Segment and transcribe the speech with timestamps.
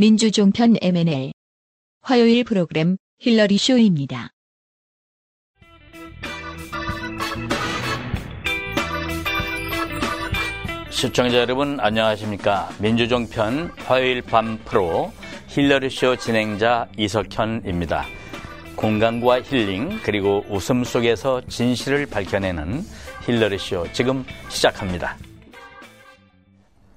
[0.00, 1.32] 민주종편 MNL
[2.02, 4.30] 화요일 프로그램 힐러리 쇼입니다.
[10.90, 12.68] 시청자 여러분 안녕하십니까?
[12.80, 15.10] 민주종편 화요일 밤 프로
[15.48, 18.04] 힐러리 쇼 진행자 이석현입니다.
[18.76, 22.82] 공감과 힐링 그리고 웃음 속에서 진실을 밝혀내는
[23.26, 25.16] 힐러리 쇼 지금 시작합니다.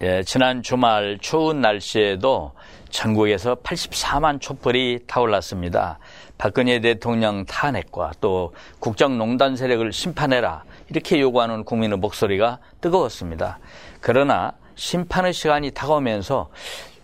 [0.04, 2.54] 예, 지난 주말 추운 날씨에도
[2.92, 5.98] 전국에서 84만 촛불이 타올랐습니다.
[6.38, 13.60] 박근혜 대통령 탄핵과 또 국정농단 세력을 심판해라 이렇게 요구하는 국민의 목소리가 뜨거웠습니다.
[14.02, 16.50] 그러나 심판의 시간이 다가오면서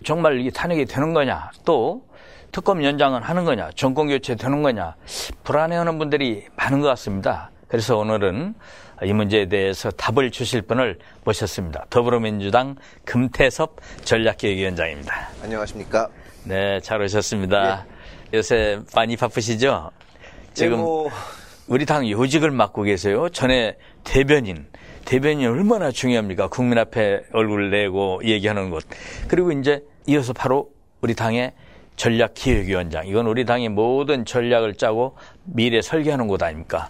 [0.04, 2.02] 정말 이게 탄핵이 되는 거냐 또
[2.52, 4.94] 특검 연장은 하는 거냐 정권 교체 되는 거냐
[5.44, 7.50] 불안해하는 분들이 많은 것 같습니다.
[7.68, 8.54] 그래서 오늘은
[9.04, 11.86] 이 문제에 대해서 답을 주실 분을 모셨습니다.
[11.90, 15.28] 더불어민주당 금태섭 전략기획위원장입니다.
[15.42, 16.08] 안녕하십니까?
[16.44, 17.86] 네, 잘 오셨습니다.
[18.32, 18.36] 예.
[18.36, 19.90] 요새 많이 바쁘시죠?
[20.54, 21.10] 지금 예, 뭐...
[21.68, 23.28] 우리 당 요직을 맡고 계세요.
[23.28, 24.66] 전에 대변인,
[25.04, 26.48] 대변인이 얼마나 중요합니까?
[26.48, 28.84] 국민 앞에 얼굴 내고 얘기하는 것.
[29.28, 31.52] 그리고 이제 이어서 바로 우리 당의
[31.96, 33.06] 전략기획위원장.
[33.06, 36.88] 이건 우리 당의 모든 전략을 짜고 미래 설계하는 곳 아닙니까?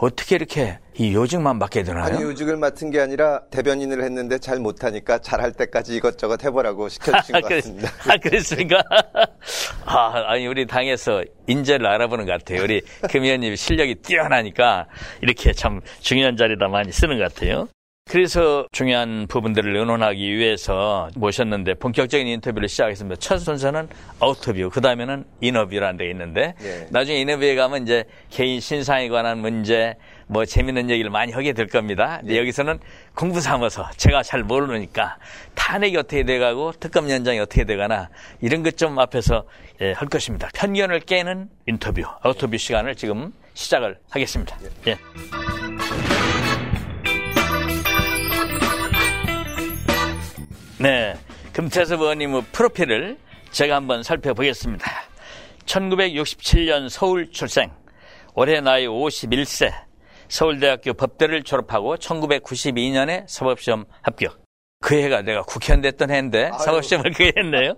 [0.00, 2.04] 어떻게 이렇게 이 요직만 맡게 되나요?
[2.04, 7.48] 아니 요직을 맡은 게 아니라 대변인을 했는데 잘 못하니까 잘할 때까지 이것저것 해보라고 시켜주신 것
[7.48, 7.90] 같습니다.
[8.08, 8.82] 아 그랬습니까?
[9.84, 12.62] 아 아니 우리 당에서 인재를 알아보는 것 같아요.
[12.62, 14.86] 우리 금 의원님 실력이 뛰어나니까
[15.20, 17.68] 이렇게 참 중요한 자리다 많이 쓰는 것 같아요.
[18.10, 23.20] 그래서 중요한 부분들을 의논하기 위해서 모셨는데 본격적인 인터뷰를 시작했습니다.
[23.20, 26.88] 첫 순서는 outerview, 그 다음에는 인터뷰라는 데 있는데 예.
[26.90, 29.94] 나중에 인터뷰에 가면 이제 개인 신상에 관한 문제,
[30.26, 32.20] 뭐 재밌는 얘기를 많이 하게 될 겁니다.
[32.26, 32.36] 예.
[32.36, 32.80] 여기서는
[33.14, 35.16] 공부 삼아서 제가 잘 모르니까
[35.54, 38.08] 탄핵이 어떻게 돼가고 특검 연장이 어떻게 돼가나
[38.40, 39.44] 이런 것 좀 앞에서
[39.82, 40.48] 예, 할 것입니다.
[40.54, 44.56] 편견을 깨는 인터뷰, outerview 시간을 지금 시작을 하겠습니다.
[44.88, 44.96] 예.
[50.80, 51.14] 네.
[51.52, 53.18] 금태섭 의원님의 프로필을
[53.50, 54.90] 제가 한번 살펴보겠습니다.
[55.66, 57.70] 1967년 서울 출생,
[58.34, 59.70] 올해 나이 51세,
[60.28, 64.42] 서울대학교 법대를 졸업하고 1992년에 사법시험 합격.
[64.80, 66.58] 그 해가 내가 국회의원 됐던 해인데 아유.
[66.64, 67.74] 사법시험을 그해 했네요.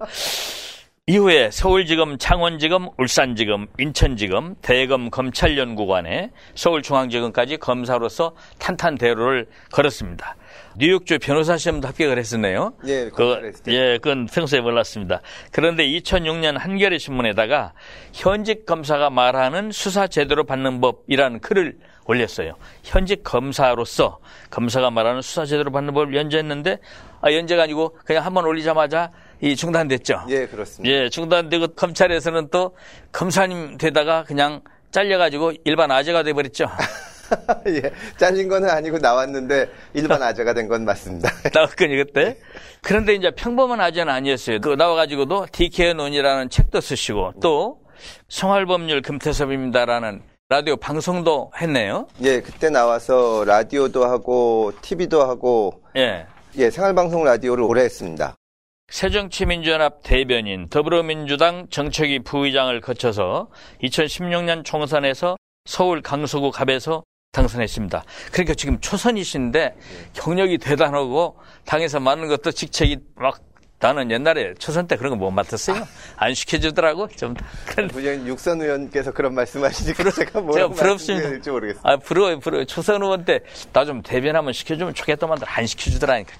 [1.09, 10.37] 이후에 서울지검, 창원지검, 울산지검, 인천지검, 대검 검찰연구관에 서울중앙지검까지 검사로서 탄탄대로를 걸었습니다.
[10.79, 12.73] 뉴욕주 변호사 시험도 합격을 했었네요.
[12.87, 15.21] 예, 그, 예, 그건 평소에 몰랐습니다.
[15.51, 17.73] 그런데 2006년 한겨레 신문에다가
[18.13, 22.55] 현직 검사가 말하는 수사 제대로 받는 법이라는 글을 올렸어요.
[22.83, 24.19] 현직 검사로서
[24.51, 26.79] 검사가 말하는 수사 제대로 받는 법을 연재했는데
[27.21, 30.23] 아, 연재가 아니고 그냥 한번 올리자마자 이 중단됐죠.
[30.29, 30.93] 예, 그렇습니다.
[30.95, 32.77] 예, 중단되고 검찰에서는 또
[33.13, 36.67] 검사님 되다가 그냥 잘려가지고 일반 아재가 돼버렸죠.
[37.69, 41.29] 예, 잘린 거는 아니고 나왔는데 일반 아재가 된 건 맞습니다.
[41.53, 42.39] 나왔군요, 그때.
[42.83, 44.61] 그런데 이제 평범한 아재는 아니었어요.
[44.61, 47.81] 그 나와가지고도 DK 논이라는 책도 쓰시고 또
[48.29, 52.07] 생활법률 금태섭입니다라는 라디오 방송도 했네요.
[52.23, 56.27] 예, 그때 나와서 라디오도 하고 TV도 하고 예,
[56.57, 58.35] 예 생활방송 라디오를 오래 했습니다.
[58.89, 63.49] 새정치민주연합 대변인, 더불어민주당 정책위 부의장을 거쳐서
[63.83, 68.05] 2016년 총선에서 서울 강서구 갑에서 당선했습니다.
[68.31, 69.75] 그러니까 지금 초선이신데
[70.13, 73.41] 경력이 대단하고 당에서 많은 것도 직책이 막
[73.81, 75.83] 나는 옛날에 초선 때 그런 거 못 맡았어요.
[76.17, 77.09] 안 시켜주더라고.
[77.09, 77.35] 좀.
[77.67, 81.83] 그냥 육선 의원께서 그런 말씀하시니까 제가 뭐라고 말씀드릴지 모르겠어요.
[81.85, 82.65] 아, 부러워요, 부러워요.
[82.67, 83.41] 초선 의원 때
[83.73, 86.33] 나 좀 대변 한번 시켜주면 좋겠다만 안 시켜주더라니까.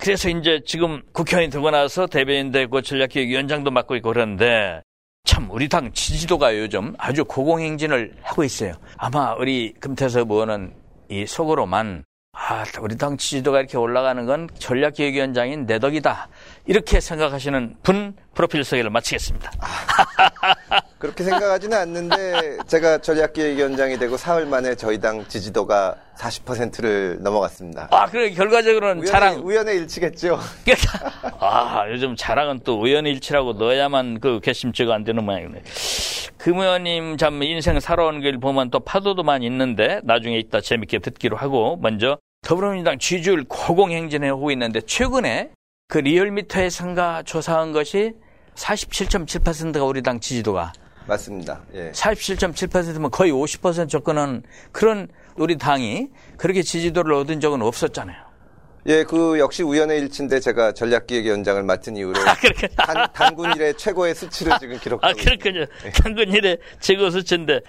[0.00, 4.80] 그래서 이제 지금 국회의원이 되고 나서 대변인 되고 전략기획위원장도 맡고 있고 그러는데
[5.28, 8.72] 참 우리 당 지지도가 요즘 아주 고공행진을 하고 있어요.
[8.96, 10.72] 아마 우리 금태섭 의원은
[11.10, 16.30] 이 속으로만 아, 우리 당 지지도가 이렇게 올라가는 건 전략기획위원장인 내 덕이다.
[16.64, 19.50] 이렇게 생각하시는 분 프로필 소개를 마치겠습니다.
[20.98, 27.88] 아, 그렇게 생각하지는 않는데 제가 전략기획위원장이 되고 사흘 만에 저희 당 지지도가 40%를 넘어갔습니다.
[27.92, 30.38] 아, 그래 결과적으로는 우연의, 자랑 우연의 일치겠죠.
[31.38, 35.62] 아, 요즘 자랑은 또 우연의 일치라고 넣어야만 그 괘씸죄가 안 되는 모양이네.
[36.36, 41.36] 금 의원님 참 인생 살아온 길 보면 또 파도도 많이 있는데 나중에 이따 재밌게 듣기로
[41.36, 45.50] 하고 먼저 더불어민주당 지지율 고공행진해 오고 있는데 최근에
[45.88, 48.12] 그 리얼미터에 상가 조사한 것이
[48.54, 50.72] 47.7%가 우리 당 지지도가
[51.08, 51.60] 맞습니다.
[51.74, 51.90] 예.
[51.92, 58.27] 47.7%면 거의 50% 접근한 그런 우리 당이 그렇게 지지도를 얻은 적은 없었잖아요.
[58.88, 62.34] 예, 그 역시 우연의 일치인데 제가 전략기획 위원장을 맡은 이후로 아.
[62.86, 65.42] 단, 단군 일의 최고의 수치를 지금 기록하고 아, 있습니다.
[65.42, 65.66] 그렇군요.
[65.92, 67.60] 당근 일에 최고 수치인데,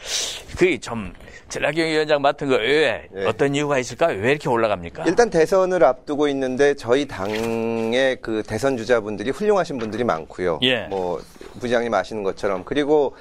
[0.57, 1.13] 그게 좀,
[1.50, 3.25] 전략경위원장 맡은 거 외에 예.
[3.25, 4.18] 어떤 이유가 있을까요?
[4.21, 5.04] 왜 이렇게 올라갑니까?
[5.07, 10.60] 일단 대선을 앞두고 있는데 저희 당의 그 대선 주자분들이 훌륭하신 분들이 많고요.
[10.62, 10.83] 예.
[10.83, 11.19] 뭐
[11.60, 13.16] 부장님 아시는 것처럼 그리고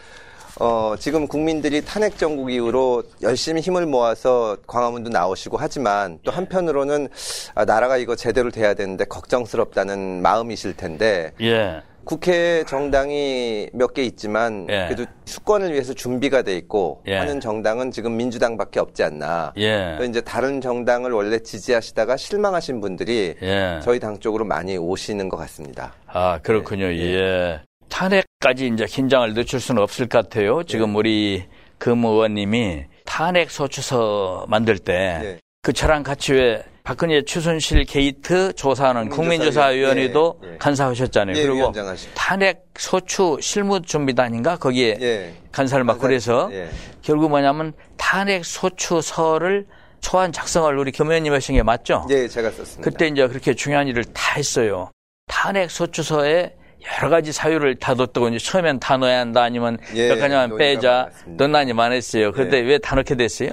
[0.60, 7.08] 어, 지금 국민들이 탄핵 정국 이후로 열심히 힘을 모아서 광화문도 나오시고 하지만 또 한편으로는
[7.54, 11.80] 아, 나라가 이거 제대로 돼야 되는데 걱정스럽다는 마음이실 텐데 예.
[12.04, 14.86] 국회 정당이 몇 개 있지만 예.
[14.88, 17.16] 그래도 수권을 위해서 준비가 돼 있고 예.
[17.18, 19.52] 하는 정당은 지금 민주당밖에 없지 않나.
[19.58, 19.94] 예.
[19.98, 23.78] 또 이제 다른 정당을 원래 지지하시다가 실망하신 분들이 예.
[23.82, 25.92] 저희 당 쪽으로 많이 오시는 것 같습니다.
[26.06, 26.86] 아, 그렇군요.
[26.86, 27.60] 예.
[27.88, 30.62] 탄핵까지 이제 긴장을 늦출 수는 없을 것 같아요.
[30.64, 30.98] 지금 네.
[30.98, 31.44] 우리
[31.78, 35.38] 금 의원님이 탄핵 소추서 만들 때 예.
[35.62, 40.56] 그 저랑 같이 왜 박근혜 최순실 게이트 조사하는 국민조사위원회도 예, 예.
[40.58, 41.36] 간사하셨잖아요.
[41.36, 41.72] 예, 그리고.
[42.14, 45.34] 탄핵 소추 실무준비단인가 거기에 예.
[45.52, 46.70] 간사를 맡고 그래서 예.
[47.02, 49.66] 결국 뭐냐면 탄핵 소추서를
[50.00, 52.06] 초안 작성을 우리 금 의원님 하신 게 맞죠?
[52.08, 52.82] 예, 제가 썼습니다.
[52.90, 54.90] 그때 이제 그렇게 중요한 일을 다 했어요.
[55.26, 56.54] 탄핵 소추서에
[56.98, 61.10] 여러 가지 사유를 다 뒀다고 이제 처음엔 다 넣어야 한다 아니면 예, 몇 가지만 빼자.
[61.26, 62.32] 논란이 많았어요.
[62.32, 62.62] 그런데 예.
[62.62, 63.50] 왜다 넣게 됐어요?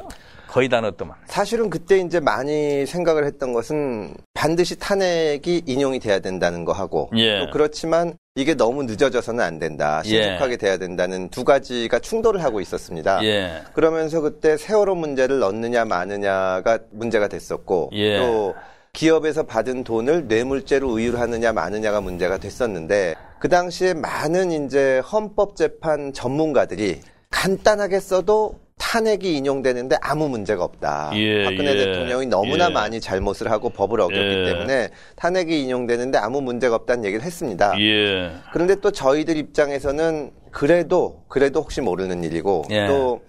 [0.47, 1.17] 거의 다 넣었더만.
[1.25, 7.39] 사실은 그때 이제 많이 생각을 했던 것은 반드시 탄핵이 인용이 돼야 된다는 거 하고 예.
[7.39, 10.01] 또 그렇지만 이게 너무 늦어져서는 안 된다.
[10.03, 13.23] 신속하게 돼야 된다는 두 가지가 충돌을 하고 있었습니다.
[13.25, 13.63] 예.
[13.73, 18.19] 그러면서 그때 세월호 문제를 넣느냐 마느냐가 문제가 됐었고 예.
[18.19, 18.55] 또
[18.95, 27.99] 기업에서 받은 돈을 뇌물죄로 의율하느냐 마느냐가 문제가 됐었는데 그 당시에 많은 이제 헌법재판 전문가들이 간단하게
[27.99, 31.11] 써도 탄핵이 인용되는데 아무 문제가 없다.
[31.13, 32.69] 예, 박근혜 예, 대통령이 너무나 예.
[32.69, 34.45] 많이 잘못을 하고 법을 어겼기 예.
[34.45, 37.73] 때문에 탄핵이 인용되는데 아무 문제가 없다는 얘기를 했습니다.
[37.79, 38.31] 예.
[38.51, 42.87] 그런데 또 저희들 입장에서는 그래도 그래도 혹시 모르는 일이고 예.
[42.87, 43.21] 또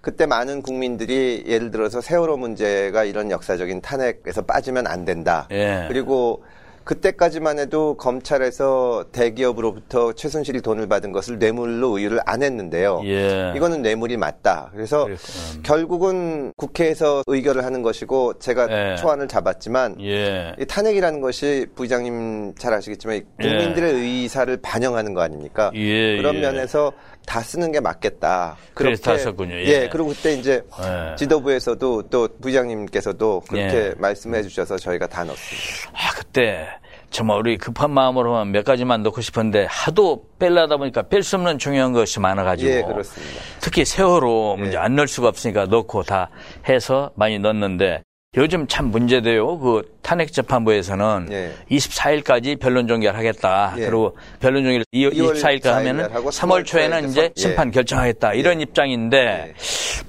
[0.00, 5.48] 그때 많은 국민들이 예를 들어서 세월호 문제가 이런 역사적인 탄핵에서 빠지면 안 된다.
[5.50, 5.86] 예.
[5.88, 6.42] 그리고
[6.88, 13.02] 그때까지만 해도 검찰에서 대기업으로부터 최순실이 돈을 받은 것을 뇌물로 의율을 안 했는데요.
[13.04, 13.52] 예.
[13.54, 14.70] 이거는 뇌물이 맞다.
[14.72, 15.62] 그래서 그랬구나.
[15.64, 18.96] 결국은 국회에서 의결을 하는 것이고 제가 예.
[18.96, 20.54] 초안을 잡았지만 예.
[20.58, 25.70] 이 탄핵이라는 것이 부장님 잘 아시겠지만 이 국민들의 의사를 반영하는 거 아닙니까?
[25.74, 26.40] 예, 그런 예.
[26.40, 26.92] 면에서
[27.28, 28.56] 다 쓰는 게 맞겠다.
[28.72, 29.54] 그래서 다 썼군요.
[29.54, 29.88] 예.
[29.90, 31.14] 그리고 그때 이제 예.
[31.16, 33.94] 지도부에서도 또 부장님께서도 그렇게 예.
[33.98, 35.90] 말씀해 주셔서 저희가 다 넣었습니다.
[35.92, 36.66] 아, 그때
[37.10, 41.92] 정말 우리 급한 마음으로만 몇 가지만 넣고 싶은데 하도 뺄려다 보니까 뺄 수 없는 중요한
[41.92, 43.42] 것이 많아가지고 예, 그렇습니다.
[43.60, 44.80] 특히 세월호 문제 예.
[44.80, 46.30] 안 넣을 수가 없으니까 넣고 다
[46.66, 48.02] 해서 많이 넣었는데
[48.36, 49.58] 요즘 참 문제돼요.
[49.58, 51.52] 그 탄핵 재판부에서는 예.
[51.70, 53.72] 24일까지 변론 종결 하겠다.
[53.78, 53.86] 예.
[53.86, 58.34] 그리고 변론 종결 2월 2월 24일까 하면은 4일 하고 3월 초에는 3월 이제 심판 결정하겠다.
[58.34, 59.54] 이런 입장인데 예.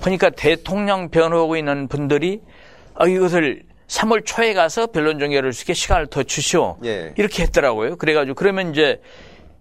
[0.02, 2.42] 보니까 대통령 변호하고 있는 분들이
[2.96, 6.78] 아, 이것을 3월 초에 가서 변론 종결을 수 있게 시간을 더 주시오.
[6.84, 7.14] 예.
[7.18, 7.96] 이렇게 했더라고요.
[7.96, 9.00] 그래가지고 그러면 이제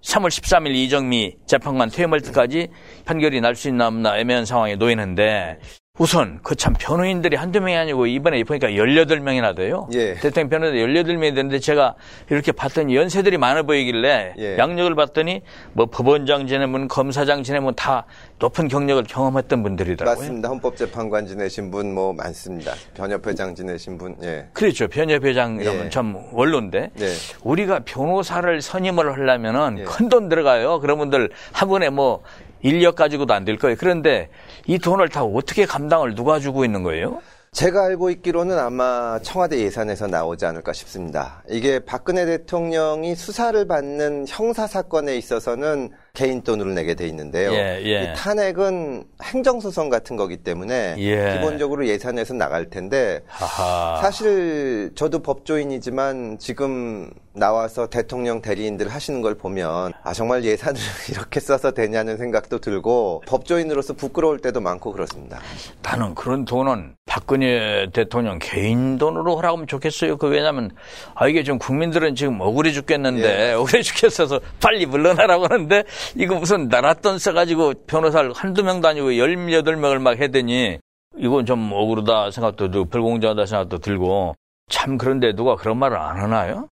[0.04, 2.68] 3월 13일 이정미 재판관 퇴임할 때까지
[3.04, 5.58] 판결이 날 수 있나 없나 애매한 상황에 놓이는데
[5.98, 9.88] 우선 그 참 변호인들이 한두 명이 아니고 이번에 보니까 18명이나 돼요.
[9.92, 10.14] 예.
[10.14, 11.94] 대통령 변호인들 18명이 되는데 제가
[12.30, 14.58] 이렇게 봤더니 연세들이 많아 보이길래 예.
[14.58, 18.04] 양력을 봤더니 뭐 법원장 지내면 검사장 지내면 다
[18.38, 20.20] 높은 경력을 경험했던 분들이더라고요.
[20.20, 20.48] 맞습니다.
[20.48, 22.74] 헌법재판관 지내신 분 뭐 많습니다.
[22.94, 24.46] 변협회장 지내신 분, 예.
[24.52, 24.88] 그렇죠.
[24.88, 25.90] 변협회장 이러면 예.
[25.90, 27.06] 참 원로인데 네.
[27.42, 29.84] 우리가 변호사를 선임을 하려면은 예.
[29.84, 30.80] 큰돈 들어가요.
[30.80, 32.22] 그런 분들 한 번에 뭐
[32.62, 33.76] 인력 가지고도 안 될 거예요.
[33.78, 34.28] 그런데
[34.66, 37.20] 이 돈을 다 어떻게 감당을 누가 주고 있는 거예요?
[37.52, 41.42] 제가 알고 있기로는 아마 청와대 예산에서 나오지 않을까 싶습니다.
[41.48, 47.52] 이게 박근혜 대통령이 수사를 받는 형사 사건에 있어서는 개인 돈으로 내게 돼 있는데요.
[47.52, 48.02] 예, 예.
[48.02, 51.34] 이 탄핵은 행정소송 같은 거기 때문에 예.
[51.34, 54.02] 기본적으로 예산에서 나갈 텐데 하하.
[54.02, 57.08] 사실 저도 법조인이지만 지금
[57.38, 63.94] 나와서 대통령 대리인들 하시는 걸 보면 아 정말 예산을 이렇게 써서 되냐는 생각도 들고 법조인으로서
[63.94, 65.38] 부끄러울 때도 많고 그렇습니다.
[65.82, 70.18] 나는 그런 돈은 박근혜 대통령 개인 돈으로 하라면 좋겠어요.
[70.18, 70.70] 그 왜냐면
[71.14, 73.52] 아 이게 좀 국민들은 지금 억울해 죽겠는데 예.
[73.56, 75.84] 억울해 죽겠어서 빨리 물러나라고 하는데
[76.16, 80.78] 이거 무슨 나라 돈 써가지고 변호사를 한두 명도 아니고 열여덟 명을 막 해대니
[81.16, 84.34] 이건 좀 억울하다 생각도 들고 불공정하다 생각도 들고
[84.70, 86.68] 참 그런데 누가 그런 말을 안 하나요?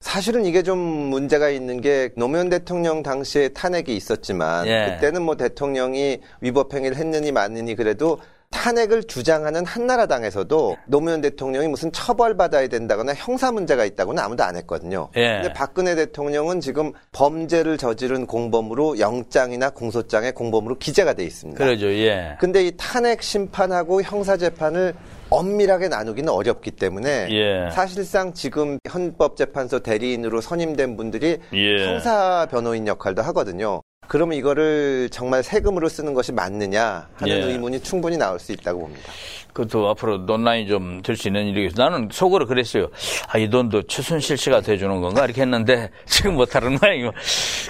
[0.00, 4.94] 사실은 이게 좀 문제가 있는 게 노무현 대통령 당시에 탄핵이 있었지만 예.
[4.94, 8.20] 그때는 뭐 대통령이 위법 행위를 했느니 마느니 그래도
[8.68, 15.08] 탄핵을 주장하는 한나라당에서도 노무현 대통령이 무슨 처벌받아야 된다거나 형사 문제가 있다고는 아무도 안 했거든요.
[15.16, 15.40] 예.
[15.40, 21.64] 근데 박근혜 대통령은 지금 범죄를 저지른 공범으로 영장이나 공소장에 공범으로 기재가 돼 있습니다.
[21.64, 21.86] 그러죠.
[21.86, 22.36] 예.
[22.40, 24.94] 근데 이 탄핵 심판하고 형사 재판을
[25.30, 27.70] 엄밀하게 나누기는 어렵기 때문에 예.
[27.70, 31.86] 사실상 지금 헌법재판소 대리인으로 선임된 분들이 예.
[31.86, 33.82] 형사 변호인 역할도 하거든요.
[34.08, 37.42] 그러면 이거를 정말 세금으로 쓰는 것이 맞느냐 하는 예.
[37.44, 39.12] 의문이 충분히 나올 수 있다고 봅니다.
[39.52, 41.82] 그것도 앞으로 논란이 좀 될 수 있는 일이겠어.
[41.82, 42.88] 나는 속으로 그랬어요.
[43.28, 45.24] 아, 이 돈도 최순실 씨가 대주는 건가?
[45.24, 47.10] 이렇게 했는데 지금 못하는 모양이고.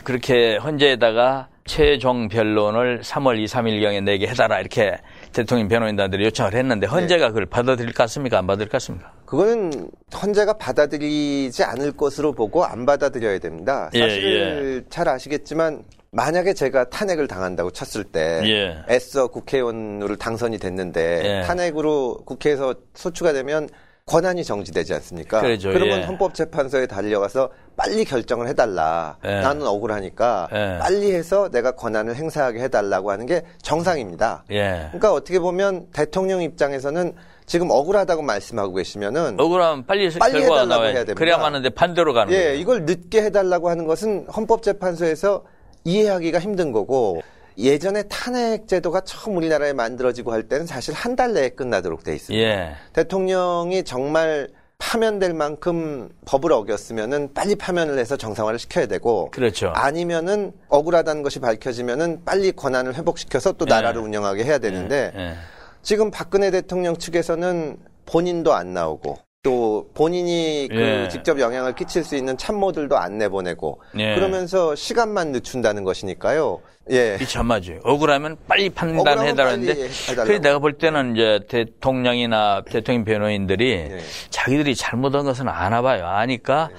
[0.04, 4.60] 그렇게 헌재에다가 최종 변론을 3월 2, 3일경에 내게 해달라.
[4.60, 4.96] 이렇게
[5.32, 8.38] 대통령 변호인단들이 요청을 했는데 헌재가 그걸 받아들일 것 같습니까?
[8.38, 9.12] 안 받을 것 같습니까?
[9.26, 13.90] 그거는 헌재가 받아들이지 않을 것으로 보고 안 받아들여야 됩니다.
[13.94, 18.78] 예, 사실 잘 아시겠지만 만약에 제가 탄핵을 당한다고 쳤을 때 예.
[18.92, 21.46] 애써 국회의원으로 당선이 됐는데 예.
[21.46, 23.68] 탄핵으로 국회에서 소추가 되면
[24.06, 25.42] 권한이 정지되지 않습니까?
[25.42, 26.04] 그렇죠, 그러면 예.
[26.04, 29.18] 헌법재판소에 달려가서 빨리 결정을 해달라.
[29.26, 29.40] 예.
[29.40, 30.78] 나는 억울하니까 예.
[30.80, 34.44] 빨리 해서 내가 권한을 행사하게 해달라고 하는 게 정상입니다.
[34.50, 34.86] 예.
[34.92, 37.12] 그러니까 어떻게 보면 대통령 입장에서는
[37.44, 41.12] 지금 억울하다고 말씀하고 계시면은 억울하면 빨리, 빨리 해달라고 나와야 해야 돼.
[41.12, 41.18] 됩니다.
[41.18, 42.54] 그래야 하는데 반대로 가는 예, 거예요.
[42.54, 45.44] 이걸 늦게 해달라고 하는 것은 헌법재판소에서
[45.92, 47.22] 이해하기가 힘든 거고
[47.56, 52.46] 예전에 탄핵 제도가 처음 우리나라에 만들어지고 할 때는 사실 한 달 내에 끝나도록 돼 있습니다.
[52.46, 52.72] 예.
[52.92, 59.72] 대통령이 정말 파면될 만큼 법을 어겼으면은 빨리 파면을 해서 정상화를 시켜야 되고 그렇죠.
[59.74, 63.70] 아니면은 억울하다는 것이 밝혀지면은 빨리 권한을 회복시켜서 또 예.
[63.70, 65.34] 나라를 운영하게 해야 되는데 예.
[65.82, 67.76] 지금 박근혜 대통령 측에서는
[68.06, 69.18] 본인도 안 나오고
[69.48, 71.08] 또 본인이 그 예.
[71.08, 74.14] 직접 영향을 끼칠 수 있는 참모들도 안 내보내고 예.
[74.14, 76.60] 그러면서 시간만 늦춘다는 것이니까요.
[76.90, 77.18] 예.
[77.20, 77.78] 이 참 맞아요.
[77.84, 79.88] 억울하면 빨리 판단해달라는데.
[80.24, 83.98] 그래 내가 볼 때는 이제 대통령이나 대통령 변호인들이 예.
[84.30, 86.06] 자기들이 잘못한 것은 아나봐요.
[86.06, 86.70] 아니까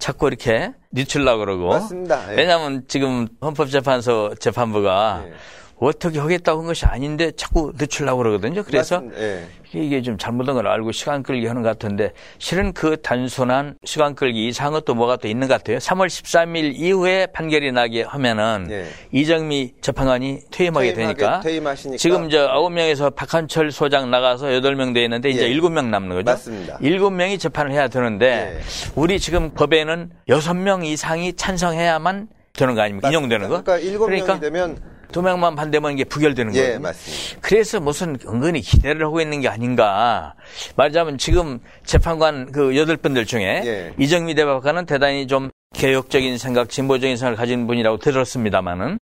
[0.00, 1.68] 자꾸 이렇게 늦추려고 그러고.
[1.68, 2.32] 맞습니다.
[2.32, 2.36] 예.
[2.36, 5.32] 왜냐하면 지금 헌법재판소 재판부가 예.
[5.80, 8.64] 어떻게 하겠다고 한 것이 아닌데 자꾸 늦추려고 그러거든요.
[8.64, 9.46] 그래서 맞습니다.
[9.74, 9.78] 예.
[9.80, 14.48] 이게 좀 잘못한 걸 알고 시간 끌기 하는 것 같은데 실은 그 단순한 시간 끌기
[14.48, 15.78] 이상은 또 뭐가 또 있는 것 같아요.
[15.78, 18.86] 3월 13일 이후에 판결이 나게 하면은 예.
[19.12, 21.98] 이정미 재판관이 퇴임하게 퇴임하게- 되니까 퇴임하시니까.
[21.98, 25.54] 지금 이제 9명에서 박한철 소장 나가서 8명 돼 있는데 이제 예.
[25.54, 26.24] 7명 남는 거죠.
[26.30, 26.78] 맞습니다.
[26.78, 28.60] 7명이 재판을 해야 되는데 예.
[28.94, 33.08] 우리 지금 법에는 6명 이상이 찬성해야만 되는 거 아닙니까?
[33.08, 33.62] 인용되는 거.
[33.62, 34.78] 그러니까 일곱 명이 되면
[35.12, 36.80] 두 명만 반대면 이게 부결되는 예, 거예요.
[36.80, 37.38] 맞습니다.
[37.40, 40.34] 그래서 무슨 은근히 기대를 하고 있는 게 아닌가.
[40.76, 43.94] 말하자면 지금 재판관 그 여덟 분들 중에 예.
[43.98, 48.98] 이정미 대법관은 대단히 좀 개혁적인 생각, 진보적인 생각을 가진 분이라고 들었습니다만은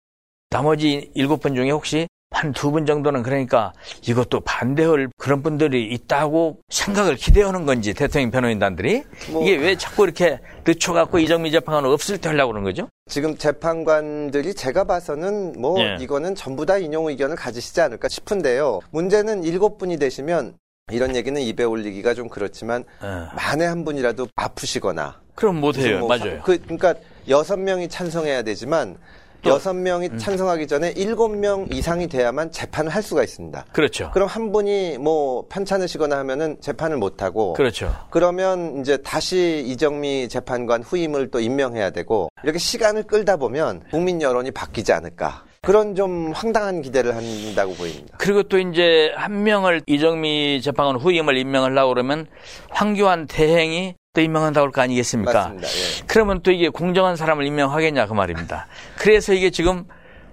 [0.50, 3.74] 나머지 일곱 분 중에 혹시 한 두 분 정도는 그러니까
[4.08, 10.40] 이것도 반대할 그런 분들이 있다고 생각을 기대하는 건지 대통령 변호인단들이 뭐- 이게 왜 자꾸 이렇게
[10.66, 12.90] 늦춰갖고 이정미 재판관을 없을 때 하려고 그러는 거죠?
[13.08, 15.98] 지금 재판관들이 제가 봐서는 뭐 예.
[16.00, 18.80] 이거는 전부 다 인용 의견을 가지시지 않을까 싶은데요.
[18.92, 20.56] 문제는 일곱 분이 되시면
[20.92, 23.36] 이런 얘기는 입에 올리기가 좀 그렇지만 예.
[23.36, 26.00] 만에 한 분이라도 아프시거나 그럼 못해요.
[26.00, 26.42] 뭐 맞아요.
[26.44, 26.96] 그, 그러니까
[27.30, 28.98] 여섯 명이 찬성해야 되지만
[29.46, 30.18] 여섯 명이 음.
[30.18, 33.66] 찬성하기 전에 일곱 명 이상이 돼야만 재판을 할 수가 있습니다.
[33.72, 34.12] 그렇죠.
[34.14, 37.94] 그럼 한 분이 뭐 편찮으시거나 하면은 재판을 못 하고 그렇죠.
[38.10, 44.52] 그러면 이제 다시 이정미 재판관 후임을 또 임명해야 되고 이렇게 시간을 끌다 보면 국민 여론이
[44.52, 48.18] 바뀌지 않을까 그런 좀 황당한 기대를 한다고 보입니다.
[48.18, 52.28] 그리고 또 이제 한 명을 이정미 재판관 후임을 임명하려고 그러면
[52.70, 55.34] 황교안 대행이 또 임명한다고 할 거 아니겠습니까?
[55.34, 55.68] 맞습니다.
[55.68, 56.04] 예.
[56.08, 58.68] 그러면 또 이게 공정한 사람을 임명하겠냐 그 말입니다.
[58.98, 59.86] 그래서 이게 지금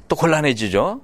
[0.06, 1.00] 또 곤란해지죠.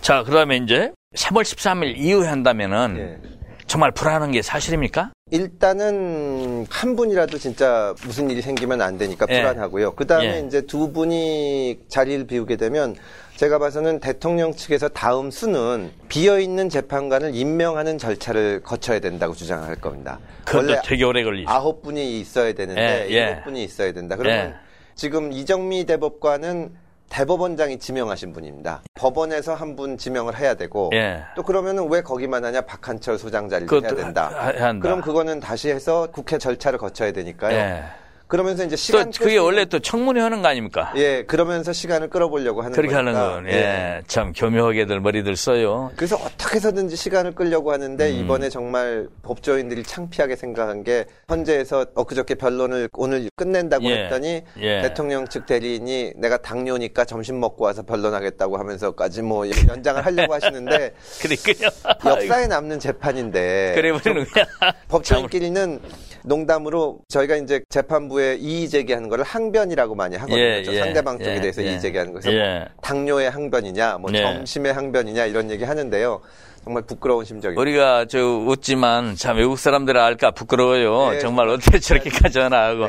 [0.00, 3.36] 자, 그다음에 이제 3월 13일 이후에 한다면은 예.
[3.68, 5.12] 정말 불안한 게 사실입니까?
[5.32, 9.40] 일단은 한 분이라도 진짜 무슨 일이 생기면 안 되니까 예.
[9.40, 9.96] 불안하고요.
[9.96, 10.46] 그 다음에 예.
[10.46, 12.94] 이제 두 분이 자리를 비우게 되면
[13.34, 20.20] 제가 봐서는 대통령 측에서 다음 수는 비어 있는 재판관을 임명하는 절차를 거쳐야 된다고 주장할 겁니다.
[20.44, 21.50] 그것도 되게 오래 걸리죠.
[21.50, 23.30] 아홉 분이 있어야 되는데 예, 예.
[23.30, 24.14] 일곱 분이 있어야 된다.
[24.14, 24.54] 그러면 예.
[24.94, 26.70] 지금 이정미 대법관은
[27.16, 28.82] 대법원장이 지명하신 분입니다.
[28.94, 31.22] 법원에서 한 분 지명을 해야 되고 예.
[31.34, 34.30] 또 그러면은 왜 거기만 하냐 박한철 소장 자리를 해야 된다.
[34.34, 34.82] 하- 한다.
[34.82, 37.54] 그럼 그거는 다시 해서 국회 절차를 거쳐야 되니까요.
[37.56, 37.82] 예.
[38.28, 40.92] 그러면서 이제 또 시간 그게 끌수 원래 또 청문회 하는 거 아닙니까?
[40.96, 43.34] 예 그러면서 시간을 끌어보려고 하는 그렇게 하는 거니까.
[43.34, 45.92] 건, 예, 참 교묘하게들 머리들 써요.
[45.96, 48.16] 그래서 어떻게 해서든지 시간을 끌려고 하는데 음.
[48.16, 54.04] 이번에 정말 법조인들이 창피하게 생각한 게 헌재에서 엊그저께 변론을 오늘 끝낸다고 예.
[54.04, 54.82] 했더니 예.
[54.82, 60.92] 대통령 측 대리인이 내가 당뇨니까 점심 먹고 와서 변론하겠다고 하면서까지 뭐 연장을 하려고 하시는데
[61.22, 61.70] 그러니까요.
[62.04, 64.72] 역사에 남는 재판인데 그래 거야.
[64.88, 65.80] 법조인끼리는
[66.26, 70.38] 농담으로 저희가 이제 재판부에 이의 제기하는 거를 항변이라고 많이 하거든요.
[70.38, 71.70] 예, 저 예, 상대방 쪽에 예, 대해서 예.
[71.70, 72.66] 이의 제기하는 거에서 예.
[72.82, 74.22] 당뇨의 항변이냐, 뭐 예.
[74.22, 76.20] 점심의 항변이냐 이런 얘기 하는데요.
[76.64, 77.60] 정말 부끄러운 심정이에요.
[77.60, 81.12] 우리가 저 웃지만 참 외국 사람들 알까 부끄러워요.
[81.12, 82.88] 네, 정말 어떻게 저렇게까지 전화하고.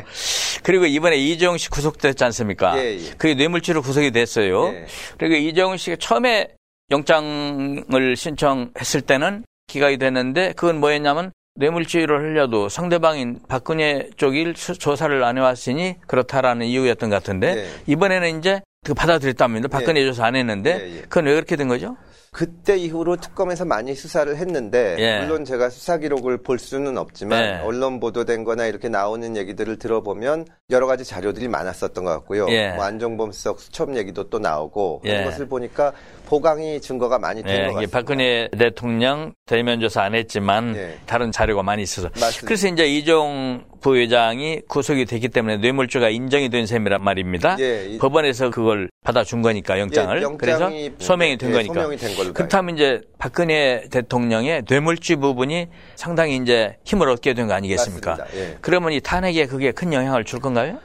[0.64, 2.76] 그리고 이번에 이재용 씨 구속됐지 않습니까?
[2.76, 3.10] 예, 예.
[3.16, 4.66] 그게 뇌물죄로 구속이 됐어요.
[4.74, 4.86] 예.
[5.16, 6.48] 그리고 이재용 씨가 처음에
[6.90, 15.36] 영장을 신청했을 때는 기각이 됐는데 그건 뭐였냐면 뇌물죄를 하려도 상대방인 박근혜 쪽이 수- 조사를 안
[15.38, 17.66] 해왔으니 그렇다라는 이유였던 것 같은데 예.
[17.86, 19.66] 이번에는 이제 그 받아들였답니다.
[19.68, 21.00] 박근혜 조사 안 했는데 예, 예.
[21.02, 21.96] 그건 왜 그렇게 된 거죠?
[22.32, 25.20] 그때 이후로 특검에서 많이 수사를 했는데 예.
[25.20, 27.60] 물론 제가 수사 기록을 볼 수는 없지만 예.
[27.64, 32.46] 언론 보도된 거나 이렇게 나오는 얘기들을 들어보면 여러 가지 자료들이 많았었던 것 같고요.
[32.50, 32.72] 예.
[32.72, 35.10] 뭐 안종범 수석 수첩 얘기도 또 나오고 예.
[35.10, 35.92] 그런 것을 보니까
[36.26, 37.98] 보강이 증거가 많이 된 예, 것 같습니다.
[37.98, 40.98] 박근혜 대통령 대면 조사 안 했지만 예.
[41.06, 42.46] 다른 자료가 많이 있어서 맞습니다.
[42.46, 47.56] 그래서 이제 이종 부회장이 구속이 됐기 때문에 뇌물죄가 인정이 된 셈이란 말입니다.
[47.60, 52.14] 예, 이- 법원에서 그걸 받아준 거니까 영장을 예, 그래서 소명이 된 예, 거니까 소명이 된
[52.18, 58.18] 걸로 그렇다면 이제 박근혜 대통령의 뇌물죄 부분이 상당히 이제 힘을 얻게 된 거 아니겠습니까?
[58.34, 58.58] 예.
[58.60, 60.78] 그러면 이 탄핵에 그게 큰 영향을 줄 건가요?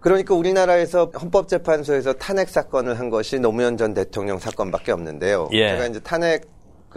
[0.00, 5.48] 그러니까 우리나라에서 헌법재판소에서 탄핵 사건을 한 것이 노무현 전 대통령 사건밖에 없는데요.
[5.52, 5.70] 예.
[5.70, 6.42] 제가 이제 탄핵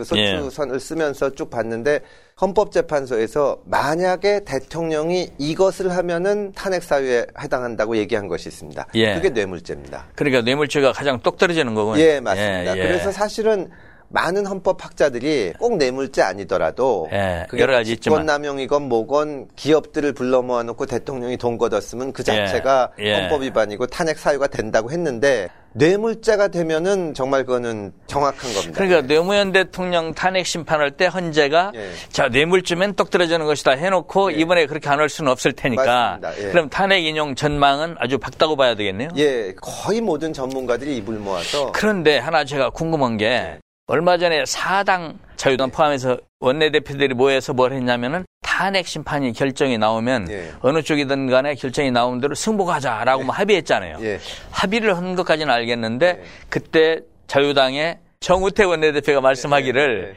[0.04, 0.38] 그 예.
[0.38, 2.00] 소추선을 쓰면서 쭉 봤는데
[2.42, 8.88] 헌법재판소에서 만약에 대통령이 이것을 하면은 탄핵 사유에 해당한다고 얘기한 것이 있습니다.
[8.96, 9.16] 예.
[9.16, 10.06] 그게 뇌물죄입니다.
[10.16, 12.00] 그러니까 뇌물죄가 가장 똑 떨어지는 거군요.
[12.00, 12.78] 예, 맞습니다.
[12.78, 12.88] 예, 예.
[12.88, 13.70] 그래서 사실은
[14.10, 18.22] 많은 헌법학자들이 꼭 뇌물죄 아니더라도 예, 여러 가지 있지만.
[18.22, 23.14] 직권남용이건 뭐건 기업들을 불러 모아놓고 대통령이 돈 걷었으면 그 자체가 예, 예.
[23.22, 28.74] 헌법 위반이고 탄핵 사유가 된다고 했는데 뇌물죄가 되면은 정말 그거는 정확한 겁니다.
[28.74, 31.90] 그러니까 노무현 대통령 탄핵 심판할 때 헌재가 예.
[32.12, 36.20] 자 뇌물주면 똑 떨어지는 것이다 해놓고 이번에 그렇게 안 할 수는 없을 테니까.
[36.40, 36.50] 예.
[36.50, 39.10] 그럼 탄핵 인용 전망은 아주 밝다고 봐야 되겠네요.
[39.18, 45.72] 예, 거의 모든 전문가들이 입을 모아서 그런데 하나 제가 궁금한 게 얼마 전에 사당 자유당
[45.72, 50.52] 포함해서 원내대표들이 모여서 뭘 했냐면은 탄핵 심판이 결정이 나오면 예.
[50.62, 53.98] 어느 쪽이든 간에 결정이 나온 대로 승복하자라고 뭐 합의했잖아요.
[54.02, 54.20] 예.
[54.52, 60.16] 합의를 한 것까지는 알겠는데 그때 자유당의 정우택 원내대표가 말씀하기를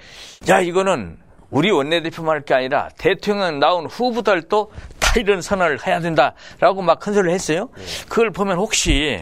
[0.51, 1.17] 야 이거는
[1.49, 7.15] 우리 원내대표만 할 게 아니라 대통령 나온 후보들도 다 이런 선언을 해야 된다라고 막 큰
[7.15, 7.69] 소리를 했어요.
[8.09, 9.19] 그걸 보면 혹시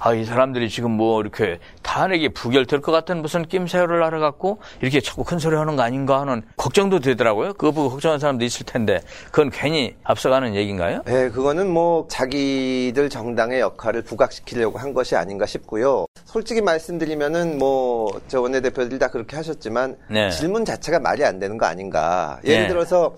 [0.00, 5.38] 아이 사람들이 지금 뭐 이렇게 탄핵이 부결될 것 같은 무슨 낌새를 알아갖고 이렇게 자꾸 큰
[5.38, 7.52] 소리 하는 거 아닌가 하는 걱정도 되더라고요.
[7.54, 11.02] 그거 보고 걱정하는 사람도 있을 텐데 그건 괜히 앞서가는 얘기인가요?
[11.04, 16.06] 네, 그거는 뭐 자기들 정당의 역할을 부각시키려고 한 것이 아닌가 싶고요.
[16.24, 20.30] 솔직히 말씀드리면은 뭐 저 원내대표들이 다 그렇게 하셨지만 네.
[20.30, 22.38] 질문 자체가 말이 안 되는 거 아닌가.
[22.44, 22.68] 예를 네.
[22.68, 23.14] 들어서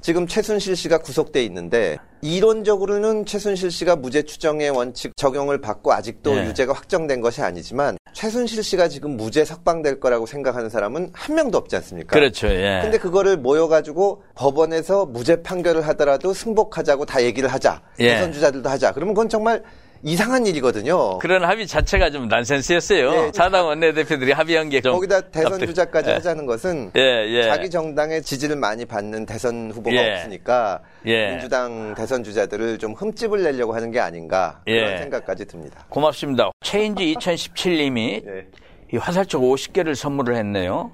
[0.00, 6.46] 지금 최순실 씨가 구속돼 있는데 이론적으로는 최순실 씨가 무죄 추정의 원칙 적용을 받고 아직도 네.
[6.46, 11.76] 유죄가 확정된 것이 아니지만 최순실 씨가 지금 무죄 석방될 거라고 생각하는 사람은 한 명도 없지
[11.76, 12.14] 않습니까?
[12.14, 12.48] 그렇죠.
[12.48, 12.80] 예.
[12.82, 17.82] 근데 그거를 모여 가지고 법원에서 무죄 판결을 하더라도 승복하자고 다 얘기를 하자.
[18.00, 18.14] 예.
[18.14, 18.92] 대선 주자들도 하자.
[18.92, 19.62] 그러면 그건 정말
[20.02, 21.18] 이상한 일이거든요.
[21.18, 23.26] 그런 합의 자체가 좀 난센스였어요.
[23.26, 23.32] 예.
[23.34, 24.92] 사당 원내대표들이 합의한 게 좀.
[24.92, 26.14] 거기다 대선 주자까지 예.
[26.14, 27.42] 하자는 것은 예, 예.
[27.42, 30.14] 자기 정당의 지지를 많이 받는 대선 후보가 예.
[30.14, 31.30] 없으니까 예.
[31.30, 34.98] 민주당 대선 주자들을 좀 흠집을 내려고 하는 게 아닌가 그런 예.
[34.98, 35.84] 생각까지 듭니다.
[35.88, 36.50] 고맙습니다.
[36.64, 38.46] 체인지 2017님이 예.
[38.92, 40.92] 이 화살촉 50개를 선물을 했네요.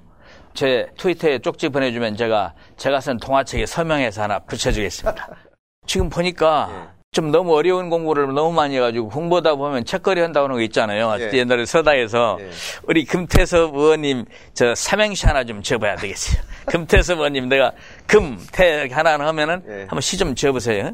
[0.53, 5.29] 제 트위터에 쪽지 보내주면 제가 제가 쓴 동화책에 서명해서 하나 붙여주겠습니다.
[5.85, 6.94] 지금 보니까 예.
[7.15, 11.15] 좀 너무 어려운 공부를 너무 많이 해가지고 공부하다 보면 책거리 한다고 하는 거 있잖아요.
[11.21, 11.29] 예.
[11.37, 12.49] 옛날에 서당에서 예.
[12.87, 16.43] 우리 금태섭 의원님 저 삼행시 하나 좀 지어봐야 되겠어요.
[16.67, 17.71] 금태섭 의원님 내가
[18.05, 19.73] 금 태 하나 하면은 예.
[19.87, 20.91] 한번 시좀 지어보세요.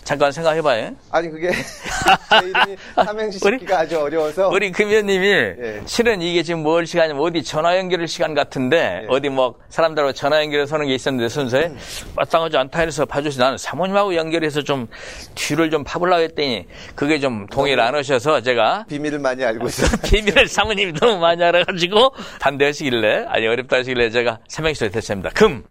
[0.00, 0.04] 예.
[0.04, 0.90] 잠깐 생각해봐요.
[1.10, 1.50] 아니 그게
[2.40, 5.82] 제 이름이 삼행시 우리- 씻기가 아주 어려워서 우리 금 의원님이 예.
[5.86, 9.06] 실은 이게 지금 뭘 시간이면 어디 전화 연결 시간 같은데 예.
[9.08, 11.78] 어디 뭐 사람들하고 전화 연결해서 하는 게 있었는데 순서에 음.
[12.16, 14.88] 마땅하지 않다 해서 봐주시 나는 사모님하고 연결해서 좀
[15.34, 19.90] 뒤를 좀 파보려고 했더니 그게 좀 동의를 안 하셔서 제가 비밀을 많이 알고 있어요.
[20.04, 25.30] 비밀을 사모님이 너무 많이 알아가지고 반대하시길래 아니 어렵다 하시길래 제가 삼행시로 됐습니다.
[25.30, 25.64] 금,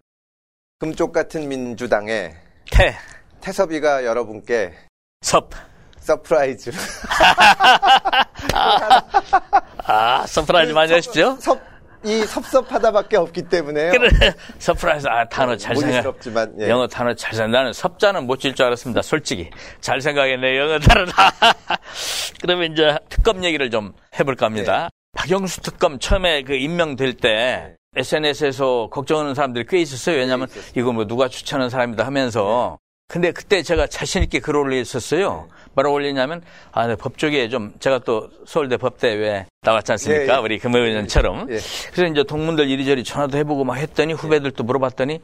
[0.78, 2.32] 금쪽 같은 민주당에
[2.70, 2.94] 태,
[3.40, 4.72] 태섭이가 여러분께
[5.22, 5.50] 섭.
[6.00, 6.70] surprise.
[9.86, 11.36] 아, surprise 많이 하십시오.
[11.40, 11.60] 섭,
[12.04, 13.92] 이 섭섭하다밖에 없기 때문에요.
[13.92, 14.08] 그래.
[14.58, 15.06] surprise.
[15.08, 16.04] 아, 단어 잘 생각.
[16.60, 16.68] 예.
[16.68, 17.50] 영어 단어 잘 생각.
[17.50, 19.02] 나는 섭자는 못 질 줄 알았습니다.
[19.02, 19.50] 솔직히.
[19.80, 20.58] 잘 생각했네.
[20.58, 21.32] 영어 단어다.
[22.40, 24.88] 그러면 이제 특검 얘기를 좀 해볼까 합니다.
[25.16, 30.16] 박영수 특검 처음에 그 임명될 때 SNS에서 걱정하는 사람들이 꽤 있었어요.
[30.16, 30.72] 왜냐하면 네, 있었어요.
[30.80, 32.78] 이거 뭐 누가 추천한 사람이다 하면서.
[33.10, 35.48] 근데 그때 제가 자신있게 글을 올렸었어요.
[35.48, 35.54] 네.
[35.74, 40.34] 뭐라고 올리냐면, 아, 네, 법조계에 좀, 제가 또 서울대 법대에 나왔지 않습니까?
[40.34, 40.40] 예, 예.
[40.40, 41.50] 우리 금의원처럼.
[41.50, 41.58] 예.
[41.92, 45.20] 그래서 이제 동문들 이리저리 전화도 해보고 막 했더니 후배들도 물어봤더니,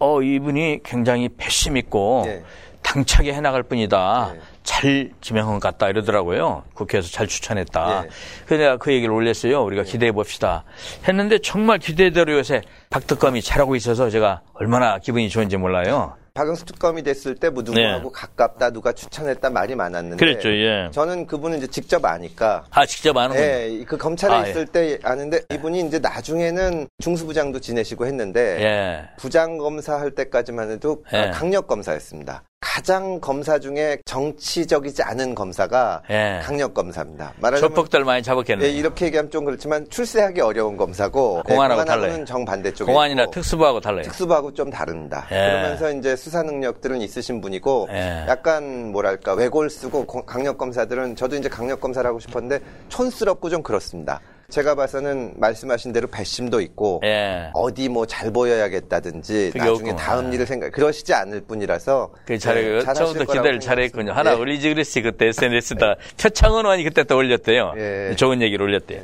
[0.00, 2.42] 어, 이분이 굉장히 배심 있고, 예.
[2.82, 4.32] 당차게 해나갈 뿐이다.
[4.34, 4.40] 예.
[4.62, 6.64] 잘 지명한 것 같다 이러더라고요.
[6.74, 8.02] 국회에서 잘 추천했다.
[8.04, 8.10] 예.
[8.44, 9.64] 그래서 내가 그 얘기를 올렸어요.
[9.64, 10.64] 우리가 기대해 봅시다.
[11.08, 12.60] 했는데 정말 기대대로 요새
[12.90, 16.16] 박특검이 잘하고 있어서 제가 얼마나 기분이 좋은지 몰라요.
[16.34, 20.16] 박영수 특검이 됐을 때 뭐 누구하고 가깝다, 누가 추천했다 말이 많았는데.
[20.16, 20.32] 네.
[20.32, 20.90] 그랬죠, 예.
[20.92, 22.64] 저는 그분은 이제 직접 아니까.
[22.70, 23.40] 아, 직접 아는군요.
[23.40, 29.16] 예, 그 검찰에 아, 있을 때 아는데 이분이 이제 나중에는 중수부장도 지내시고 했는데 예.
[29.16, 31.30] 부장 검사 할 때까지만 해도 예.
[31.32, 32.42] 강력 검사였습니다.
[32.74, 36.40] 가장 검사 중에 정치적이지 않은 검사가 예.
[36.42, 37.34] 강력 검사입니다.
[37.38, 38.64] 말하자면 조폭들 많이 잡았겠네.
[38.64, 42.24] 예, 이렇게 얘기하면 좀 그렇지만 출세하기 어려운 검사고 공안하고 예, 달라요.
[42.24, 44.02] 정반대쪽에 공안이나 특수부하고 달라요.
[44.04, 45.26] 특수부하고 좀 다릅니다.
[45.30, 45.34] 예.
[45.34, 48.24] 그러면서 이제 수사 능력들은 있으신 분이고 예.
[48.28, 53.62] 약간 뭐랄까 외골 쓰고 고- 강력 검사들은 저도 이제 강력 검사를 하고 싶었는데 촌스럽고 좀
[53.62, 54.20] 그렇습니다.
[54.50, 57.50] 제가 봐서는 말씀하신 대로 배심도 있고 예.
[57.54, 59.96] 어디 뭐 잘 보여야겠다든지 나중에 없구나.
[59.96, 63.60] 다음 일을 생각 그러시지 않을 뿐이라서 그 잘해, 네, 잘하실 처음부터 거라고 기대를.
[63.60, 64.12] 잘했군요.
[64.12, 64.34] 하나 예.
[64.36, 65.96] 올리지 그랬지, 그때 SNS다.
[66.20, 67.72] 표창원 의원이 그때 또 올렸대요.
[67.76, 68.14] 예.
[68.16, 69.02] 좋은 얘기를 올렸대요.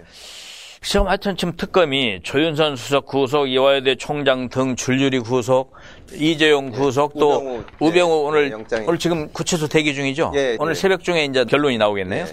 [0.83, 5.73] 지금 하여튼 지금 특검이 조윤선 수석 구속, 이화여대 총장 등 줄줄이 구속,
[6.15, 8.87] 이재용 구속, 또 우병우, 우병우 예, 오늘, 영장이.
[8.87, 10.33] 오늘 지금 구치소 대기 중이죠?
[10.37, 10.75] 예, 오늘 예.
[10.75, 12.25] 새벽 중에 이제 결론이 나오겠네요.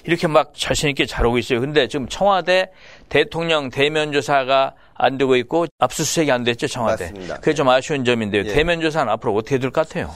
[0.00, 0.10] 예.
[0.10, 1.60] 이렇게 막 자신있게 잘하고 있어요.
[1.60, 2.70] 근데 지금 청와대
[3.08, 7.04] 대통령 대면 조사가 안 되고 있고 압수수색이 안 됐죠, 청와대.
[7.06, 7.36] 맞습니다.
[7.36, 8.42] 그게 좀 아쉬운 점인데요.
[8.44, 8.52] 예.
[8.52, 10.10] 대면 조사는 앞으로 어떻게 될 것 같아요?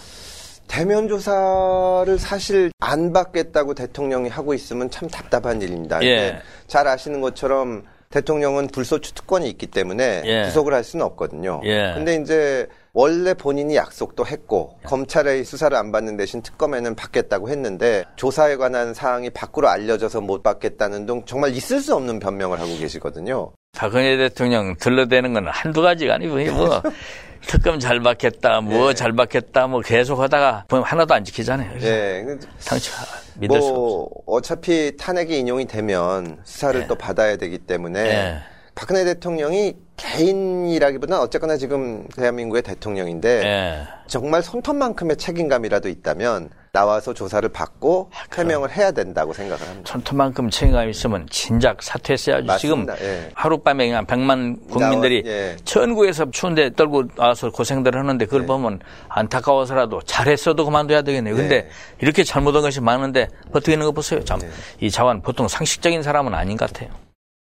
[0.67, 6.03] 대면 조사를 사실 안 받겠다고 대통령이 하고 있으면 참 답답한 일입니다.
[6.05, 6.39] 예.
[6.67, 10.43] 잘 아시는 것처럼 대통령은 불소추 특권이 있기 때문에 예.
[10.45, 11.61] 구속을 할 수는 없거든요.
[11.65, 11.93] 예.
[11.95, 18.55] 근데 이제 원래 본인이 약속도 했고 검찰의 수사를 안 받는 대신 특검에는 받겠다고 했는데 조사에
[18.55, 23.51] 관한 사항이 밖으로 알려져서 못 받겠다는 등 정말 있을 수 없는 변명을 하고 계시거든요.
[23.77, 26.83] 박근혜 대통령 들러대는 건 한두 가지가 아니고 뭐
[27.47, 28.95] 특검 잘 받겠다, 뭐 예.
[28.95, 31.79] 잘 받겠다, 뭐 계속 하다가 보면 하나도 안 지키잖아요.
[31.83, 32.25] 예.
[32.65, 32.93] 당초
[33.35, 33.75] 믿을 수 없어.
[33.75, 36.87] 뭐 어차피 탄핵이 인용이 되면 수사를 예.
[36.87, 38.37] 또 받아야 되기 때문에 예.
[38.75, 43.89] 박근혜 대통령이 개인이라기보다는 어쨌거나 지금 대한민국의 대통령인데 예.
[44.07, 49.83] 정말 손톱만큼의 책임감이라도 있다면 나와서 조사를 받고 해명을 해야 된다고 생각을 합니다.
[49.85, 52.49] 천토만큼 책임감 있으면 진작 사퇴했어야지.
[52.59, 53.09] 지금 맞습니다.
[53.09, 53.31] 예.
[53.35, 55.57] 하룻밤에 그냥 100만 국민들이 나와- 예.
[55.65, 58.47] 천국에서 추운데 떨고 와서 고생들 하는데 그걸 예.
[58.47, 61.37] 보면 안타까워서라도 잘했어도 그만둬야 되겠네요.
[61.37, 61.69] 근데 예.
[62.01, 64.25] 이렇게 잘못한 것이 많은데 버티는 거 보세요.
[64.25, 64.41] 참,
[64.81, 66.91] 이 자완 보통 상식적인 사람은 아닌 것 같아요.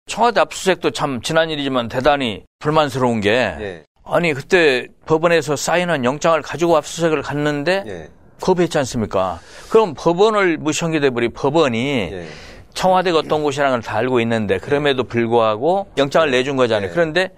[0.08, 3.84] 청와대 압수수색도 참 지난 일이지만 대단히 불만스러운 게 예.
[4.06, 8.10] 아니 그때 법원에서 사인한 영장을 가지고 압수수색을 갔는데 예.
[8.42, 9.40] 거부했지 않습니까?
[9.70, 12.28] 그럼 법원을 무시하게 돼버리 법원이 예.
[12.74, 16.90] 청와대가 어떤 곳이라는 걸 다 알고 있는데 그럼에도 불구하고 영장을 내준 거잖아요.
[16.90, 16.94] 네.
[16.94, 17.30] 그런데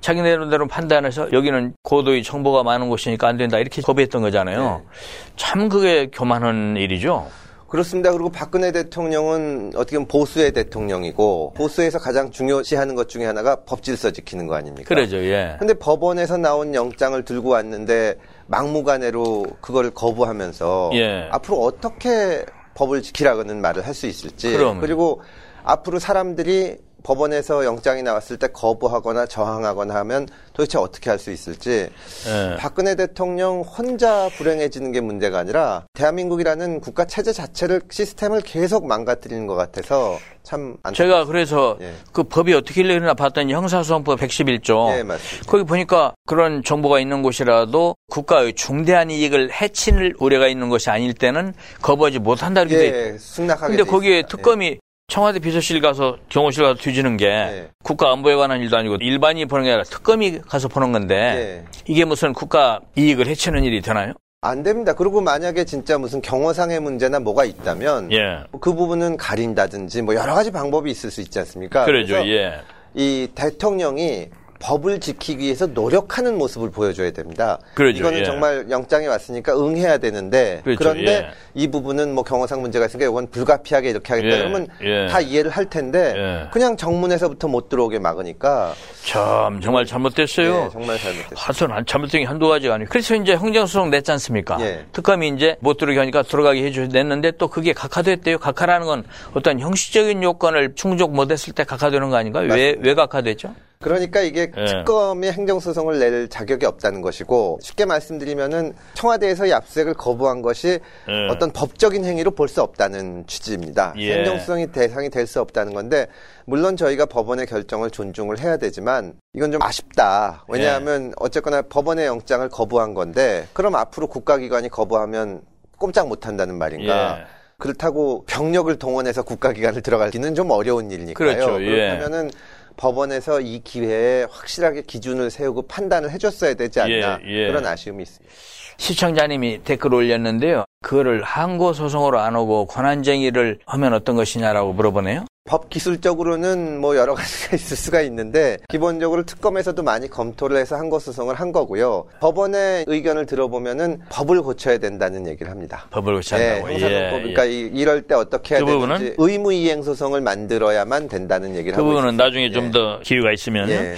[0.00, 4.82] 자기네대로 판단해서 여기는 고도의 정보가 많은 곳이니까 안 된다 이렇게 거부했던 거잖아요.
[4.84, 4.98] 네.
[5.36, 7.26] 참 그게 교만한 일이죠.
[7.74, 8.12] 그렇습니다.
[8.12, 14.46] 그리고 박근혜 대통령은 어떻게 보면 보수의 대통령이고 보수에서 가장 중요시하는 것 중에 하나가 법질서 지키는
[14.46, 14.86] 거 아닙니까?
[14.86, 15.16] 그러죠.
[15.16, 15.56] 예.
[15.58, 18.14] 근데 법원에서 나온 영장을 들고 왔는데
[18.46, 21.26] 막무가내로 그거를 거부하면서 예.
[21.32, 24.78] 앞으로 어떻게 법을 지키라고는 말을 할 수 있을지 그럼.
[24.80, 25.22] 그리고
[25.64, 31.88] 앞으로 사람들이 법원에서 영장이 나왔을 때 거부하거나 저항하거나 하면 도대체 어떻게 할 수 있을지
[32.26, 32.56] 예.
[32.58, 39.54] 박근혜 대통령 혼자 불행해지는 게 문제가 아니라 대한민국이라는 국가 체제 자체를 시스템을 계속 망가뜨리는 것
[39.54, 40.92] 같아서 참 안타깝습니다.
[40.92, 41.94] 제가 그래서 예.
[42.12, 45.50] 그 법이 어떻게 일려나 봤더니 형사소송법 111조 예, 맞습니다.
[45.50, 51.54] 거기 보니까 그런 정보가 있는 곳이라도 국가의 중대한 이익을 해칠 우려가 있는 것이 아닐 때는
[51.80, 54.28] 거부하지 못한다 이렇게 돼 있고 예, 승낙하게 근데 돼 거기에 있습니다.
[54.36, 57.68] 특검이 청와대 비서실 가서 경호실 가서 뒤지는 게 네.
[57.82, 61.64] 국가 안보에 관한 일도 아니고 일반인이 보는 게 아니라 특검이 가서 보는 건데 네.
[61.86, 64.14] 이게 무슨 국가 이익을 해치는 일이 되나요?
[64.40, 64.92] 안 됩니다.
[64.92, 68.44] 그리고 만약에 진짜 무슨 경호상의 문제나 뭐가 있다면 예.
[68.60, 71.84] 그 부분은 가린다든지 뭐 여러 가지 방법이 있을 수 있지 않습니까?
[71.84, 72.16] 그러죠.
[72.26, 72.60] 예.
[72.94, 74.28] 이 대통령이
[74.60, 77.58] 법을 지키기 위해서 노력하는 모습을 보여줘야 됩니다.
[77.74, 78.24] 그러죠, 이거는 예.
[78.24, 81.30] 정말 영장이 왔으니까 응해야 되는데 그렇죠, 그런데 예.
[81.54, 85.06] 이 부분은 뭐 경호상 문제가 있으니까 이건 불가피하게 이렇게 하겠다 예, 그러면 예.
[85.08, 86.48] 다 이해를 할 텐데 예.
[86.52, 90.64] 그냥 정문에서부터 못 들어오게 막으니까 참 정말 잘못됐어요.
[90.66, 91.72] 예, 정말 잘못됐어요.
[91.72, 94.56] 안- 잘못된 게 한두 가지가 아니고 그래서 이제 행정소송 냈지 않습니까?
[94.60, 94.84] 예.
[94.92, 98.38] 특검이 이제 못 들어오게 하니까 들어가게 해주 냈는데 또 그게 각하됐대요.
[98.38, 102.44] 각하라는 건 어떤 형식적인 요건을 충족 못했을 때 각하되는 거 아닌가요?
[102.44, 102.80] 왜, 맞습니다.
[102.88, 103.54] 왜 각하됐죠?
[103.84, 104.64] 그러니까 이게 예.
[104.64, 111.28] 특검이 행정소송을 낼 자격이 없다는 것이고 쉽게 말씀드리면은 청와대에서 압수수색을 거부한 것이 예.
[111.30, 113.92] 어떤 법적인 행위로 볼 수 없다는 취지입니다.
[113.98, 114.18] 예.
[114.18, 116.06] 행정소송이 대상이 될 수 없다는 건데
[116.46, 120.44] 물론 저희가 법원의 결정을 존중을 해야 되지만 이건 좀 아쉽다.
[120.48, 125.42] 왜냐하면 어쨌거나 법원의 영장을 거부한 건데 그럼 앞으로 국가기관이 거부하면
[125.78, 127.18] 꼼짝 못한다는 말인가?
[127.18, 127.24] 예.
[127.58, 131.34] 그렇다고 병력을 동원해서 국가기관을 들어가기는 좀 어려운 일이니까요.
[131.34, 131.62] 그렇죠.
[131.62, 131.66] 예.
[131.66, 132.30] 그렇다면은
[132.76, 137.46] 법원에서 이 기회에 확실하게 기준을 세우고 판단을 해줬어야 되지 않나 예, 예.
[137.48, 138.34] 그런 아쉬움이 있습니다.
[138.76, 140.64] 시청자님이 댓글 올렸는데요.
[140.82, 145.24] 그거를 항고 소송으로 안 오고 권한쟁의를 하면 어떤 것이냐라고 물어보네요.
[145.46, 151.34] 법 기술적으로는 뭐 여러 가지가 있을 수가 있는데 기본적으로 특검에서도 많이 검토를 해서 항고 소송을
[151.34, 152.06] 한 거고요.
[152.20, 155.86] 법원의 의견을 들어보면은 법을 고쳐야 된다는 얘기를 합니다.
[155.90, 156.72] 법을 고쳐야 네, 한다고.
[156.72, 158.96] 형사소송법 그러니까 이- 이럴 때 어떻게 해야 그 부분은?
[158.98, 162.24] 되는지 의무 이행 소송을 만들어야만 된다는 얘기를 그 하고 부분은 있습니다.
[162.24, 162.70] 나중에 좀 예.
[162.70, 163.96] 더 기회가 있으면 예.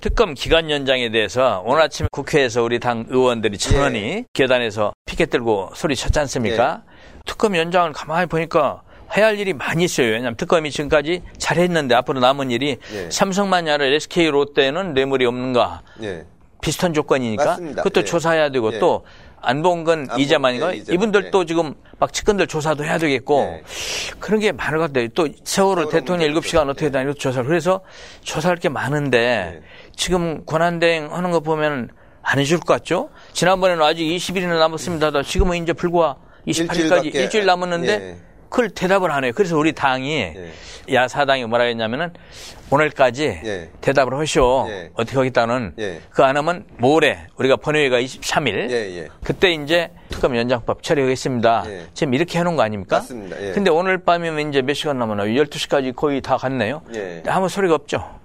[0.00, 4.24] 특검 기간 연장에 대해서 오늘 아침 국회에서 우리 당 의원들이 천원이 예.
[4.32, 6.82] 계단에서 피켓 들고 소리 쳤지 않습니까?
[7.24, 8.82] 특검 연장을 가만히 보니까
[9.16, 10.08] 해야 할 일이 많이 있어요.
[10.08, 13.10] 왜냐하면 특검이 지금까지 잘했는데 앞으로 남은 일이 예.
[13.10, 16.24] 삼성만야를 SK 롯데는 뇌물이 없는가 예.
[16.60, 17.82] 비슷한 조건이니까 맞습니다.
[17.82, 18.04] 그것도 예.
[18.04, 18.78] 조사해야 되고 예.
[18.78, 19.04] 또
[19.40, 21.46] 안봉근 안봉근, 이재만인가 예, 이재만, 이분들도 예.
[21.46, 23.62] 지금 막 측근들 조사도 해야 되겠고 예.
[24.18, 25.08] 그런 게 많은 것 같아요.
[25.14, 26.60] 또 세월호 대통령 7시간 있죠.
[26.60, 26.90] 어떻게 예.
[26.90, 27.80] 다니고 조사를 그래서
[28.22, 29.62] 조사할 게 많은데 예.
[29.96, 31.88] 지금 권한대행 하는 거 보면
[32.22, 33.10] 안 해줄 것 같죠?
[33.32, 35.22] 지난번에는 아직 20일이나 남았습니다.
[35.22, 36.16] 지금은 이제 불과
[36.46, 38.27] 28일까지 일주일밖에 일주일 남았는데 예.
[38.48, 39.32] 그걸 대답을 안 해요.
[39.34, 40.52] 그래서 우리 당이 예.
[40.92, 42.12] 야사당이 뭐라 했냐면은
[42.70, 43.70] 오늘까지 예.
[43.80, 44.66] 대답을 하시오.
[44.68, 44.90] 예.
[44.94, 46.00] 어떻게 하겠다는 예.
[46.10, 49.08] 그안 하면 모레 우리가 본회의가 23일 예, 예.
[49.22, 51.64] 그때 이제 특검 연장법 처리하겠습니다.
[51.68, 51.86] 예.
[51.94, 52.98] 지금 이렇게 해놓은 거 아닙니까?
[52.98, 53.40] 맞습니다.
[53.42, 53.52] 예.
[53.52, 55.30] 근데 오늘 밤이면 이제 몇 시간 남았나요?
[55.44, 56.82] 12시까지 거의 다 갔네요.
[56.94, 57.22] 예.
[57.26, 58.18] 아무 소리가 없죠.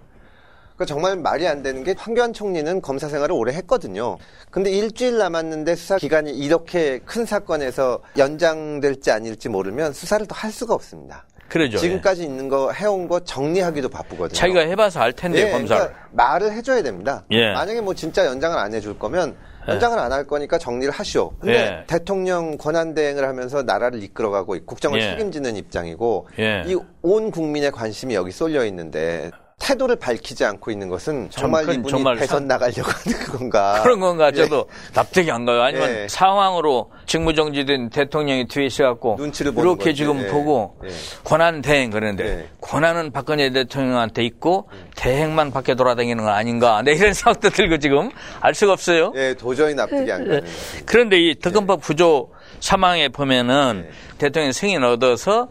[0.78, 4.18] 그 정말 말이 안 되는 게 황교안 총리는 검사 생활을 오래 했거든요.
[4.50, 11.26] 근데 일주일 남았는데 수사 기간이 이렇게 큰 사건에서 연장될지 아닐지 모르면 수사를 더할 수가 없습니다.
[11.50, 11.78] 그러죠.
[11.78, 14.30] 지금까지 있는 거 해온 거 정리하기도 바쁘거든요.
[14.32, 14.34] 예.
[14.34, 15.84] 자기가 해봐서 알 텐데 예, 검사를.
[15.84, 17.24] 그러니까 말을 해줘야 됩니다.
[17.30, 17.54] 예.
[17.54, 19.36] 만약에 뭐 진짜 연장을 안 해줄 거면
[19.68, 21.32] 연장을 안 할 거니까 정리를 하시오.
[21.40, 21.84] 근데 예.
[21.86, 25.12] 대통령 권한 대행을 하면서 나라를 이끌어가고 국정을 예.
[25.12, 26.64] 책임지는 입장이고 예.
[26.66, 29.30] 이온 국민의 관심이 여기 쏠려 있는데
[29.64, 33.80] 태도를 밝히지 않고 있는 것은 정말 그건 이분이 정말 대선 상- 나가려고 하는 건가?
[33.82, 35.62] 그런 건가 저도 납득이 안 가요.
[35.62, 36.08] 아니면 예.
[36.10, 39.96] 상황으로 직무정지된 대통령이 뒤에 있어갖고 눈치를 보는 이렇게 거지.
[39.96, 40.28] 지금 예.
[40.28, 40.90] 보고 예.
[41.24, 42.50] 권한 대행 그러는데 예.
[42.60, 46.82] 권한은 박근혜 대통령한테 있고 대행만 밖에 돌아다니는 건 아닌가.
[46.84, 48.10] 네, 이런 생각도 들고 지금
[48.42, 49.14] 알 수가 없어요.
[49.16, 50.44] 예, 도저히 납득이 안 가는.
[50.86, 54.18] 그런데 이 특검법 구조 사망에 보면은 예.
[54.18, 55.48] 대통령 승인 얻어서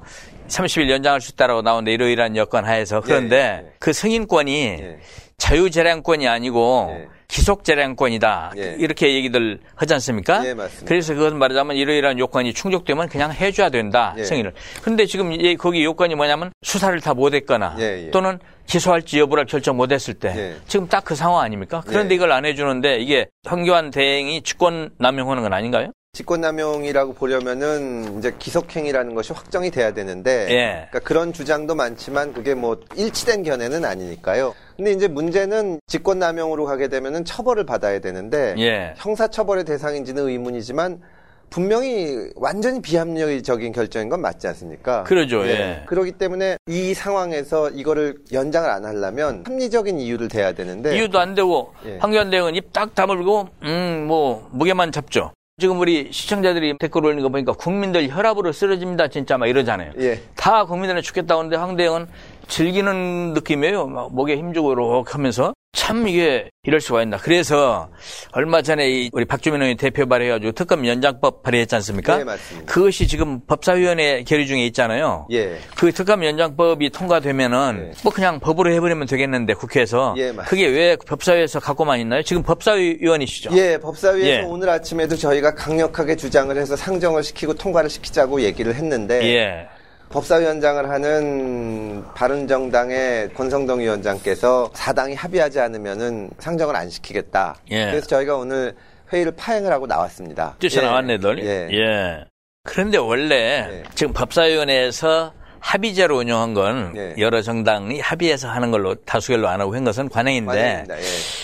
[0.48, 3.72] 30일 연장할 수 있다라고 나오는데 이러이러한 여건 하에서 그런데 예, 예.
[3.78, 4.98] 그 승인권이 예.
[5.38, 7.08] 자유재량권이 아니고 예.
[7.28, 8.76] 기속재량권이다 예.
[8.78, 10.46] 이렇게 얘기들 하지 않습니까?
[10.46, 10.86] 예, 맞습니다.
[10.86, 14.24] 그래서 그것 말하자면 이러이러한 요건이 충족되면 그냥 해줘야 된다 예.
[14.24, 14.52] 승인을.
[14.82, 17.76] 그런데 지금 이- 거기 요건이 뭐냐면 수사를 다 못했거나.
[18.12, 20.56] 또는 기소할지 여부를 결정 못했을 때 예.
[20.68, 21.82] 지금 딱 그 상황 아닙니까?
[21.86, 22.16] 그런데 예.
[22.16, 25.90] 이걸 안 해주는데 이게 황교안 대행이 직권 남용하는 건 아닌가요?
[26.26, 30.86] 직권남용이라고 보려면은 이제 기속행위라는 것이 확정이 돼야 되는데, 예.
[30.90, 34.54] 그러니까 그런 주장도 많지만 그게 뭐 일치된 견해는 아니니까요.
[34.76, 38.92] 근데 이제 문제는 직권남용으로 가게 되면은 처벌을 받아야 되는데, 예.
[38.98, 41.00] 형사처벌의 대상인지는 의문이지만
[41.48, 45.04] 분명히 완전히 비합리적인 결정인 건 맞지 않습니까?
[45.04, 45.82] 그러죠, 예.
[45.86, 51.72] 그렇기 때문에 이 상황에서 이거를 연장을 안 하려면 합리적인 이유를 대야 되는데, 이유도 안 되고
[51.86, 51.96] 예.
[51.98, 55.32] 황교안 대행은 입 딱 다물고 음 뭐 무게만 잡죠.
[55.62, 59.92] 지금 우리 시청자들이 댓글 올리는 거 보니까 국민들 혈압으로 쓰러집니다 진짜 막 이러잖아요.
[60.00, 60.20] 예.
[60.34, 62.08] 다 국민들은 죽겠다고 하는데 황 대행은
[62.48, 63.86] 즐기는 느낌이에요.
[63.86, 67.16] 막 목에 힘주고 이렇게 하면서 참 이게 이럴 수가 있나.
[67.16, 67.88] 그래서
[68.32, 72.18] 얼마 전에 이 우리 박주민 의원이 대표 발의해가지고 특검 연장법 발의했지 않습니까?
[72.18, 72.72] 네, 맞습니다.
[72.72, 75.26] 그것이 지금 법사위원회 결의 중에 있잖아요.
[75.32, 75.58] 예.
[75.76, 77.92] 그 특감 연장법이 통과되면은 네.
[78.04, 80.44] 뭐 그냥 법으로 해버리면 되겠는데 국회에서 예, 맞습니다.
[80.44, 82.22] 그게 왜 법사위에서 갖고만 있나요?
[82.22, 83.50] 지금 법사위원이시죠?
[83.56, 84.42] 예, 법사위에서 예.
[84.42, 89.68] 오늘 아침에도 저희가 강력하게 주장을 해서 상정을 시키고 통과를 시키자고 얘기를 했는데 예.
[90.12, 97.56] 법사위원장을 하는 바른정당의 권성동 위원장께서 사당이 합의하지 않으면은 상정을 안 시키겠다.
[97.70, 97.86] 예.
[97.86, 98.74] 그래서 저희가 오늘
[99.12, 100.54] 회의를 파행을 하고 나왔습니다.
[100.58, 101.44] 뛰쳐나왔네들.
[101.44, 101.68] 예.
[101.72, 102.24] 예.
[102.64, 103.34] 그런데 원래
[103.70, 103.82] 예.
[103.94, 107.14] 지금 법사위원회에서 합의제로 운영한 건 예.
[107.18, 110.84] 여러 정당이 합의해서 하는 걸로 다수결로 안 하고 한 것은 관행인데.
[110.90, 110.96] 예.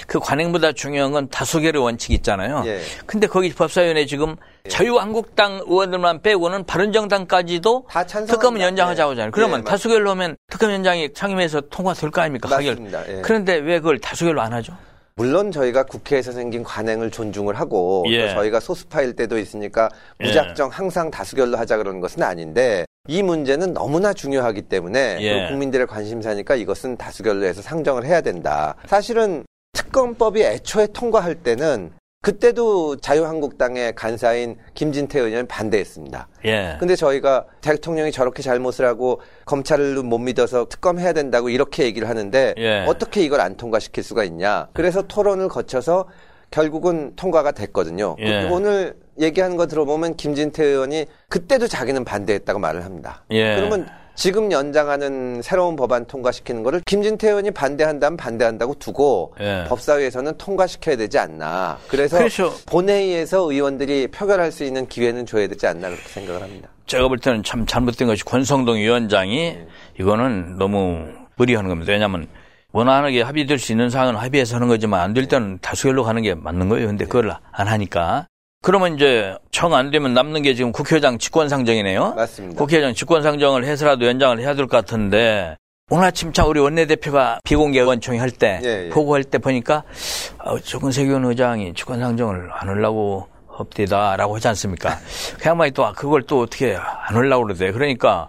[0.06, 2.64] 그 관행보다 중요한 건 다수결의 원칙이 있잖아요.
[2.66, 2.80] 예.
[3.06, 4.36] 근데 거기 법사위원회 지금
[4.68, 7.86] 자유한국당 의원들만 빼고는 바른정당까지도.
[8.26, 9.30] 특검은 연장하자고 하잖아요.
[9.30, 12.48] 그러면 예, 다수결로 하면 특검 연장이 상임위에서 통과될 거 아닙니까?
[12.48, 12.98] 맞습니다.
[12.98, 13.18] 하결.
[13.18, 13.22] 예.
[13.22, 14.76] 그런데 왜 그걸 다수결로 안 하죠?
[15.14, 18.28] 물론 저희가 국회에서 생긴 관행을 존중을 하고 예.
[18.28, 19.88] 또 저희가 소수파일 때도 있으니까
[20.22, 20.26] 예.
[20.26, 25.48] 무작정 항상 다수결로 하자 그러는 것은 아닌데 이 문제는 너무나 중요하기 때문에 예.
[25.48, 28.76] 국민들의 관심사니까 이것은 다수결로 해서 상정을 해야 된다.
[28.86, 36.28] 사실은 특검법이 애초에 통과할 때는 그때도 자유한국당의 간사인 김진태 의원이 반대했습니다.
[36.44, 36.76] 예.
[36.78, 42.84] 근데 저희가 대통령이 저렇게 잘못을 하고 검찰을 못 믿어서 특검해야 된다고 이렇게 얘기를 하는데 예.
[42.86, 44.68] 어떻게 이걸 안 통과시킬 수가 있냐.
[44.74, 46.06] 그래서 토론을 거쳐서
[46.50, 48.16] 결국은 통과가 됐거든요.
[48.18, 48.48] 예.
[48.50, 53.22] 오늘 얘기하는 거 들어보면 김진태 의원이 그때도 자기는 반대했다고 말을 합니다.
[53.30, 53.56] 예.
[53.56, 59.64] 그러면 지금 연장하는 새로운 법안 통과시키는 거를 김진태 의원이 반대한다면 반대한다고 두고 예.
[59.68, 61.78] 법사위에서는 통과시켜야 되지 않나.
[61.88, 62.52] 그래서 그렇죠.
[62.66, 66.68] 본회의에서 의원들이 표결할 수 있는 기회는 줘야 되지 않나 그렇게 생각을 합니다.
[66.86, 69.56] 제가 볼 때는 참 잘못된 것이 권성동 위원장이
[70.00, 71.04] 이거는 너무
[71.36, 71.92] 무리하는 겁니다.
[71.92, 72.26] 왜냐하면
[72.72, 76.68] 원활하게 합의될 수 있는 사항은 합의해서 하는 거지만 안 될 때는 다수결로 가는 게 맞는
[76.68, 76.86] 거예요.
[76.88, 78.26] 근데 그걸 안 하니까.
[78.62, 82.14] 그러면 이제 청안 되면 남는 게 지금 국회의장 직권상정이네요.
[82.14, 82.58] 맞습니다.
[82.58, 85.56] 국회의장 직권상정을 해서라도 연장을 해야 될 것 같은데
[85.90, 88.88] 오늘 아침 참 우리 원내대표가 비공개 의원총회 할때 예, 예.
[88.90, 89.84] 보고할 때 보니까
[90.44, 94.98] 어, 조근세균 의장이 직권상정을 안 하려고 없디다라고 하지 않습니까?
[95.40, 97.72] 그 양반이 또 그걸 또 어떻게 안 하려고 그러대.
[97.72, 98.28] 그러니까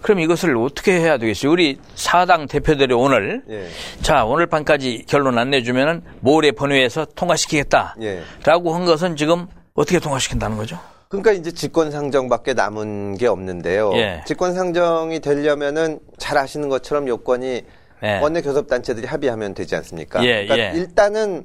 [0.00, 1.50] 그럼 이것을 어떻게 해야 되겠어요?
[1.50, 3.66] 우리 사당 대표들이 오늘 예.
[4.02, 7.96] 자 오늘 밤까지 결론 안 내주면은 모레 본회의에서 통과시키겠다.
[8.02, 8.22] 예.
[8.44, 10.78] 라고 한 것은 지금 어떻게 통과시킨다는 거죠?
[11.08, 13.92] 그러니까 이제 직권 상정밖에 남은 게 없는데요.
[13.96, 14.22] 예.
[14.26, 17.62] 직권 상정이 되려면은 잘 아시는 것처럼 요건이
[18.02, 18.20] 네.
[18.20, 20.24] 원내 교섭 단체들이 합의하면 되지 않습니까?
[20.24, 20.78] 예, 그러니까 예.
[20.78, 21.44] 일단은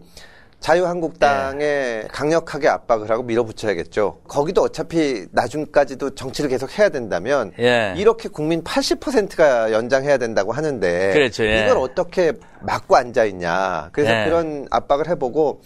[0.60, 4.22] 자유한국당에 강력하게 압박을 하고 밀어붙여야겠죠.
[4.28, 7.94] 거기도 어차피 나중까지도 정치를 계속 해야 된다면 예.
[7.96, 11.64] 이렇게 국민 80%가 연장해야 된다고 하는데 그렇죠, 예.
[11.64, 13.90] 이걸 어떻게 막고 앉아 있냐.
[13.92, 14.26] 그래서 예.
[14.26, 15.62] 그런 압박을 해보고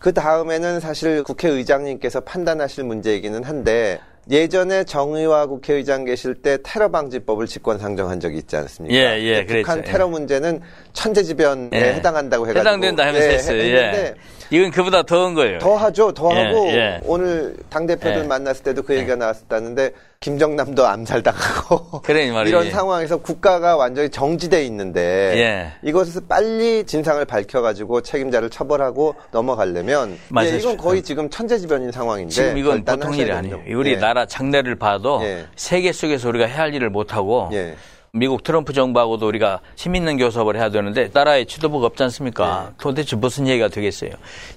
[0.00, 7.78] 그 다음에는 사실 국회의장님께서 판단하실 문제이기는 한데 예전에 정의와 국회의장 계실 때 테러 방지법을 직권
[7.78, 8.94] 상정한 적이 있지 않습니까?
[8.94, 9.92] 예, 예, 근데 북한 그랬죠.
[9.92, 10.60] 테러 문제는
[10.92, 11.78] 천재지변에 예.
[11.94, 13.60] 해당한다고 해가지고 해당된다 하면서 예, 했어요.
[13.60, 14.14] 했는데
[14.52, 14.56] 예.
[14.56, 15.58] 이건 그보다 더한 거예요.
[15.58, 17.00] 더 하죠, 더 예, 하고 예.
[17.04, 18.26] 오늘 당 대표들 예.
[18.26, 22.26] 만났을 때도 그 얘기가 나왔었다는데 김정남도 암살당하고 그래.
[22.46, 25.88] 이런 상황에서 국가가 완전히 정지돼 있는데 예.
[25.88, 30.18] 이것을 빨리 진상을 밝혀가지고 책임자를 처벌하고 넘어가려면.
[30.42, 33.30] 예, 이건 거의 지금 천재지변인 상황인데 지금 이건 보통 일이.
[33.32, 33.60] 아니에요.
[33.74, 33.96] 우리 예.
[34.20, 35.46] 나라 장래를 봐도 예.
[35.56, 37.76] 세계 속에서 우리가 해야 할 일을 못하고 예.
[38.12, 42.68] 미국 트럼프 정부하고도 우리가 힘 있는 교섭을 해야 되는데 나라에 지도부가 없지 않습니까?
[42.68, 42.74] 예.
[42.78, 44.10] 도대체 무슨 얘기가 되겠어요?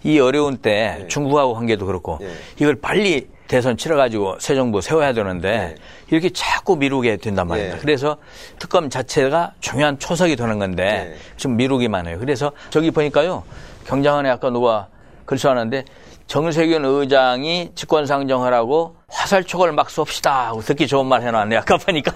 [0.03, 2.29] 이 어려운 때 중국하고 관계도 그렇고 예.
[2.59, 5.75] 이걸 빨리 대선 치러가지고 새 정부 세워야 되는데 예.
[6.09, 7.77] 이렇게 자꾸 미루게 된단 말입니다.
[7.77, 7.81] 예.
[7.81, 8.17] 그래서
[8.59, 11.17] 특검 자체가 중요한 초석이 되는 건데 예.
[11.37, 12.17] 지금 미루기만 해요.
[12.19, 13.43] 그래서 저기 보니까요
[13.85, 14.87] 경장안에 아까 누가
[15.25, 15.85] 글 써놨는데
[16.27, 22.11] 정세균 의장이 직권상정하라고 화살촉을 막 쏩시다 듣기 좋은 말 해놨네 아까 보니까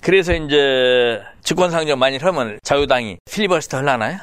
[0.00, 4.18] 그래서 이제 직권상정 많이 하면 자유당이 필리버스터 하려나요?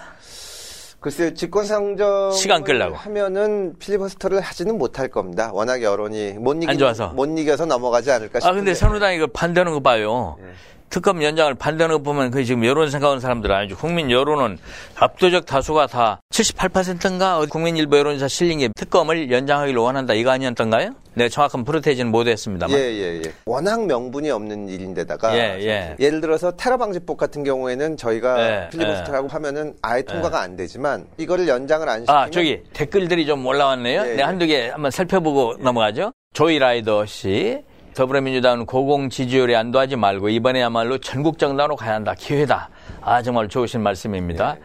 [1.00, 2.96] 글쎄요, 직권상정 시간 끌라고.
[2.96, 5.50] 하면은 필리버스터를 하지는 못할 겁니다.
[5.52, 7.08] 워낙 여론이 못 이기 안 좋아서.
[7.08, 8.48] 못 이겨서 넘어가지 않을까 싶은데.
[8.48, 10.38] 아 근데 선우당이 그 반대하는 거 봐요.
[10.42, 10.46] 예.
[10.92, 13.78] 특검 연장을 반대하는 거 보면 그 지금 여론 생각하는 사람들 아니죠.
[13.78, 14.58] 국민 여론은
[15.00, 20.94] 압도적 다수가 다 78%인가 국민 일부 여론조사 실린 게 특검을 연장하기를 원한다 이거 아니었던가요?
[21.14, 22.78] 내가 정확한 프로테이지는 못했습니다만.
[22.78, 23.34] 예, 예, 예.
[23.46, 26.10] 워낙 명분이 없는 일인데다가 예, 예.
[26.10, 31.48] 를 들어서 테러 방지법 같은 경우에는 저희가 예, 필리버스터라고 하면은 아예 통과가 안 되지만 이거를
[31.48, 34.02] 연장을 안 시키면 아, 저기 댓글들이 좀 올라왔네요.
[34.02, 34.22] 예, 네, 예.
[34.22, 36.12] 한두 개 한번 살펴보고 넘어가죠.
[36.34, 37.64] 조이 라이더 씨.
[37.94, 42.16] 더불어민주당은 고공 지지율에 안도하지 말고 이번에야말로 전국 정당으로 가야 한다.
[42.18, 42.70] 기회다.
[43.02, 44.56] 아, 정말 좋으신 말씀입니다.
[44.58, 44.62] 예.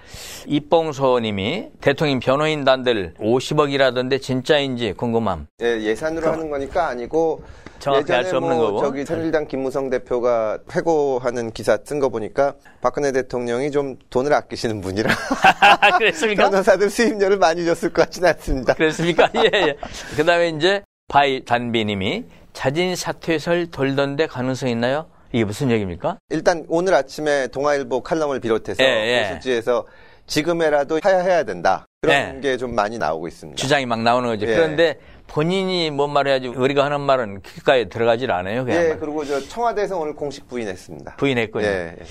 [0.46, 5.46] 이뽕소 님이 대통령 변호인단들 50억이라던데 진짜인지 궁금함.
[5.62, 7.42] 예, 예산으로 하는 거니까 아니고
[7.78, 8.80] 정확히 예전에 알수 없는 뭐 거고.
[8.80, 15.10] 저기 새누리당 김무성 대표가 회고하는 기사 쓴 거 보니까 박근혜 대통령이 좀 돈을 아끼시는 분이라
[15.98, 16.48] 그랬습니까?
[16.50, 18.74] 변호사들 수임료를 많이 줬을 것 같지는 않습니다.
[18.74, 19.30] 그랬습니까?
[19.36, 19.76] 예, 예.
[20.16, 22.24] 그 다음에 이제 바이 단비 님이
[22.60, 25.04] 자진 사퇴설 돌던 데 가능성 있나요?
[25.30, 26.16] 이게 무슨 얘기입니까?
[26.30, 29.28] 일단 오늘 아침에 동아일보 칼럼을 비롯해서 예, 예.
[29.28, 29.84] 보수지에서
[30.26, 31.84] 지금이라도 하야해야 된다.
[32.00, 32.40] 그런 예.
[32.40, 33.60] 게좀 많이 나오고 있습니다.
[33.60, 34.46] 주장이 막 나오는 거죠.
[34.50, 34.54] 예.
[34.54, 38.64] 그런데 본인이 뭔 말을 해야지 우리가 하는 말은 귓가에 들어가질 않아요.
[38.64, 41.16] 그냥 예, 그리고 저 청와대에서 오늘 공식 부인했습니다.
[41.16, 41.66] 부인했군요.
[41.66, 42.04] 예, 예.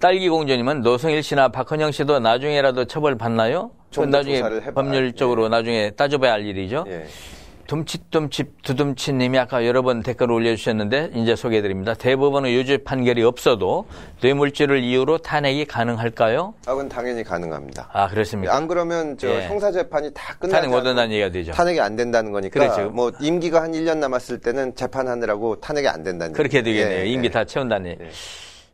[0.00, 3.70] 딸기 공주님은 노성일 씨나 박헌영 씨도 나중에라도 처벌 받나요?
[3.96, 5.48] 나중에 해봐- 법률적으로 예.
[5.50, 6.84] 나중에 따져봐야 할 일이죠.
[7.64, 7.66] 예.
[7.66, 11.94] 둠칫둠칫 두둠칫님이 아까 여러 번 댓글을 올려주셨는데 이제 소개해드립니다.
[11.94, 13.86] 대법원의 유죄 판결이 없어도
[14.22, 16.54] 뇌물죄를 이유로 탄핵이 가능할까요?
[16.66, 17.88] 아, 그건 당연히 가능합니다.
[17.92, 18.54] 아 그렇습니까?
[18.54, 19.46] 안 그러면 저 예.
[19.48, 21.52] 형사 재판이 다 끝나지 탄핵 못 한다는 얘기가 되죠.
[21.52, 22.90] 탄핵이 안 된다는 거니까 그렇죠.
[22.90, 26.62] 뭐 임기가 한 1년 남았을 때는 재판하느라고 탄핵이 안 된다는 그렇게.
[26.62, 27.00] 되겠네요.
[27.00, 27.30] 예, 임기 예.
[27.30, 28.02] 다 채운다는 얘기.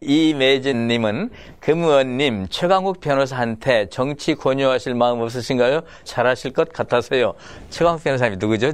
[0.02, 1.28] 이매진님은
[1.60, 5.82] 금의원님 최강욱 변호사한테 정치 권유하실 마음 없으신가요?
[6.04, 7.34] 잘하실 것 같아서요.
[7.68, 8.72] 최강욱 변호사님이 누구죠?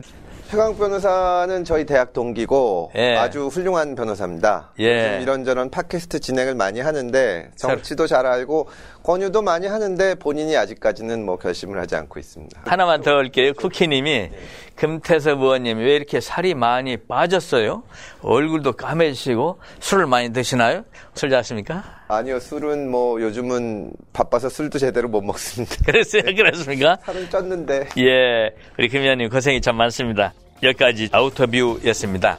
[0.48, 3.16] 최강 변호사는 저희 대학 동기고 예.
[3.16, 4.70] 아주 훌륭한 변호사입니다.
[4.78, 5.16] 예.
[5.16, 8.68] 요즘 이런저런 팟캐스트 진행을 많이 하는데 정치도 잘 알고
[9.02, 12.60] 권유도 많이 하는데 본인이 아직까지는 뭐 결심을 하지 않고 있습니다.
[12.64, 13.54] 하나만 더 할게요.
[13.54, 14.30] 쿠키님이
[14.76, 17.82] 금태섭 의원님 왜 이렇게 살이 많이 빠졌어요?
[18.22, 20.84] 얼굴도 까매지시고 술을 많이 드시나요?
[21.14, 21.95] 술 자십니까?
[22.08, 25.74] 아니요, 술은 뭐 요즘은 바빠서 술도 제대로 못 먹습니다.
[25.84, 26.22] 그랬어요?
[26.22, 26.96] 그렇습니까?
[27.04, 30.32] 살은 쪘는데 예, 우리 금 의원님 고생이 참 많습니다.
[30.62, 32.38] 여기까지 아우터뷰였습니다.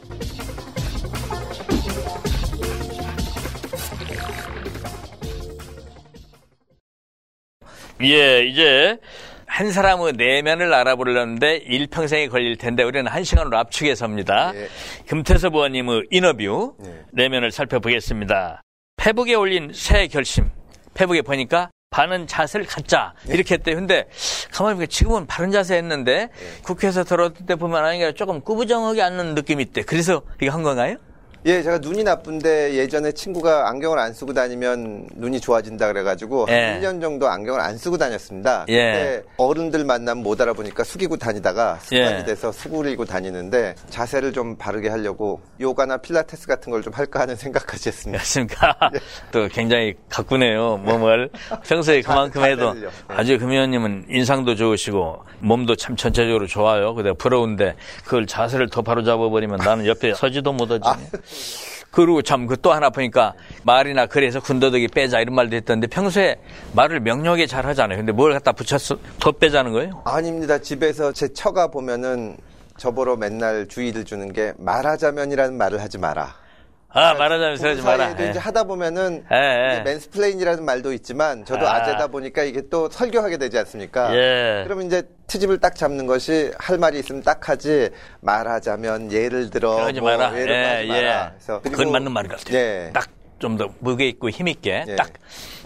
[8.03, 8.97] 예, 이제
[9.47, 14.53] 한 사람의 내면을 알아보려는데 일평생이 걸릴 텐데 우리는 한 시간으로 압축해서입니다.
[14.55, 14.67] 예.
[15.07, 17.01] 금태섭 의원님의 인터뷰 예.
[17.11, 18.61] 내면을 살펴보겠습니다.
[18.97, 20.49] 페북에 올린 새 결심.
[20.93, 23.75] 페북에 보니까 바른 자세를 갖자 이렇게 했대요.
[23.75, 24.09] 근데
[24.51, 26.29] 가만히 보니까 지금은 바른 자세 했는데
[26.63, 29.83] 국회에서 들어올 때 보면 아니가 조금 꾸부정하게 앉는 느낌이 있대.
[29.83, 30.97] 그래서 이거 한 건가요?
[31.47, 36.53] 예, 제가 눈이 나쁜데 예전에 친구가 안경을 안 쓰고 다니면 눈이 좋아진다 그래가지고 예.
[36.53, 38.65] 한 1년 정도 안경을 안 쓰고 다녔습니다.
[38.67, 38.73] 예.
[38.75, 42.25] 근데 어른들 만나면 못 알아보니까 숙이고 다니다가 습관이 예.
[42.25, 47.89] 돼서 수그리고 다니는데 자세를 좀 바르게 하려고 요가나 필라테스 같은 걸 좀 할까 하는 생각까지
[47.89, 48.17] 했습니다.
[48.19, 48.77] 그렇습니까?
[49.31, 51.29] 또 굉장히 가꾸네요, 몸을.
[51.65, 52.73] 평소에 그만큼 해도.
[52.73, 52.87] 네.
[53.07, 56.93] 아주 금 의원님은 인상도 좋으시고 몸도 참 전체적으로 좋아요.
[56.93, 57.75] 근데 부러운데
[58.05, 60.83] 그걸 자세를 더 바로 잡아버리면 나는 옆에 서지도 못하지.
[61.91, 63.33] 그리고 참 그 또 하나 보니까
[63.63, 66.35] 말이나 그래서 군더더기 빼자 이런 말도 했던데 평소에
[66.73, 67.97] 말을 명료하게 잘 하잖아요.
[67.97, 68.97] 근데 뭘 갖다 붙였어?
[69.19, 70.01] 더 빼자는 거예요?
[70.05, 70.57] 아닙니다.
[70.59, 72.37] 집에서 제 처가 보면은
[72.77, 76.35] 저보러 맨날 주의를 주는 게 말하자면이라는 말을 하지 마라.
[76.89, 78.15] 아, 말하자면 서지 부부 마라.
[78.19, 78.29] 예.
[78.29, 79.81] 이제 하다 보면은 예, 예.
[79.81, 81.75] 맨스플레인이라는 말도 있지만 저도 아.
[81.75, 81.83] 아.
[81.85, 84.15] 재다 보니까 이게 또 설교하게 되지 않습니까?
[84.15, 84.63] 예.
[84.63, 87.89] 그러면 이제 트집을 딱 잡는 것이 할 말이 있으면 딱 하지
[88.21, 90.39] 말하자면 예를 들어 그러지 뭐 마라.
[90.39, 91.31] 예를 예, 마라.
[91.31, 92.57] 그래서 그건 맞는 말 같아요.
[92.57, 92.91] 예.
[92.93, 94.95] 딱좀 더 무게 있고 힘 있게 예.
[94.95, 95.09] 딱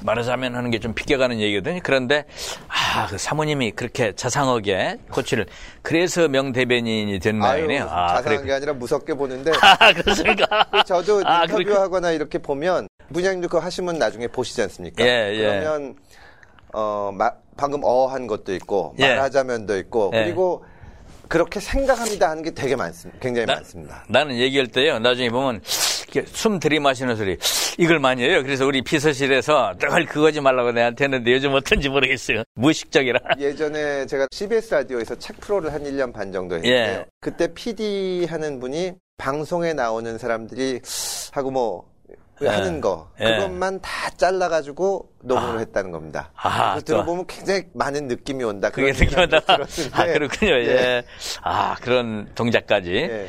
[0.03, 1.79] 말하자면 하는 게 좀 비껴가는 얘기거든요.
[1.83, 2.25] 그런데
[2.67, 5.45] 아, 그 사모님이 그렇게 자상하게 코치를
[5.83, 7.83] 그래서 명대변인이 된 모양이네요.
[7.83, 8.45] 아, 자상한 그래.
[8.47, 10.65] 게 아니라 무섭게 보는데 아, 그렇습니까?
[10.87, 15.03] 저도 아, 인터뷰하거나 이렇게 보면 부장님도 그거 하시면 나중에 보시지 않습니까?
[15.05, 15.37] 예, 예.
[15.37, 15.95] 그러면
[16.73, 19.09] 어 마- 방금 어한 것도 있고 예.
[19.09, 20.23] 말하자면도 있고 예.
[20.23, 20.65] 그리고
[21.31, 23.17] 그렇게 생각합니다 하는 게 되게 많습니다.
[23.21, 24.03] 굉장히 나- 많습니다.
[24.09, 24.99] 나는 얘기할 때요.
[24.99, 25.61] 나중에 보면
[26.25, 27.37] 숨 들이마시는 소리
[27.77, 28.43] 이걸 많이 해요.
[28.43, 32.43] 그래서 우리 비서실에서 늘 그거지 말라고 내한테 했는데 요즘 어떤지 모르겠어요.
[32.55, 33.17] 무의식적이라.
[33.39, 36.99] 예전에 제가 CBS 라디오에서 책 프로를 한 1년 반 정도 했는데요.
[36.99, 37.05] 예.
[37.21, 40.81] 그때 PD 하는 분이 방송에 나오는 사람들이
[41.31, 41.90] 하고 뭐
[42.45, 42.47] 예.
[42.47, 43.35] 하는 거 예.
[43.35, 46.31] 그것만 다 잘라가지고 녹음을 했다는 겁니다.
[46.75, 46.81] 또.
[46.85, 48.69] 들어보면 굉장히 많은 느낌이 온다.
[48.69, 48.93] 그게.
[48.93, 49.89] 생각이 들었는데.
[49.93, 50.51] 아, 그렇군요.
[50.53, 50.67] 예.
[50.67, 51.03] 예.
[51.43, 52.93] 아, 그런 동작까지.
[52.93, 53.27] 예.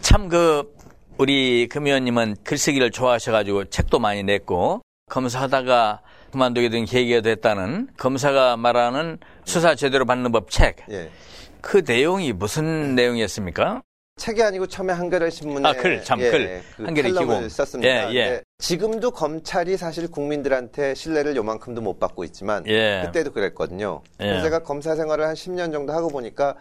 [0.00, 0.74] 참 그,
[1.18, 9.18] 우리 금 의원님은 글쓰기를 좋아하셔가지고 책도 많이 냈고, 검사하다가 그만두게 된 계기가 됐다는 검사가 말하는
[9.44, 10.76] 수사 제대로 받는 법 책.
[10.90, 11.10] 예.
[11.62, 13.82] 그 내용이 무슨 내용이었습니까?
[14.16, 16.62] 책이 아니고 처음에 한겨레 신문에 아, 글, 참, 글.
[16.76, 17.48] 그 한겨레 기고.
[17.50, 18.10] 썼습니다.
[18.10, 18.24] 예, 예.
[18.24, 23.02] 근데 지금도 검찰이 사실 국민들한테 신뢰를 요만큼도 못 받고 있지만 예.
[23.04, 24.00] 그때도 그랬거든요.
[24.20, 24.24] 예.
[24.24, 26.54] 그래서 제가 검사 생활을 한 10년 정도 하고 보니까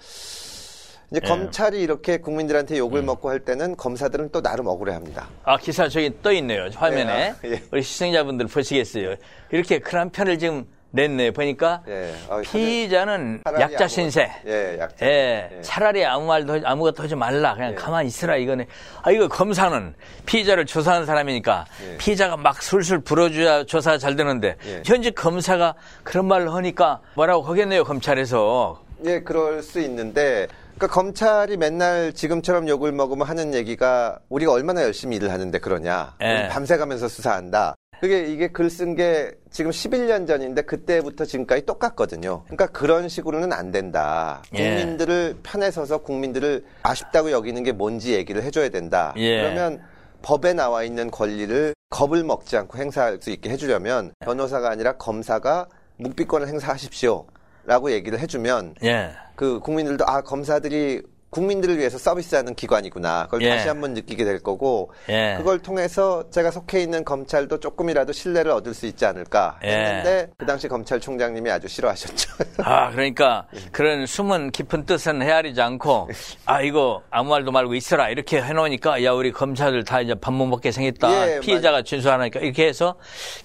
[1.12, 1.26] 이제 예.
[1.26, 1.30] 음.
[1.30, 5.30] 검찰이 이렇게 국민들한테 욕을 먹고 할 때는 검사들은 또 나름 억울해합니다.
[5.46, 6.68] 아, 기사 저기 떠 있네요.
[6.76, 7.36] 화면에.
[7.46, 7.64] 예, 아, 예.
[7.72, 9.16] 우리 시청자분들 보시겠어요.
[9.52, 10.66] 이렇게 큰 편을 지금
[10.96, 11.32] 냈네.
[11.32, 12.14] 보니까 예.
[12.30, 14.32] 아, 피의자는 약자 신세.
[14.48, 15.06] 예, 약자.
[15.06, 15.62] 예, 예.
[15.62, 17.54] 차라리 아무 말도 아무것도 하지 말라.
[17.54, 17.76] 그냥 예.
[17.76, 18.66] 가만히 있으라 이거네.
[19.04, 19.94] 아 이거 검사는
[20.26, 21.98] 피의자를 조사하는 사람이니까 예.
[21.98, 24.82] 피의자가 막 술술 불어줘야 조사가 잘 되는데 예.
[24.86, 28.82] 현재 검사가 그런 말을 하니까 뭐라고 하겠네요 검찰에서.
[29.06, 35.18] 예, 그럴 수 있는데 그러니까 검찰이 맨날 지금처럼 욕을 먹으면 하는 얘기가 우리가 얼마나 열심히
[35.18, 36.16] 일을 하는데 그러냐.
[36.22, 36.42] 예.
[36.42, 37.76] 우리 밤새 가면서 수사한다.
[38.02, 42.44] 그게 이게 글 쓴 게 지금 11년 전인데 그때부터 지금까지 똑같거든요.
[42.46, 44.42] 그러니까 그런 식으로는 안 된다.
[44.54, 44.70] 예.
[44.70, 49.14] 국민들을 편에 서서 국민들을 아쉽다고 여기는 게 뭔지 얘기를 해줘야 된다.
[49.18, 49.42] 예.
[49.42, 49.82] 그러면
[50.22, 55.68] 법에 나와 있는 권리를 겁을 먹지 않고 행사할 수 있게 해주려면 변호사가 아니라 검사가
[55.98, 57.26] 묵비권을 행사하십시오.
[57.66, 59.12] 라고 얘기를 해주면 예.
[59.36, 61.02] 그 국민들도 아 검사들이
[61.40, 63.26] 국민들을 위해서 서비스하는 기관이구나.
[63.26, 63.50] 그걸 예.
[63.50, 65.36] 다시 한번 느끼게 될 거고 예.
[65.38, 69.68] 그걸 통해서 제가 속해 있는 검찰도 조금이라도 신뢰를 얻을 수 있지 않을까 예.
[69.68, 72.32] 했는데 그 당시 검찰총장님이 아주 싫어하셨죠.
[72.64, 76.10] 아, 그러니까 그런 숨은 깊은 뜻은 헤아리지 않고
[76.46, 78.08] 아, 이거 아무 말도 말고 있어라.
[78.10, 81.36] 이렇게 해놓으니까 야, 우리 검사들 다 이제 밥 못 먹게 생겼다.
[81.36, 82.96] 예, 피해자가 진술하니까 이렇게 해서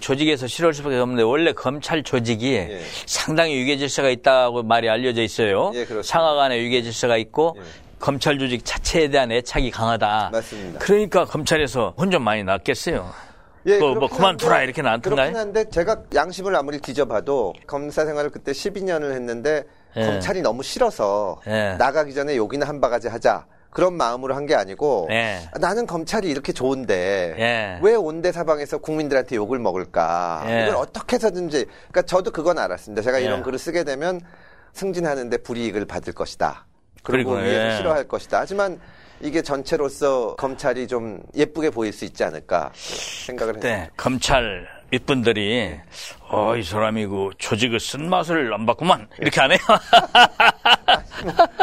[0.00, 2.66] 조직에서 싫어할 수밖에 없는데 원래 검찰 조직이
[3.06, 5.72] 상당히 위계 질서가 있다고 말이 알려져 있어요.
[5.74, 5.86] 예.
[6.02, 7.56] 상하 간에 위계 질서가 있고
[8.00, 10.30] 검찰 조직 자체에 대한 애착이 강하다.
[10.32, 10.78] 맞습니다.
[10.80, 13.08] 그러니까 검찰에서 혼좀 많이 낫겠어요.
[13.66, 15.16] 예, 뭐 그렇긴 그만둬라 한데- 이렇게 나한텐가요?
[15.16, 19.64] 그렇긴 한데 제가 양심을 아무리 뒤져봐도 검사 생활을 그때 12년을 했는데
[19.96, 20.06] 예.
[20.06, 21.74] 검찰이 너무 싫어서 예.
[21.78, 25.40] 나가기 전에 욕이나 한 바가지 하자 그런 마음으로 한 게 아니고 예.
[25.52, 27.78] 아, 나는 검찰이 이렇게 좋은데 예.
[27.82, 30.62] 왜 온대 사방에서 국민들한테 욕을 먹을까 예.
[30.62, 33.42] 이걸 어떻게 해서든지 그러니까 저도 그건 알았습니다 제가 이런 예.
[33.42, 34.20] 글을 쓰게 되면
[34.72, 36.64] 승진하는데 불이익을 받을 것이다
[37.02, 37.76] 그리고 그리고, 위에서 예.
[37.76, 38.80] 싫어할 것이다 하지만
[39.22, 43.82] 이게 전체로서 검찰이 좀 예쁘게 보일 수 있지 않을까 생각을 했습니다.
[43.84, 45.78] 네, 검찰 윗분들이
[46.30, 49.08] 어, 이 사람이 그 조직의 쓴맛을 안 봤구만.
[49.20, 49.58] 이렇게 안 해요.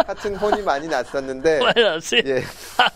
[0.06, 2.22] 하여튼 혼이 많이 났었는데 많이 났어요.
[2.26, 2.44] 예.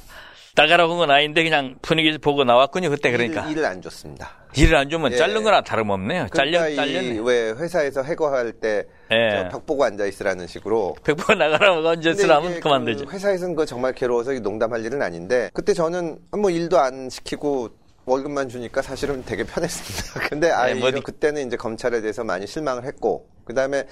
[0.56, 2.90] 나가라고 한 건 아닌데 그냥 분위기 보고 나왔군요.
[2.90, 3.48] 그때 그러니까.
[3.50, 4.32] 일, 을안 줬습니다.
[4.56, 5.18] 일을 안 주면 예.
[5.18, 6.28] 자른 거나 다름없네요.
[6.34, 7.16] 잘려, 그러니까 잘렸네.
[7.16, 9.48] 이왜 회사에서 해고할 때 예.
[9.50, 13.06] 벽 보고 앉아 있으라는 식으로 백번 나가라고 언제 근데 쓰라면 이게 그만두지.
[13.06, 17.70] 그 회사에서는 그거 정말 괴로워서 농담할 일은 아닌데 그때 저는 뭐 일도 안 시키고
[18.06, 20.28] 월급만 주니까 사실은 되게 편했습니다.
[20.30, 23.86] 근데 아 네, 이뭐런 그때는 이제 검찰에 대해서 많이 실망을 했고 그다음에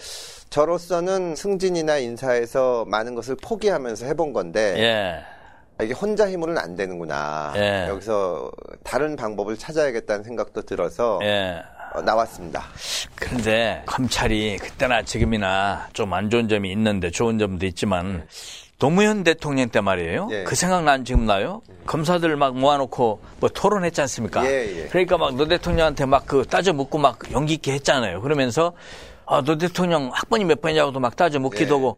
[0.50, 5.39] 저로서는 승진이나 인사에서 많은 것을 포기하면서 해본 건데 예.
[5.80, 7.54] 아, 이게 혼자 힘으로는 안 되는구나.
[7.56, 7.88] 예.
[7.88, 8.52] 여기서
[8.84, 11.62] 다른 방법을 찾아야겠다는 생각도 들어서 예.
[11.94, 12.66] 어, 나왔습니다.
[13.16, 18.28] 그런데 검찰이 그때나 지금이나 좀 안 좋은 점이 있는데 좋은 점도 있지만
[18.78, 20.28] 노무현 대통령 때 말이에요.
[20.32, 20.44] 예.
[20.44, 21.62] 그 생각 난 지금 나요?
[21.86, 24.46] 검사들 막 모아놓고 뭐 토론했지 않습니까?
[24.46, 24.88] 예, 예.
[24.88, 28.22] 그러니까 막 노 대통령한테 막 그 따져 묻고 막 용기 있게 했잖아요.
[28.22, 28.74] 그러면서
[29.26, 31.98] 아, 노 대통령 학번이 몇 번이냐고도 막 따져 묻기도 예, 하고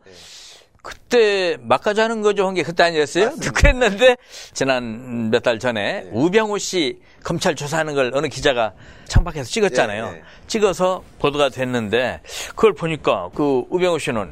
[0.82, 2.47] 그때 막가지 하는 거죠.
[2.47, 3.32] 한 게 그때 아니었어요?
[3.53, 4.17] 그랬는데
[4.53, 8.73] 지난 몇 달 전에 우병우 씨 검찰 조사하는 걸 어느 기자가
[9.05, 10.11] 창밖에서 찍었잖아요.
[10.13, 10.21] 예, 예.
[10.47, 14.32] 찍어서 보도가 됐는데 그걸 보니까 그 우병우 씨는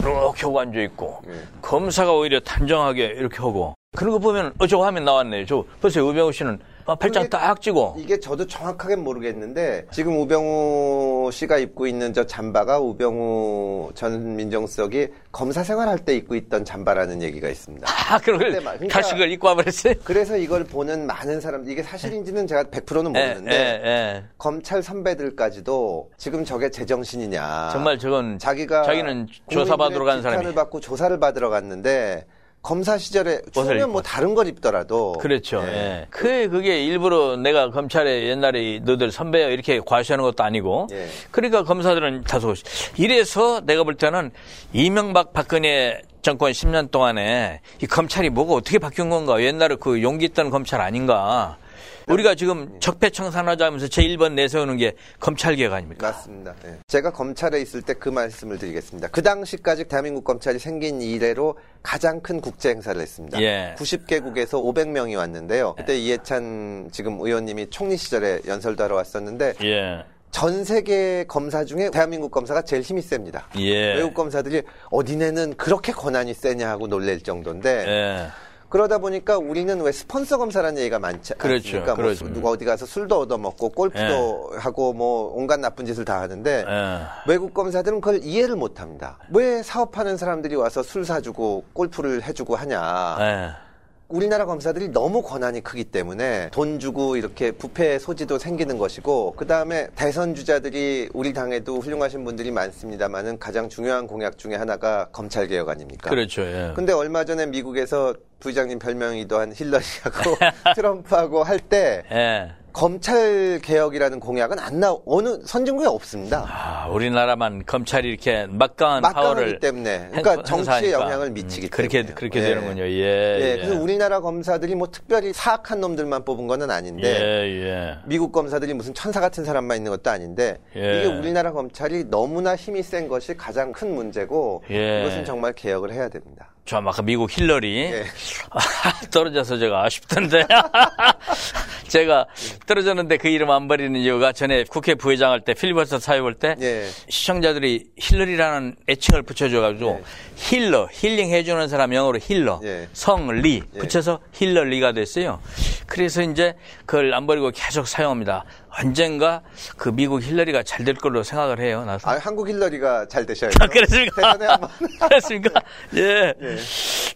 [0.00, 1.32] 이렇게 하고 앉아 있고 예.
[1.62, 5.46] 검사가 오히려 단정하게 이렇게 하고 그런 거 보면 어 저거 화면 나왔네요.
[5.46, 6.06] 저 보세요.
[6.08, 11.86] 우병우 씨는 아, 팔짱 그게- 딱 쥐고 이게 저도 정확하게 모르겠는데 지금 우병우 씨가 입고
[11.88, 17.86] 있는 저 잠바가 우병우 전 민정수석이 검사 생활할 때 입고 있던 잠바라는 얘기가 있습니다.
[17.90, 19.94] 아 그걸 그러니까- 가식을 입고 와버렸어요.
[20.04, 24.24] 그래서 이걸 보는 많은 사람 이게 사실인지는 제가 100%는 예, 모르는데 예, 예.
[24.38, 27.70] 검찰 선배들까지도 지금 저게 제정신이냐.
[27.72, 32.24] 정말 저건 자기가 자기는 조사받으러 간 사람이 비판을 받고 조사를 받으러 갔는데
[32.66, 34.02] 검사 시절에 추우면 뭐.
[34.02, 35.62] 다른 걸 입더라도 그렇죠.
[35.68, 35.72] 예.
[35.72, 36.06] 예.
[36.10, 40.88] 그 그게 일부러 내가 검찰에 옛날에 너들 선배야 이렇게 과시하는 것도 아니고.
[40.90, 41.06] 예.
[41.30, 42.54] 그러니까 검사들은 다소
[42.96, 44.32] 이래서 내가 볼 때는
[44.72, 49.40] 이명박 박근혜 정권 10년 동안에 이 검찰이 뭐가 어떻게 바뀐 건가?
[49.40, 51.58] 옛날에 그 용기 있던 검찰 아닌가?
[52.06, 56.06] 우리가 지금 적폐청산하자면서 제1번 내세우는 게 검찰개혁 아닙니까?
[56.08, 56.54] 맞습니다.
[56.64, 56.78] 예.
[56.86, 59.08] 제가 검찰에 있을 때 그 말씀을 드리겠습니다.
[59.08, 63.40] 그 당시까지 대한민국 검찰이 생긴 이래로 가장 큰 국제 행사를 했습니다.
[63.40, 63.74] 예.
[63.78, 65.74] 90개국에서 500명이 왔는데요.
[65.76, 70.04] 그때 이해찬 지금 의원님이 총리 시절에 연설도 하러 왔었는데 예.
[70.30, 73.48] 전 세계 검사 중에 대한민국 검사가 제일 힘이 셉니다.
[73.58, 73.94] 예.
[73.94, 78.26] 외국 검사들이 어디네는 그렇게 권한이 세냐 하고 놀랄 정도인데 예.
[78.68, 81.54] 그러다 보니까 우리는 왜 스폰서 검사라는 얘기가 많지 그렇죠.
[81.68, 81.94] 않습니까?
[81.94, 82.26] 뭐 그렇죠.
[82.26, 87.00] 수- 누가 어디 가서 술도 얻어먹고 골프도 하고 뭐 온갖 나쁜 짓을 다 하는데 예.
[87.30, 89.18] 외국 검사들은 그걸 이해를 못합니다.
[89.30, 93.16] 왜 사업하는 사람들이 와서 술 사주고 골프를 해주고 하냐?
[93.20, 93.65] 예.
[94.08, 99.88] 우리나라 검사들이 너무 권한이 크기 때문에 돈 주고 이렇게 부패 소지도 생기는 것이고 그 다음에
[99.96, 106.08] 대선 주자들이 우리 당에도 훌륭하신 분들이 많습니다만은 가장 중요한 공약 중에 하나가 검찰 개혁 아닙니까?
[106.08, 106.42] 그렇죠.
[106.42, 106.72] 예.
[106.76, 110.36] 근데 얼마 전에 미국에서 부장님 별명이도 한 힐러리하고
[110.76, 112.52] 트럼프하고 할때 예.
[112.76, 116.44] 검찰 개혁이라는 공약은 안 나, 어느 선진국에 없습니다.
[116.46, 120.08] 아, 우리나라만 검찰이 이렇게 막강한 막강하기 파워를 때문에.
[120.10, 120.92] 그러니까 행- 정치에.
[120.92, 122.14] 영향을 미치기 음, 그렇게, 때문에.
[122.14, 122.82] 그렇게 되는군요.
[122.82, 122.90] 예.
[122.90, 123.56] 예, 예.
[123.62, 127.08] 그래서 우리나라 검사들이 뭐 특별히 사악한 놈들만 뽑은 거는 아닌데.
[127.18, 127.98] 예, 예.
[128.04, 131.00] 미국 검사들이 무슨 천사 같은 사람만 있는 것도 아닌데 예.
[131.00, 135.00] 이게 우리나라 검찰이 너무나 힘이 센 것이 가장 큰 문제고 예.
[135.00, 136.50] 이것은 정말 개혁을 해야 됩니다.
[136.66, 138.04] 저 아까 미국 힐러리 예.
[138.50, 138.60] 아,
[139.10, 140.44] 떨어져서 제가 아쉽던데
[141.88, 142.26] 제가
[142.66, 146.56] 떨어졌는데 그 이름 안 버리는 이유가 전에 국회 부의장 할 때 필리버스터 사회 볼 때
[146.60, 146.88] 예.
[147.08, 150.04] 시청자들이 힐러리라는 애칭을 붙여줘가지고 예.
[150.36, 152.88] 힐러 힐링 해주는 사람 영어로 healer 예.
[152.92, 153.78] 성리 예.
[153.78, 155.40] 붙여서 힐러리가 됐어요.
[155.86, 158.44] 그래서 이제 그걸 안 버리고 계속 사용합니다.
[158.78, 159.40] 언젠가
[159.76, 161.84] 그 미국 힐러리가 잘 될 걸로 생각을 해요.
[161.84, 162.08] 나서.
[162.08, 163.56] 아, 한국 힐러리가 잘 되셔야죠.
[163.60, 164.36] 아, 그렇습니까?
[165.08, 165.60] 그렇습니까?
[165.96, 166.32] 예.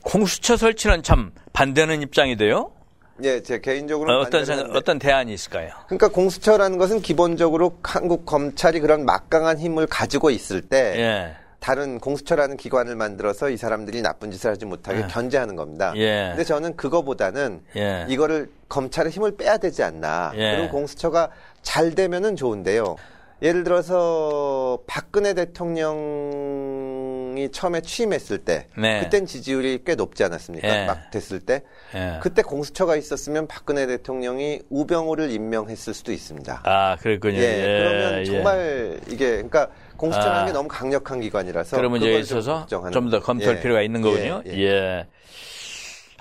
[0.03, 2.73] 공수처 설치는 참 반대하는 입장이 돼요.
[3.23, 5.69] 예, 제 개인적으로 어, 어떤 생각, 어떤 대안이 있을까요?
[5.87, 11.37] 그러니까 공수처라는 것은 기본적으로 한국 검찰이 그런 막강한 힘을 가지고 있을 때 예.
[11.61, 15.93] 다른 공수처라는 기관을 만들어서 이 사람들이 나쁜 짓을 하지 못하게 견제하는 겁니다.
[15.97, 16.29] 예.
[16.31, 18.07] 근데 저는 그거보다는 예.
[18.09, 20.33] 이거를 검찰의 힘을 빼야 되지 않나.
[20.37, 20.57] 예.
[20.57, 21.31] 그리고 공수처가
[21.63, 22.97] 잘 되면은 좋은데요.
[23.43, 25.81] 예를 들어서 박근혜 대통령이
[27.53, 29.01] 처음에 취임했을 때 네.
[29.01, 30.83] 그땐 지지율이 꽤 높지 않았습니까?
[30.83, 30.85] 예.
[30.87, 31.63] 막 됐을 때.
[31.95, 32.19] 예.
[32.23, 36.63] 그때 공수처가 있었으면 박근혜 대통령이 우병우를 임명했을 수도 있습니다.
[36.65, 37.39] 아, 그랬군요.
[37.39, 38.25] 예, 그러면 예.
[38.27, 39.69] 정말 이게 그러니까
[40.01, 40.47] 공수처라는 아.
[40.47, 44.43] 게 너무 강력한 기관이라서 그런 문제에 있어서 좀 더 검토할 예, 필요가 있는 거군요.
[44.47, 44.63] 예, 예.
[44.63, 45.07] 예.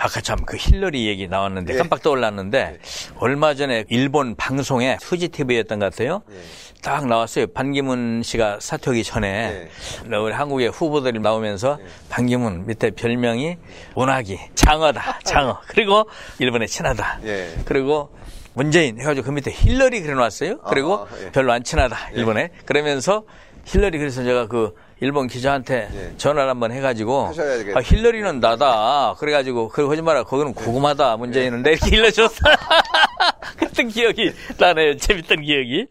[0.02, 1.78] 아까 참 그 힐러리 얘기 나왔는데 예.
[1.78, 2.80] 깜빡 떠올랐는데
[3.18, 6.22] 얼마 전에 일본 방송에 후지 TV였던 것 같아요.
[6.32, 6.36] 예.
[6.82, 7.48] 딱 나왔어요.
[7.48, 9.68] 반기문 씨가 사퇴하기 전에
[10.10, 10.16] 예.
[10.16, 11.78] 우리 한국의 후보들이 나오면서
[12.10, 13.58] 반기문 밑에 별명이
[13.96, 16.06] 운하기 장어다 장어 그리고
[16.40, 17.50] 일본에 친하다 예.
[17.66, 18.10] 그리고
[18.54, 20.60] 문재인 해가지고 그 밑에 힐러리 그려놨어요.
[20.70, 21.32] 그리고 아, 예.
[21.32, 23.24] 별로 안 친하다 일본에 그러면서
[23.66, 26.18] 힐러리 그래서 제가 그 일본 기자한테 예.
[26.18, 27.32] 전화를 한번 해가지고.
[27.76, 29.16] 아, 힐러리는 나다.
[29.18, 30.24] 그래가지고 그 마라.
[30.24, 32.36] 거기는 궁금하다 문재인은 내 이렇게 일러줬어
[33.58, 34.98] 그랬던 기억이 나네요.
[34.98, 35.88] 재밌던 기억이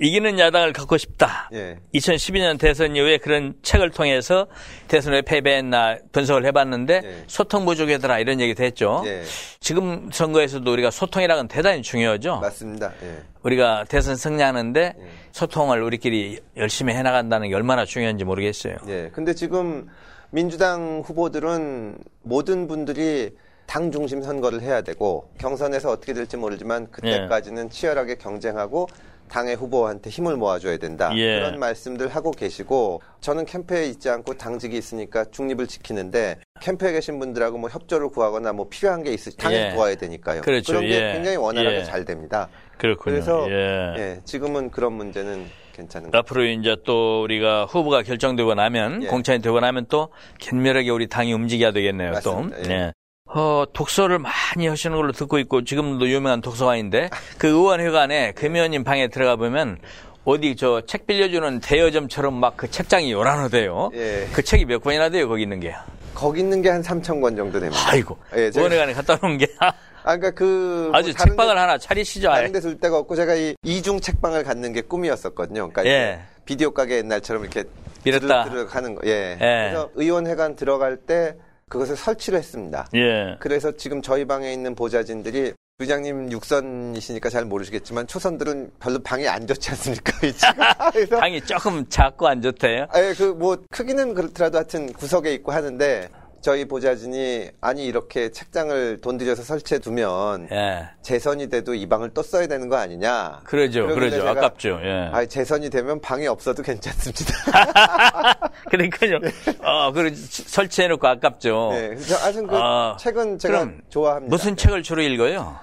[0.00, 1.48] 이기는 야당을 갖고 싶다.
[1.52, 1.78] 예.
[1.94, 4.48] 2012년 대선 이후에 그런 책을 통해서
[4.88, 7.24] 대선에 패배했나 분석을 해봤는데 예.
[7.28, 9.02] 소통 부족이더라 이런 얘기도 했죠.
[9.06, 9.22] 예.
[9.60, 12.38] 지금 선거에서도 우리가 소통이라는 건 대단히 중요하죠.
[12.40, 12.92] 맞습니다.
[13.02, 13.22] 예.
[13.44, 14.94] 우리가 대선 승리하는데
[15.30, 18.76] 소통을 우리끼리 열심히 해나간다는 게 얼마나 중요한지 모르겠어요.
[18.88, 19.10] 예.
[19.12, 19.88] 근데 지금
[20.30, 23.30] 민주당 후보들은 모든 분들이
[23.66, 28.88] 당 중심 선거를 해야 되고 경선에서 어떻게 될지 모르지만 그때까지는 치열하게 경쟁하고
[29.28, 31.10] 당의 후보한테 힘을 모아줘야 된다.
[31.16, 31.40] 예.
[31.40, 37.58] 그런 말씀들 하고 계시고 저는 캠프에 있지 않고 당직이 있으니까 중립을 지키는데 캠프에 계신 분들하고
[37.58, 39.74] 뭐 협조를 구하거나 뭐 필요한 게 있으시 당연히 예.
[39.74, 40.42] 도와야 되니까요.
[40.42, 40.74] 그렇죠.
[40.74, 41.12] 런게 예.
[41.14, 41.84] 굉장히 원활하게 예.
[41.84, 42.48] 잘 됩니다.
[42.78, 43.14] 그렇군요.
[43.14, 43.94] 그래서 예.
[43.96, 49.06] 예, 지금은 그런 문제는 괜찮은 것 앞으로 이제 또 우리가 후보가 결정되고 나면 예.
[49.08, 50.08] 공천이 되고 나면 또
[50.38, 52.12] 긴밀하게 우리 당이 움직여야 되겠네요.
[52.12, 52.56] 맞습니다.
[52.62, 52.70] 또.
[52.70, 52.92] 예.
[53.36, 59.34] 어, 독서를 많이 하시는 걸로 듣고 있고 지금도 유명한 독서관인데 그 의원회관에 금의원님 방에 들어가
[59.36, 59.78] 보면
[60.24, 63.90] 어디 저 책 빌려주는 대여점처럼 막 그 책장이 요란하대요.
[63.94, 64.28] 예.
[64.32, 65.74] 그 책이 몇 권이나 돼요 거기 있는 게.
[66.14, 67.82] 거기 있는 게 한 3천 권 정도 됩니다.
[67.88, 69.72] 아이고 예, 제가- 의원회관에 갖다 놓은 게 아,
[70.16, 72.28] 그러니까 그 아주 뭐 책방을 데- 하나 차리시죠.
[72.28, 75.70] 다른 데둘 데가 없고 제가 이 이중 책방을 갖는 게 꿈이었었거든요.
[75.70, 76.20] 그러니까 예.
[76.44, 77.64] 비디오 가게 옛날처럼 이렇게.
[78.04, 79.00] 드르륵 하는 거.
[79.06, 79.32] 예.
[79.32, 79.36] 예.
[79.38, 81.34] 그래서 의원회관 들어갈 때
[81.74, 82.86] 그것을 설치를 했습니다.
[82.94, 83.36] 예.
[83.40, 89.70] 그래서 지금 저희 방에 있는 보좌진들이 부장님 육선이시니까 잘 모르시겠지만 초선들은 별로 방이 안 좋지
[89.70, 90.12] 않습니까?
[90.92, 92.86] 그래서 방이 조금 작고 안 좋대요.
[92.90, 96.08] 아예 그 뭐 크기는 그렇더라도 하여튼 구석에 있고 하는데
[96.44, 100.90] 저희 보좌진이 아니 이렇게 책장을 돈 들여서 설치해 두면 예.
[101.00, 103.40] 재선이 돼도 이 방을 또 써야 되는 거 아니냐?
[103.44, 103.86] 그러죠.
[103.86, 104.18] 그러죠.
[104.18, 104.78] 제가 아깝죠.
[104.82, 105.08] 예.
[105.10, 107.32] 아, 재선이 되면 방이 없어도 괜찮습니다.
[108.68, 109.20] 그러니까요.
[109.62, 111.70] 어, 그 설치해놓고 아깝죠.
[111.72, 114.30] 네, 그래서 하여튼 그 아, 책은 제가 좋아합니다.
[114.30, 115.56] 무슨 책을 주로 읽어요?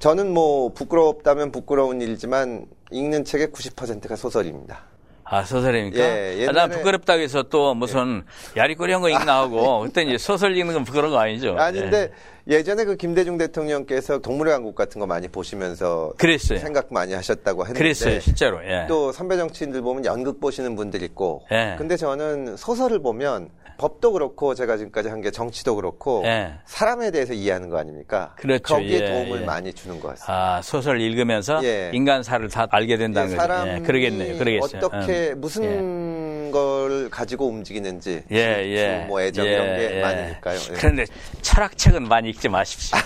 [0.00, 4.91] 저는 뭐 부끄럽다면 부끄러운 일이지만 읽는 책의 90%가 소설입니다.
[5.32, 5.98] 아, 소설입니까?
[5.98, 8.22] 예, 아, 난 옛날에- 부끄럽다고 해서 또 무슨
[8.54, 11.56] 야리꼬리 한 거 읽나 하고, 그때 이제 소설 읽는 건 부끄러운 거 아니죠?
[11.58, 12.10] 아닌데
[12.48, 12.62] 예.
[12.62, 16.58] 전에 그 김대중 대통령께서 동물의 왕국 같은 거 많이 보시면서 그랬어요.
[16.58, 18.62] 생각 많이 하셨다고 했는데 그랬어요, 실제로.
[18.66, 18.84] 예.
[18.88, 21.76] 또 선배 정치인들 보면 연극 보시는 분들 있고 예.
[21.78, 23.48] 근데 저는 소설을 보면
[23.82, 26.54] 법도 그렇고 제가 지금까지 한 게 정치도 그렇고 예.
[26.66, 28.34] 사람에 대해서 이해하는 거 아닙니까?
[28.36, 28.74] 그렇죠.
[28.74, 29.44] 거기에 예, 도움을 예.
[29.44, 30.56] 많이 주는 것 같습니다.
[30.56, 31.90] 아, 소설 읽으면서 예.
[31.92, 33.46] 인간사를 다 알게 된다는 예, 거죠.
[33.48, 34.38] 사람이 예, 그러겠네요.
[34.38, 34.80] 그러겠어요.
[34.84, 35.40] 어떻게 음.
[35.40, 39.02] 무슨 걸 가지고 움직이는지 예, 예.
[39.02, 40.00] 주, 뭐 애정 예, 이런 게 예.
[40.02, 40.58] 많으니까요.
[40.70, 40.74] 예.
[40.74, 41.04] 그런데
[41.40, 42.98] 철학책은 많이 읽지 마십시오.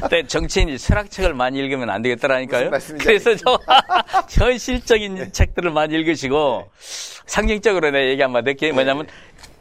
[0.00, 2.70] 근데 정치인이 철학책을 많이 읽으면 안 되겠더라니까요.
[3.00, 3.56] 그래서 좀
[4.30, 6.66] 현실적인 책들을 많이 읽으시고
[7.26, 9.06] 상징적으로 내가 얘기 한번 할게 뭐냐면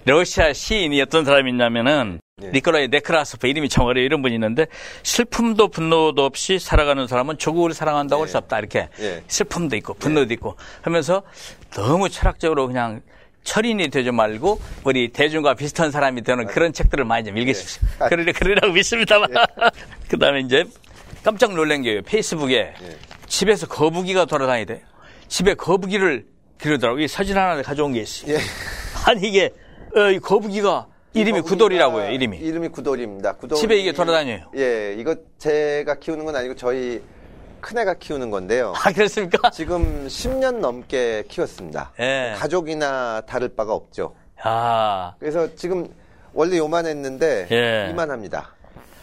[0.06, 2.50] 러시아 시인이 어떤 사람이 있냐면은 예.
[2.50, 4.66] 니콜라이 네크라소프 이름이 참 어려워 이런 분이 있는데
[5.04, 8.40] 슬픔도 분노도 없이 살아가는 사람은 조국을 사랑한다고 할수 예.
[8.40, 9.24] 없다 이렇게 예.
[9.28, 11.24] 슬픔도 있고 분노도 있고 하면서
[11.72, 13.02] 너무 철학적으로 그냥
[13.44, 17.82] 철인이 되지 말고 우리 대중과 비슷한 사람이 되는 그런 책들을 많이 좀 읽으십시오.
[18.04, 18.10] 예.
[18.10, 19.30] 그러려 그러라고 믿습니다만.
[20.10, 20.64] 그다음에 이제
[21.24, 22.98] 깜짝 놀란 게 페이스북에 예.
[23.28, 24.82] 집에서 거북이가 돌아다니대.
[25.28, 26.26] 집에 거북이를
[26.62, 27.00] 기르더라고.
[27.00, 28.28] 이 사진 하나 가져온 게 있어.
[28.30, 28.40] 요 예.
[29.06, 29.52] 아니 이게
[29.96, 32.10] 어, 이 거북이가 이름이 거북이가 구돌이라고요.
[32.12, 32.38] 이름이.
[32.38, 33.34] 이름이 구돌입니다.
[33.34, 34.52] 구돌이, 집에 이게 돌아다녀요.
[34.56, 37.02] 예, 이거 제가 키우는 건 아니고 저희
[37.62, 38.74] 큰애가 키우는 건데요.
[38.76, 39.50] 아 그렇습니까?
[39.52, 41.92] 지금 10년 넘게 키웠습니다.
[42.00, 42.34] 예.
[42.38, 44.16] 가족이나 다를 바가 없죠.
[44.44, 45.88] 아, 그래서 지금
[46.34, 47.90] 원래 요만했는데 예.
[47.92, 48.56] 이만합니다.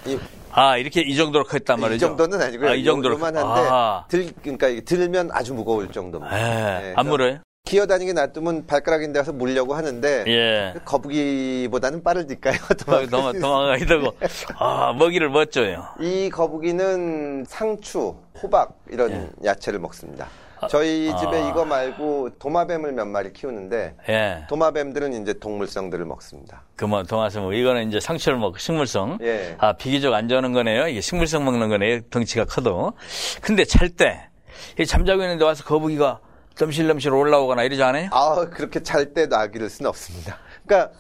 [0.07, 0.19] 이,
[0.51, 1.97] 아 이렇게 이 정도로 컸단 말이죠.
[1.97, 2.71] 이 정도는 아니고요.
[2.71, 4.05] 아, 이 정도로 요, 만한데 아.
[4.09, 6.37] 들 그러니까 들면 아주 무거울 정도입니다.
[6.39, 7.39] 예, 예, 안 물어요?
[7.69, 10.75] 기어다니게 놔두면 발가락인데 와서 물려고 하는데 예.
[10.87, 12.57] 거북이보다는 빠르니까요.
[12.85, 14.15] 도망, 도망, 도망가게 되고.
[14.57, 15.85] 아, 먹이를 못 줘요.
[16.01, 20.29] 이 거북이는 상추, 호박 이런 야채를 먹습니다.
[20.71, 21.45] 저희 집에 예.
[21.45, 21.49] 아.
[21.51, 24.45] 이거 말고 도마뱀을 몇 마리 키우는데 예.
[24.49, 26.63] 도마뱀들은 이제 동물성들을 먹습니다.
[26.75, 29.19] 그뭐 동화서 뭐 이거는 이제 상추를 먹고 식물성.
[29.21, 29.57] 예.
[29.59, 30.89] 아 비교적 안 좋은 거네요.
[30.89, 32.01] 이게 식물성 먹는 거네요.
[32.11, 32.95] 덩치가 커도.
[33.43, 36.21] 근데 잘때이 잠자고 있는데 와서 거북이가
[36.59, 38.11] 덤실덤실 올라오거나 이러지 않아요?
[38.13, 40.39] 아 그렇게 잘때 놔기를 수는 없습니다.
[40.67, 40.93] 그러니까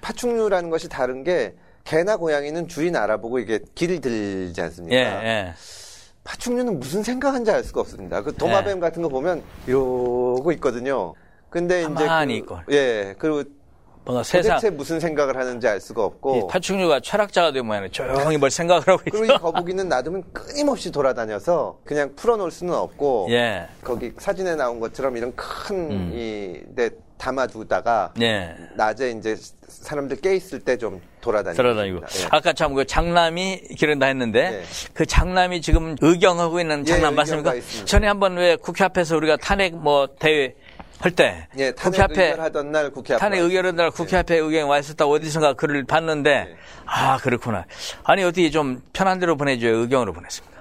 [0.00, 1.54] 파충류라는 것이 다른 게
[1.84, 4.96] 개나 고양이는 주인 알아보고 이게 길을 들지 않습니까?
[4.96, 5.54] 예, 예.
[6.22, 8.22] 파충류는 무슨 생각하는지 알 수가 없습니다.
[8.22, 8.80] 그 도마뱀 네.
[8.80, 11.14] 같은 거 보면 이러고 있거든요.
[11.48, 12.62] 근데 이제 그.
[12.70, 13.44] 예 그리고
[14.08, 18.50] 뭔가 세상 도대체 무슨 생각을 하는지 알 수가 이 없고 파충류가 철학자가 되면 조용히 뭘
[18.50, 19.18] 생각을 하고 있어.
[19.18, 23.66] 그리고 이 거북이는 놔두면 끊임없이 돌아다녀서 그냥 풀어놓을 수는 없고 예.
[23.84, 26.12] 거기 사진에 나온 것처럼 이런 큰 음.
[27.18, 28.54] 담아두다가 예.
[28.76, 29.36] 낮에 이제
[29.66, 31.98] 사람들 깨 있을 때 좀 돌아다니고 돌아다니고.
[31.98, 32.28] 예.
[32.30, 34.64] 아까 참 그 장남이 기른다 했는데 예.
[34.94, 37.84] 그 장남이 지금 의경하고 있는 예, 장남 의경가 맞습니까?
[37.84, 40.54] 전에 한번 왜 국회 앞에서 우리가 탄핵 뭐 대회
[41.00, 44.78] 할때 예, 국회 앞에 의결하던 날 국회 앞에 탄핵 의결한 날 국회 앞에 의경이 와
[44.78, 46.56] 있었다고 어디선가 글을 봤는데 예.
[46.86, 47.66] 아 그렇구나.
[48.02, 50.58] 아니 어떻게 좀 편한 대로 보내줘요 의경으로 보냈습니다.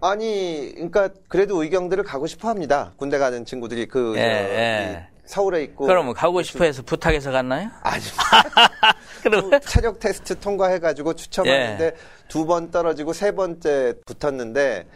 [0.00, 2.92] 아니, 그러니까 그래도 의경들을 가고 싶어 합니다.
[2.96, 5.08] 군대 가는 친구들이 그 예, 저, 예.
[5.14, 7.70] 이 서울에 있고 그러면 가고 싶어 해서 부탁해서 갔나요?
[7.82, 8.02] 아니
[9.22, 11.92] 그럼 또 체력 테스트 통과해가지고 추첨하는데 예.
[12.28, 14.86] 두번 떨어지고 세 번째 붙었는데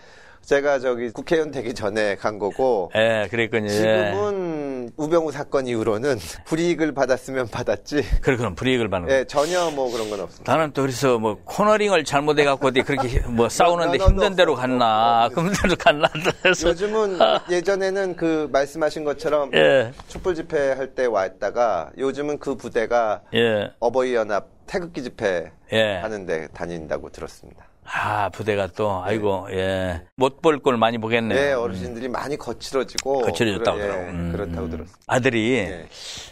[0.45, 3.67] 제가 저기 국회의원 되기 전에 간 거고 예, 그랬군요.
[3.67, 3.69] 예.
[3.71, 9.15] 지금은 우병우 사건 이후로는 불이익을 받았으면 받았지 그렇구나 불이익을 받는 거.
[9.15, 10.53] 예, 전혀 뭐 그런 건 없습니다.
[10.53, 14.69] 나는 또 그래서 뭐 코너링을 잘못해 갖고 어디 그렇게 뭐 싸우는데 힘든 대로 없었고.
[14.69, 16.09] 갔나 어, 힘든 대로 갔나
[16.43, 17.19] 그래서 요즘은
[17.51, 19.93] 예전에는 그 말씀하신 것처럼 예.
[20.09, 23.71] 촛불 집회 할 때 왔다가 요즘은 그 부대가 예.
[23.81, 25.95] 어버이 연합 태극기 집회 예.
[26.03, 27.65] 하는데 다닌다고 들었습니다.
[27.85, 30.03] 아 부대가 또 아이고 예.
[30.17, 31.39] 못 볼 걸 많이 보겠네요.
[31.39, 33.99] 네, 어르신들이 많이 거칠어지고 거칠어졌다고 그러- 예.
[34.09, 34.33] 음.
[34.33, 34.99] 그렇다고 들었습니다.
[35.07, 35.87] 아들이 예.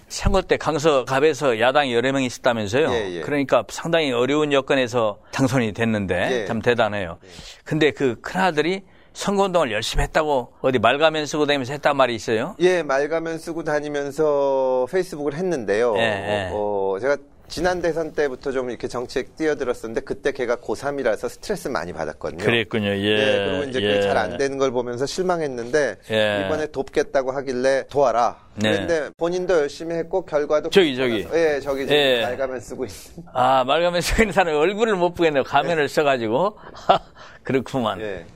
[0.08, 2.90] 선거 때 강서갑에서 야당이 여러 명 있었다면서요.
[2.92, 3.20] 예, 예.
[3.20, 6.46] 그러니까 상당히 어려운 여건에서 당선이 됐는데 예.
[6.46, 7.18] 참 대단해요.
[7.64, 8.82] 근데 그 큰아들이
[9.12, 12.54] 선거운동을 열심히 했다고 어디 말가면 쓰고 다니면서 했단 말이 있어요.
[12.60, 15.94] 예, 말가면 쓰고 다니면서 페이스북을 했는데요.
[15.96, 16.50] 예, 예.
[16.52, 17.16] 어, 제가
[17.50, 22.44] 지난 대선 때부터 좀 이렇게 정치에 뛰어들었었는데 그때 걔가 고3이라서 스트레스 많이 받았거든요.
[22.44, 22.86] 그랬군요.
[22.90, 23.16] 예.
[23.16, 23.86] 네, 그리고 이제 예.
[23.88, 26.44] 그게 잘안 되는 걸 보면서 실망했는데 예.
[26.46, 28.38] 이번에 돕겠다고 하길래 도와라.
[28.54, 28.70] 네.
[28.72, 31.26] 그런데 본인도 열심히 했고 결과도 저기, 저기.
[31.34, 32.22] 예, 저기 예.
[32.22, 33.32] 말가면 쓰고 있습니다.
[33.34, 35.42] 아, 말가면 쓰고 있는 사람이 얼굴을 못 보겠네요.
[35.42, 36.56] 가면을 써가지고.
[37.42, 38.00] 그렇구만.
[38.00, 38.26] 예.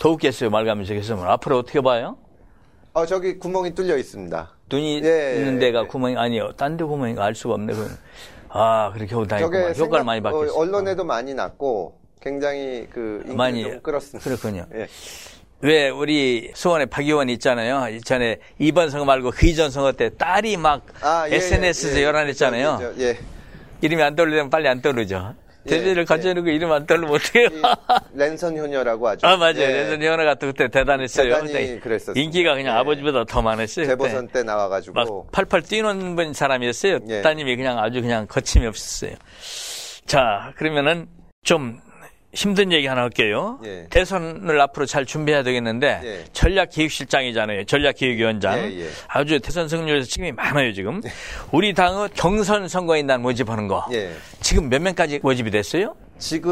[0.00, 0.50] 더욱겠어요.
[0.50, 1.28] 말가면 쓰겠으면.
[1.28, 2.18] 앞으로 어떻게 봐요?
[2.92, 4.50] 어, 저기 구멍이 뚫려 있습니다.
[4.68, 5.86] 눈이 예, 있는 예, 데가 예.
[5.86, 6.50] 구멍이 아니요.
[6.56, 7.72] 딴 데 구멍이 알 수가 없네.
[7.72, 7.88] 그건.
[8.50, 10.52] 아, 그렇게 저게 효과를 생각- 많이 어, 받겠어요.
[10.58, 14.28] 언론에도 많이 났고 굉장히 그 많이 좀 끌었습니다.
[14.28, 14.66] 그렇군요.
[14.74, 14.88] 예.
[15.60, 17.98] 왜 우리 수원에 박 의원 있잖아요.
[18.04, 22.04] 전에 이번 선거 말고 그 이전 선거 때 딸이 막 아, 예, SNS에서 예, 예.
[22.04, 22.94] 열안했잖아요.
[22.98, 23.18] 예.
[23.80, 25.34] 이름이 안 떠오르면 빨리 안 떠오르죠.
[25.70, 26.04] 예, 대대를 예.
[26.04, 27.46] 가져놓고 이름 안 어떡해요?
[27.46, 27.62] 이
[28.14, 29.60] 랜선 효녀라고 아주 아, 맞아요.
[29.60, 29.66] 예.
[29.68, 31.34] 랜선 현아 같은 그때 대단했어요.
[31.42, 32.20] 대단히 그랬었습니다.
[32.20, 32.80] 인기가 그냥 예.
[32.80, 33.86] 아버지보다 더 많았어요.
[33.86, 36.98] 재보선 때 나와가지고 막 팔팔 뛰는 분 사람이었어요.
[37.08, 37.22] 예.
[37.22, 39.12] 따님이 그냥 아주 그냥 거침이 없었어요.
[40.06, 41.06] 자, 그러면은
[41.42, 41.80] 좀
[42.34, 43.58] 힘든 얘기 하나 할게요.
[43.64, 43.86] 예.
[43.88, 46.24] 대선을 앞으로 잘 준비해야 되겠는데 예.
[46.34, 47.64] 전략기획실장이잖아요.
[47.64, 48.58] 전략기획위원장.
[48.58, 48.88] 예, 예.
[49.08, 51.00] 아주 대선 승률에서 책임이 많아요 지금.
[51.52, 53.86] 우리 당의 경선 선거인단 모집하는 거.
[53.92, 54.12] 예.
[54.40, 55.94] 지금 몇 명까지 모집이 됐어요?
[56.18, 56.50] 지금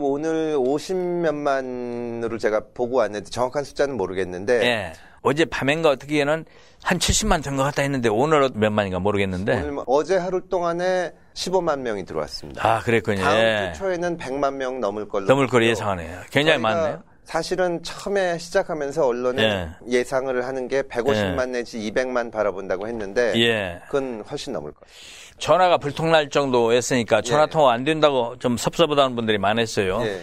[0.00, 4.92] 오늘 50몇만으로 제가 보고 왔는데 정확한 숫자는 모르겠는데 예.
[5.22, 6.44] 어제 밤엔가 어떻게는
[6.82, 9.52] 한 70만 된 것 같다 했는데 오늘 몇 만인가 모르겠는데.
[9.54, 12.66] 오늘 뭐 어제 하루 동안에 15만 명이 들어왔습니다.
[12.66, 13.22] 아 그랬군요.
[13.22, 13.72] 다음 예.
[13.72, 15.68] 주 초에는 100만 명 넘을 걸로 넘을 보고요.
[15.68, 16.20] 예상하네요.
[16.30, 17.02] 굉장히 많네요.
[17.24, 20.02] 사실은 처음에 시작하면서 언론에 예.
[20.04, 23.80] 상을 하는 게 150만 내지 200만 바라본다고 했는데 예.
[23.86, 24.90] 그건 훨씬 넘을 거예요.
[25.38, 30.02] 전화가 불통날 정도였으니까 전화 통화 안 된다고 좀 섭섭하다는 분들이 많았어요.
[30.04, 30.22] 예.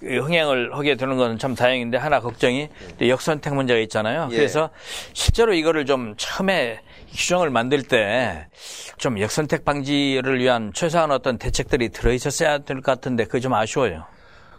[0.00, 2.68] 그 흥행을 하게 되는 건 참 다행인데 하나 걱정이
[2.98, 4.28] 또 역선택 문제가 있잖아요.
[4.32, 4.36] 예.
[4.36, 4.70] 그래서
[5.12, 6.80] 실제로 이거를 좀 처음에
[7.14, 8.46] 규정을 만들 때
[8.98, 14.04] 좀 역선택 방지를 위한 최소한 어떤 대책들이 들어있었어야 될 것 같은데 그게 좀 아쉬워요.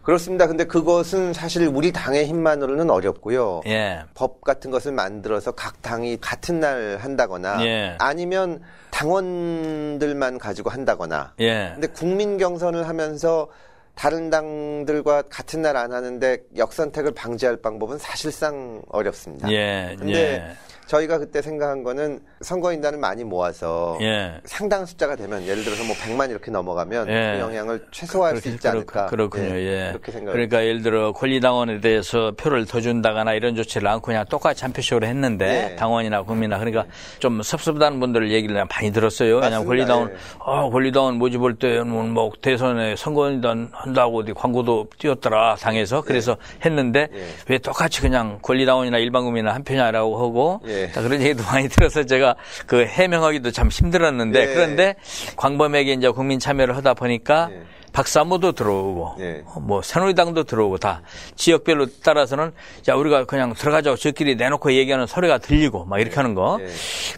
[0.02, 0.48] 그렇습니다.
[0.48, 3.62] 근데 그것은 사실 우리 당의 힘만으로는 어렵고요.
[3.68, 4.00] 예.
[4.16, 7.96] 법 같은 것을 만들어서 각 당이 같은 날 한다거나 예.
[8.00, 11.72] 아니면 당원들만 가지고 한다거나 예.
[11.74, 13.50] 근데 국민 경선을 하면서
[13.94, 19.52] 다른 당들과 같은 날 안 하는데 역선택을 방지할 방법은 사실상 어렵습니다.
[19.52, 19.96] 예.
[20.00, 20.56] 근데 예.
[20.90, 24.42] 저희가 그때 생각한 거는 선거인단을 많이 모아서 예.
[24.46, 27.34] 상당한 숫자가 되면 예를 들어서 뭐 100만 이렇게 넘어가면 예.
[27.36, 29.06] 그 영향을 최소화할 수 있지 않을까.
[29.06, 29.88] 그렇, 군요 예, 예.
[29.92, 30.32] 그렇게 생각.
[30.32, 35.06] 그러니까 예를 들어 권리당원에 대해서 표를 더 준다거나 이런 조치를 않고 그냥 똑같이 한 표씩으로
[35.06, 35.76] 했는데 예.
[35.76, 36.86] 당원이나 국민이나 그러니까
[37.20, 39.36] 좀 섭섭하다는 분들 얘기를 내가 많이 들었어요.
[39.36, 39.70] 왜냐하면 맞습니다.
[39.70, 40.16] 권리당원, 예.
[40.44, 47.26] 아, 권리당원 모집할 때는 뭐 대선에 선거인단 한다고 어디 광고도 띄웠더라 당에서 그래서 했는데 예.
[47.48, 50.79] 왜 똑같이 그냥 권리당원이나 일반 국민이나 한 표냐라고 하고 예.
[50.88, 54.54] 다 그런 얘기도 많이 들어서 제가 그 해명하기도 참 힘들었는데 예.
[54.54, 54.96] 그런데
[55.36, 57.62] 광범위하게 이제 국민 참여를 하다 보니까 예.
[57.92, 59.44] 박사모도 들어오고 예.
[59.46, 61.02] 어, 뭐 새누리당도 들어오고 다
[61.36, 62.52] 지역별로 따라서는
[62.82, 66.68] 자 우리가 그냥 들어가자고 저끼리 내놓고 얘기하는 소리가 들리고 막 이렇게 하는 거 예.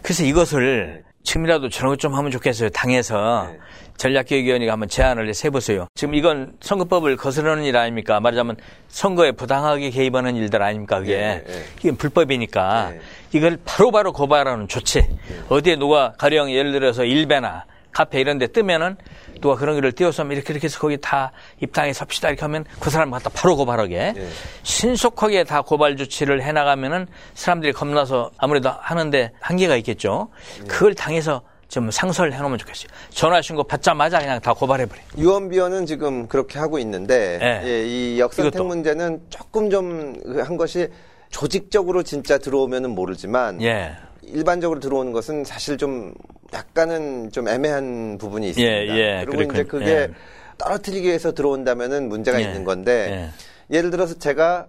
[0.02, 3.58] 그래서 이것을 지금이라도 저런 것 좀 하면 좋겠어요 당에서 예.
[4.02, 8.56] 전략기획위원회가 한번 제안을 해보세요 지금 이건 선거법을 거스르는 일 아닙니까 말하자면
[8.88, 11.64] 선거에 부당하게 개입하는 일들 아닙니까 그게 예, 예.
[11.84, 13.00] 이건 불법이니까 예.
[13.32, 15.06] 이걸 바로 바로 고발하는 조치
[15.48, 18.96] 어디에 누가 가령 예를 들어서 일베나 카페 이런 데 뜨면은
[19.40, 21.30] 누가 그런 글을 띄워서 이렇게 이렇게 해서 거기 다
[21.60, 24.28] 입당해 섭시다 이렇게 하면 그 사람 갖다 바로 고발하게 예.
[24.64, 30.30] 신속하게 다 고발 조치를 해나가면은 사람들이 겁나서 아무래도 하는데 한계가 있겠죠.
[30.62, 30.66] 예.
[30.66, 31.42] 그걸 당해서
[31.72, 32.88] 좀 상설해 놓으면 좋겠어요.
[33.08, 35.00] 전화 신고 받자마자 그냥 다 고발해 버려.
[35.16, 37.66] 유언비어는 지금 그렇게 하고 있는데 예.
[37.66, 38.64] 예, 이 역선택 이것도.
[38.64, 40.12] 문제는 조금 좀
[40.44, 40.88] 한 것이
[41.30, 43.92] 조직적으로 진짜 들어오면은 모르지만 예.
[44.22, 46.12] 일반적으로 들어오는 것은 사실 좀
[46.52, 48.72] 약간은 좀 애매한 부분이 있습니다.
[48.72, 49.84] 예, 예, 그리고 이제 그렇군요.
[49.86, 50.10] 그게 예.
[50.58, 53.30] 떨어뜨리기 위해서 들어온다면은 문제가 예, 있는 건데
[53.70, 54.66] 예를 들어서 제가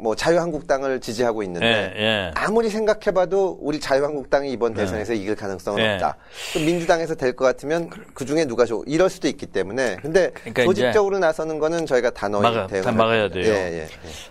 [0.00, 2.30] 뭐 자유한국당을 지지하고 있는데 예, 예.
[2.34, 5.92] 아무리 생각해봐도 우리 자유한국당이 이번 대선에서 이길 가능성은 예.
[5.94, 6.16] 없다.
[6.54, 10.64] 또 민주당에서 될 것 같으면 그 중에 누가 좋 이럴 수도 있기 때문에 근데 그러니까
[10.64, 13.44] 조직적으로 나서는 거는 저희가 단호히 막아- 대응을 막아야 할 돼요.
[13.44, 13.68] 겁니다.
[13.70, 13.88] 예, 예,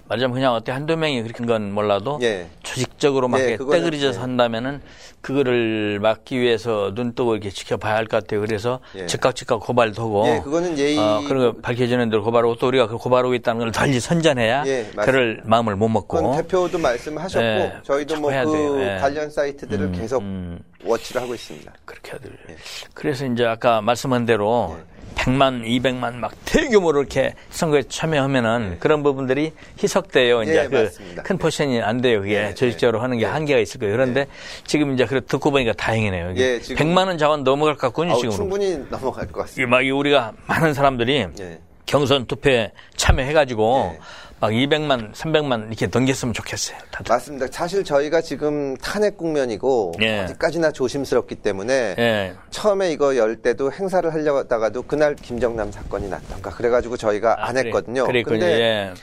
[0.07, 2.47] 말하자면 그냥 어때 한두 명이 그렇게 한건 몰라도 예.
[2.63, 4.21] 조직적으로 막 예, 떼그리져서 예.
[4.21, 4.81] 한다면은
[5.21, 8.39] 그거를 막기 위해서 눈뜨고 이렇게 지켜봐야 할 것 같아요.
[8.41, 9.05] 그래서 예.
[9.05, 12.87] 즉각 즉각 고발도 하고 예, 그거는 예의- 어, 그런 거 밝혀지는 대로 고발하고 또 우리가
[12.87, 15.03] 그 고발하고 있다는 걸 덜리 선전해야 예, 맞습니다.
[15.05, 18.81] 그럴 마음을 못 먹고 대표도 말씀하셨고 예, 저희도 뭐그 돼요.
[18.81, 18.97] 예.
[18.99, 20.59] 관련 사이트들을 계속 음.
[20.83, 21.71] watch를 하고 있습니다.
[21.85, 22.33] 그렇게 돼요.
[22.49, 22.55] 예.
[22.93, 24.77] 그래서 이제 아까 말씀한 대로
[25.15, 29.51] 100만, 200만 막 대규모로 이렇게 선거에 참여하면은 그런 부분들이
[29.81, 30.43] 희석돼요.
[30.43, 31.23] 이제 예, 그 맞습니다.
[31.23, 32.21] 큰 포션이 안 돼요.
[32.21, 33.01] 그게 예, 조직적으로 예.
[33.01, 33.27] 하는 게 예.
[33.27, 33.93] 한계가 있을 거예요.
[33.95, 34.27] 그런데
[34.65, 36.31] 지금 이제 그래 듣고 보니까 다행이네요.
[36.31, 38.15] 이게 예, 지금- 100만 원 자원 넘어갈 것 같군요.
[38.17, 38.31] 지금.
[38.31, 39.69] 충분히 넘어갈 것 같습니다.
[39.69, 41.59] 막이 우리가 많은 사람들이 예.
[41.85, 43.99] 경선 투표에 참여해가지고 예.
[44.39, 46.77] 막 200만, 300만 이렇게 넘겼으면 좋겠어요.
[46.91, 47.13] 다들.
[47.13, 47.47] 맞습니다.
[47.51, 50.19] 사실 저희가 지금 탄핵 국면이고 예.
[50.21, 52.33] 어디까지나 조심스럽기 때문에 예.
[52.49, 57.59] 처음에 이거 열 때도 행사를 하려고 하다가도 그날 김정남 사건이 났던가 그래가지고 저희가 안 아,
[57.61, 57.67] 그래.
[57.67, 58.05] 했거든요.
[58.05, 58.39] 그랬군요.
[58.39, 58.93] 근데 예.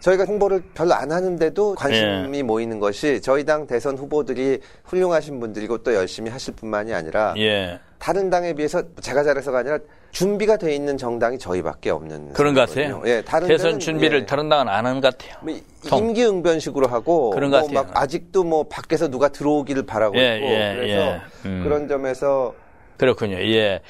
[0.00, 5.94] 저희가 홍보를 별로 안 하는데도 관심이 모이는 것이 저희 당 대선 후보들이 훌륭하신 분들이고 또
[5.94, 7.78] 열심히 하실 뿐만이 아니라 예.
[7.98, 9.78] 다른 당에 비해서 제가 잘해서가 아니라
[10.12, 12.68] 준비가 돼 있는 정당이 저희밖에 없는 그런 것.
[12.68, 13.02] 같아요.
[13.06, 14.26] 예, 다른 대선 준비를 예.
[14.26, 15.36] 다른 당은 안 하는 것 같아요.
[15.42, 15.98] 뭐 이- 통.
[16.08, 17.84] 임기응변식으로 하고 그런 것 뭐 같아요.
[17.84, 21.20] 막 아직도 뭐 밖에서 누가 들어오기를 바라고 예, 있고 예, 그래서 예.
[21.46, 21.60] 음.
[21.64, 22.54] 그런 점에서
[23.00, 23.38] 그렇군요.
[23.38, 23.80] 예.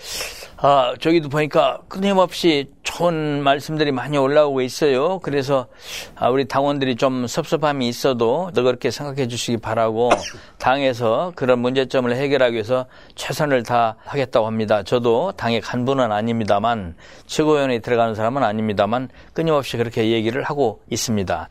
[0.59, 5.19] 아, 저기도 보니까 끊임없이 좋은 말씀들이 많이 올라오고 있어요.
[5.19, 5.67] 그래서
[6.15, 10.11] 아, 우리 당원들이 좀 섭섭함이 있어도 너 그렇게 생각해 주시기 바라고
[10.59, 12.87] 당에서 그런 문제점을 해결하기 위해서
[13.17, 14.85] 최선을 다하겠다고 합니다.
[14.85, 16.95] 저도 당의 간부는 아닙니다만
[17.27, 21.49] 최고위원회에 들어가는 사람은 아닙니다만 끊임없이 그렇게 얘기를 하고 있습니다.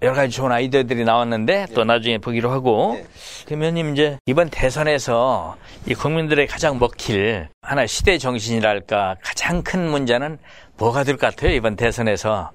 [0.00, 3.04] 여러 가지 좋은 아이디어들이 나왔는데 또 나중에 보기로 하고 예.
[3.46, 10.38] 대면님 이제 이번 대선에서 이 국민들의 가장 먹힐 하나 시대 정신이랄까 가장 큰 문제는
[10.76, 12.52] 뭐가 될 것 같아요 이번 대선에서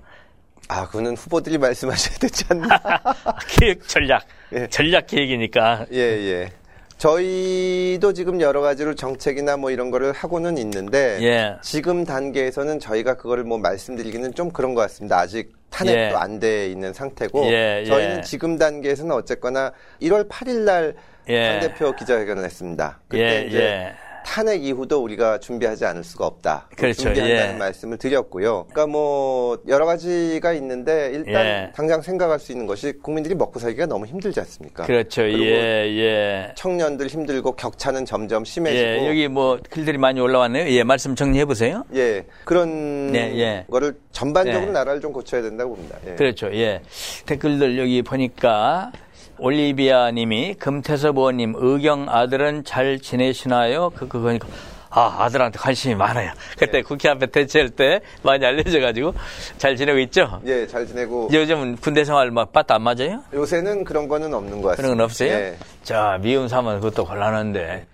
[0.69, 2.79] 아, 그거는 후보들이 말씀하셔야 되지 않나?
[3.59, 4.23] 계획 전략
[4.53, 4.67] 예.
[4.67, 6.49] 전략 계획이니까 예, 예.
[6.97, 11.57] 저희도 지금 여러 가지로 정책이나 뭐 이런 거를 하고는 있는데 예.
[11.61, 15.17] 지금 단계에서는 저희가 그거를 뭐 말씀드리기는 좀 그런 것 같습니다.
[15.19, 16.13] 아직 탄핵도 예.
[16.15, 18.21] 안돼 있는 상태고 예, 저희는 예.
[18.21, 20.95] 지금 단계에서는 어쨌거나 1월 8일 날
[21.29, 21.59] 예.
[21.59, 22.99] 당 대표 기자회견을 했습니다.
[23.07, 23.93] 그때 예, 이제 예.
[24.25, 26.67] 탄핵 이후도 우리가 준비하지 않을 수가 없다.
[26.75, 27.03] 그렇죠.
[27.03, 27.57] 준비한다는 예.
[27.57, 28.65] 말씀을 드렸고요.
[28.69, 31.71] 그러니까 뭐 여러 가지가 있는데 일단 예.
[31.75, 34.85] 당장 생각할 수 있는 것이 국민들이 먹고 살기가 너무 힘들지 않습니까?
[34.85, 36.51] 그렇죠 그리고 예 예.
[36.55, 40.67] 청년들 힘들고 격차는 점점 심해지고 예, 여기 뭐 글들이 많이 올라왔네요.
[40.69, 41.83] 예, 말씀 정리해 보세요.
[41.93, 43.65] 예, 그런 네, 예.
[43.69, 44.71] 거를 전반적으로 네.
[44.71, 45.97] 나라를 좀 고쳐야 된다고 봅니다.
[46.07, 46.15] 예.
[46.15, 46.49] 그렇죠.
[46.53, 46.81] 예.
[47.25, 48.91] 댓글들 여기 보니까
[49.37, 53.89] 올리비아 님이 금태섭 의원님 의경 아들은 잘 지내시나요?
[53.91, 54.47] 그 그거니까
[54.95, 56.31] 아, 아들한테 관심이 많아요.
[56.57, 56.81] 그때 예.
[56.83, 59.13] 국회 앞에 대체할 때 많이 알려져 가지고
[59.57, 60.39] 잘 지내고 있죠?
[60.45, 63.23] 예, 잘 지내고 요즘은 군대 생활 막 빠트 안 맞아요?
[63.33, 64.75] 요새는 그런 거는 없는 것 같습니다.
[64.75, 65.29] 그런 건 없어요?
[65.29, 65.57] 예.
[65.81, 67.87] 자, 미움 삼은 그것도 곤란한데.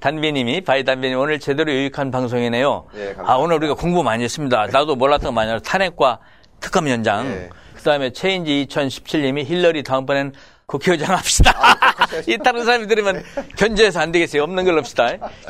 [0.00, 2.86] 단비님이, 바이 단비님, 오늘 제대로 유익한 방송이네요.
[2.94, 3.32] 예, 감사합니다.
[3.32, 4.66] 아, 오늘 우리가 공부 많이 했습니다.
[4.72, 5.60] 나도 몰랐던 거 많이 알아.
[5.60, 6.20] 탄핵과
[6.60, 7.50] 특검 현장.
[7.78, 7.82] 예.
[7.82, 10.32] 그 다음에 Change 2017님이 힐러리 다음번엔
[10.66, 11.54] 국회의장 합시다.
[12.28, 13.22] 이 다른 사람이 들으면
[13.56, 14.42] 견제해서 안 되겠어요.
[14.42, 15.08] 없는 걸로 합시다.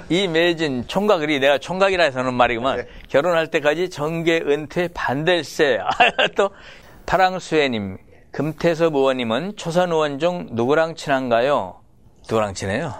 [0.08, 2.76] 이매진 총각이 내가 총각이라 해서 하는 말이구만.
[2.76, 2.86] 네.
[3.08, 4.88] 결혼할 때까지 정계 은퇴.
[4.94, 6.50] 아, 또
[7.06, 7.98] 파랑수혜님,
[8.30, 11.80] 금태섭 의원님은 초선 의원 중 누구랑 친한가요?
[12.28, 12.94] 누구랑 친해요?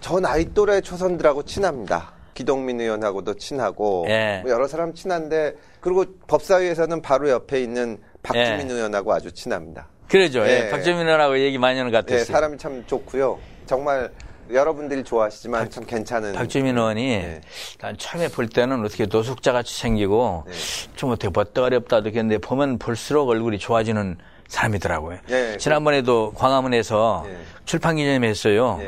[0.00, 2.12] 저 나이 또래 초선들하고 친합니다.
[2.32, 4.40] 기동민 의원하고도 친하고 예.
[4.42, 8.74] 뭐 여러 사람 친한데 그리고 법사위에서는 바로 옆에 있는 박주민 예.
[8.74, 9.86] 의원하고 아주 친합니다.
[10.08, 10.40] 그러죠.
[10.46, 10.66] 예.
[10.66, 10.70] 예.
[10.70, 12.24] 박재민 의원하고 얘기 많이 하는 것 예, 같았어요.
[12.24, 13.38] 사람이 참 좋고요.
[13.66, 14.10] 정말
[14.52, 17.40] 여러분들이 좋아하시지만 참 괜찮은 박주민 의원이 예.
[17.80, 20.52] 난 처음에 볼 때는 어떻게 노숙자 같이 생기고 네.
[20.94, 24.18] 좀 어떻게 멋도 어렵다 느꼈는데 보면 볼수록 얼굴이 좋아지는
[24.48, 25.18] 사람이더라고요.
[25.30, 27.36] 예, 지난번에도 광화문에서 예.
[27.64, 28.80] 출판 기념회 했어요.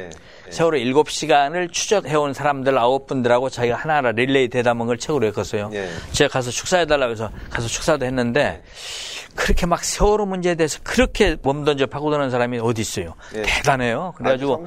[0.48, 0.52] 예, 예.
[0.52, 5.70] 세월호 7시간을 추적해온 사람들 9분들하고 자기가 하나하나 릴레이 대담한 걸 책으로 읽었어요.
[5.74, 5.88] 예.
[6.12, 8.62] 제가 가서 축사해달라고 해서 가서 축사도 했는데
[9.34, 13.14] 그렇게 막 세월호 문제에 대해서 그렇게 몸던져 파고드는 사람이 어디 있어요.
[13.36, 13.42] 예.
[13.42, 14.14] 대단해요.
[14.16, 14.64] 그래가지고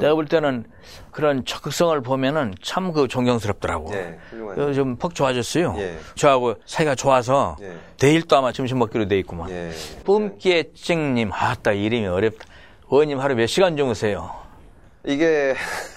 [0.00, 0.64] 내가 볼 때는
[1.10, 3.92] 그런 적극성을 보면은 참 그 존경스럽더라고.
[3.94, 4.68] 예, 훌륭하네요.
[4.68, 5.74] 요즘 퍽 좋아졌어요.
[5.78, 5.98] 예.
[6.14, 7.72] 저하고 사이가 좋아서 예.
[7.98, 9.50] 내일 또 아마 점심 먹기로 돼 있구만.
[9.50, 9.72] 예.
[10.04, 12.44] 뿜기의 찡님, 아따 이름이 어렵다.
[12.88, 14.30] 의원님 하루 몇 시간 주무세요?
[15.06, 15.54] 이게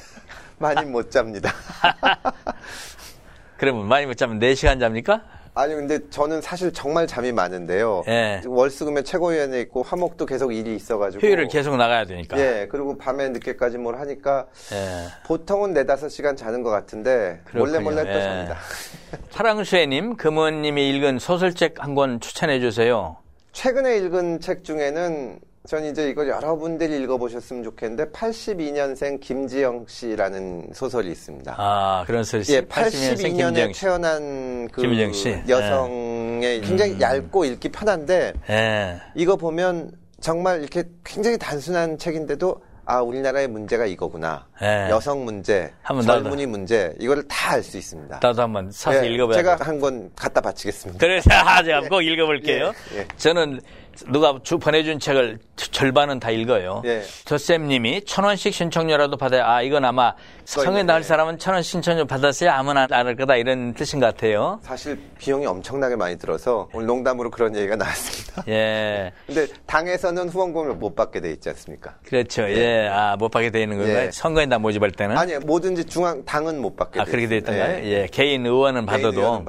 [0.60, 1.52] 많이 못 잡니다.
[3.58, 5.22] 그러면 많이 못 자면 4시간 잡니까?
[5.56, 8.04] 아니 근데 저는 사실 정말 잠이 많은데요.
[8.08, 8.42] 예.
[8.46, 12.40] 월수금에 최고위원회 있고 화목도 계속 일이 있어가지고 휴일을 계속 나가야 되니까.
[12.40, 15.08] 예 그리고 밤에 늦게까지 뭘 하니까 예.
[15.26, 17.82] 보통은 네다섯 시간 자는 것 같은데 몰래 그렇군요.
[17.82, 18.22] 몰래 또 예.
[18.24, 18.58] 잡니다.
[19.32, 23.18] 사랑수혜님, 금원님이 읽은 소설책 한 권 추천해 주세요.
[23.52, 31.54] 최근에 읽은 책 중에는 전 이제 이걸 여러분들이 읽어보셨으면 좋겠는데 82년생 김지영 씨라는 소설이 있습니다.
[31.58, 32.44] 아, 그런 소리.
[32.50, 33.82] 예, 82년생 82년에 김지영 씨.
[33.82, 35.30] 태어난 그 김지영 씨.
[35.30, 35.44] 음.
[35.50, 39.02] 여성의 굉장히 얇고 읽기 편한데 예.
[39.16, 39.92] 이거 보면
[40.22, 44.88] 정말 이렇게 굉장히 단순한 책인데도 아 우리나라의 문제가 이거구나 예.
[44.90, 48.20] 여성 문제, 젊은이 문제 이거를 다 알 수 있습니다.
[48.24, 49.64] 나도 한번 사서 예, 읽어봐야 제가 돼.
[49.66, 51.00] 한권 갖다 바치겠습니다.
[51.00, 52.72] 그래서 아, 제가 꼭 읽어볼게요.
[52.96, 53.08] 예, 예.
[53.18, 53.60] 저는
[54.08, 56.82] 누가 주 보내준 책을 절반은 다 읽어요.
[56.86, 57.04] 예.
[57.26, 60.14] 저쌤님이 천 원씩 신청료라도 받아야 아 이건 아마
[60.46, 61.04] 성에 나올 예.
[61.04, 64.60] 사람은 천원 신청료 받았어야 아무나 나를 거다 이런 뜻인 것 같아요.
[64.64, 68.44] 사실 비용이 엄청나게 많이 들어서 오늘 농담으로 그런 얘기가 나왔습니다.
[68.48, 71.96] 예, 근데 당에서는 후원금을 못 받게 돼 있지 않습니까?
[72.06, 72.44] 그렇죠.
[72.44, 74.08] 예, 아못 받게 되는 건가요?
[74.08, 74.12] 예.
[74.12, 77.38] 선거에다 모집할 때는 아니 뭐든지 중앙 당은 못 받게 아돼 그렇게 돼.
[77.38, 77.86] 있던가요?
[77.86, 79.46] 예, 개인 의원은 개인 받아도 의원은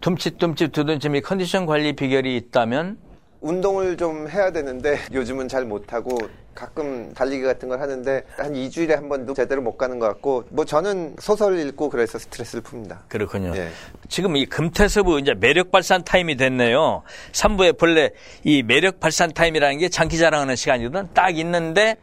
[0.00, 2.98] 둠칫둠칫 두둔침이 컨디션 관리 비결이 있다면
[3.42, 6.16] 운동을 좀 해야 되는데 요즘은 잘 못하고
[6.54, 10.64] 가끔 달리기 같은 걸 하는데 한 2주일에 한 번도 제대로 못 가는 것 같고 뭐
[10.64, 12.98] 저는 소설 읽고 그래서 스트레스를 풉니다.
[13.08, 13.52] 그렇군요.
[13.56, 13.68] 예.
[14.08, 17.02] 지금 이 금태섭의 이제 매력 발산 타임이 됐네요.
[17.32, 18.10] 3부에 본래
[18.44, 21.08] 이 매력 발산 타임이라는 게 장기 자랑하는 시간이거든.
[21.12, 21.96] 딱 있는데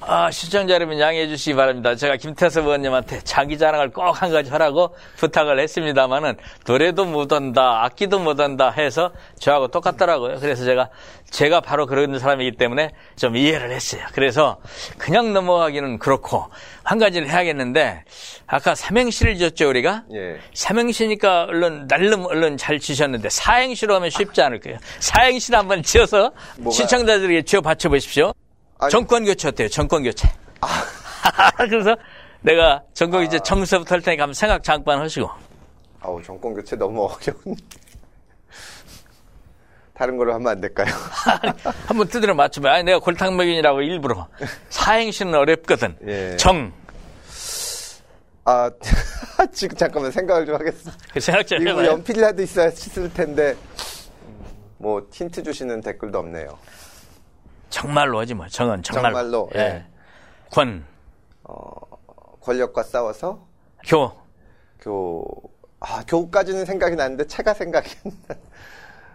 [0.00, 1.94] 아, 시청자 여러분 양해해 주시기 바랍니다.
[1.94, 6.36] 제가 김태섭 의원님한테 자기 자랑을 꼭 한 가지 하라고 부탁을 했습니다만은
[6.66, 10.38] 노래도 못한다, 악기도 못한다 해서 저하고 똑같더라고요.
[10.40, 10.88] 그래서 제가
[11.30, 14.02] 제가 바로 그런 사람이기 때문에 좀 이해를 했어요.
[14.12, 14.58] 그래서
[14.96, 16.46] 그냥 넘어가기는 그렇고
[16.84, 18.02] 한 가지를 해야겠는데
[18.46, 20.38] 아까 삼행시를 지었죠 우리가 예.
[20.54, 24.78] 삼행시니까 얼른 날름 얼른 잘 지셨는데 사행시로 하면 쉽지 않을 거예요.
[25.00, 26.32] 사행시를 한번 지어서
[26.70, 28.32] 시청자들에게 지어 받쳐 보십시오.
[28.78, 29.68] 아니- 정권 교체 어때요?
[29.68, 30.28] 정권 교체.
[31.58, 31.96] 그래서
[32.40, 35.28] 내가 정권 교체 정서부터 할 테니까 한번 생각 잠깐 하시고.
[36.00, 37.56] 아우 정권 교체 너무 어려운.
[39.94, 40.86] 다른 걸로 하면 안 될까요?
[41.88, 42.72] 한번 두드려 맞춰봐.
[42.72, 44.28] 아니, 내가 골탕 먹인이라고 일부러.
[44.70, 45.96] 사행시는 어렵거든.
[46.06, 46.36] 예.
[46.36, 46.72] 정.
[48.44, 48.70] 아
[49.52, 50.92] 지금 잠깐만 생각을 좀 하겠습니다.
[51.12, 51.86] 그 생각 좀 이거 해봐요.
[51.88, 53.56] 연필이라도 있었을 텐데
[54.78, 56.56] 뭐 힌트 주시는 댓글도 없네요.
[57.70, 58.46] 정말로 하지 뭐.
[58.48, 59.14] 정은 정말로.
[59.14, 59.58] 정말로, 예.
[59.60, 59.84] 예.
[60.50, 60.84] 권,
[62.40, 63.46] 권력과 싸워서
[63.86, 64.12] 교.
[64.80, 65.24] 교,
[65.80, 68.36] 아, 교까지는 생각이 나는데 체가 생각이 안 나.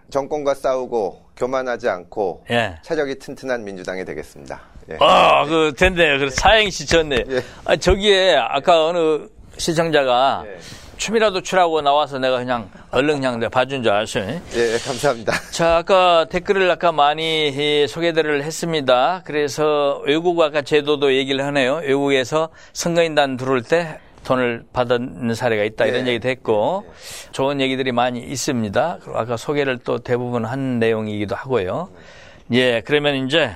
[0.10, 2.78] 정권과 싸우고 교만하지 않고 예.
[2.84, 4.62] 체력이 튼튼한 민주당이 되겠습니다.
[4.92, 4.96] 예.
[4.96, 6.20] 어, 그, 됐네요.
[6.20, 7.24] 그 사행시 졌네.
[7.30, 7.42] 예.
[7.66, 9.28] 아, 저기에 아까 어느
[9.58, 10.58] 시청자가 예.
[11.04, 14.40] 춤이라도 추라고 나와서 내가 그냥 얼른 그냥 내가 봐준 줄 아셔요.
[14.56, 15.34] 예, 감사합니다.
[15.52, 19.22] 자, 아까 댓글을 아까 많이 예, 소개들을 했습니다.
[19.26, 21.82] 그래서 외국 아까 제도도 얘기를 하네요.
[21.84, 26.12] 외국에서 선거인단 들어올 때 돈을 받은 사례가 있다 이런 네.
[26.12, 26.86] 얘기도 했고
[27.34, 29.00] 좋은 얘기들이 많이 있습니다.
[29.02, 31.90] 그리고 아까 소개를 또 대부분 한 내용이기도 하고요.
[32.52, 33.56] 예, 그러면 이제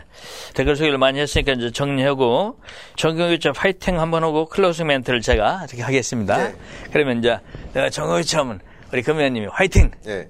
[0.54, 2.58] 댓글 소개를 많이 했으니까 이제 정리하고
[2.96, 6.38] 정경유치 파이팅 한번 하고 closing 멘트를 제가 이렇게 하겠습니다.
[6.38, 6.56] 네.
[6.92, 7.38] 그러면 이제
[7.74, 8.60] 내가 정경유치 하면
[8.92, 9.92] 우리 금 의원님이 화이팅!
[10.08, 10.30] 예.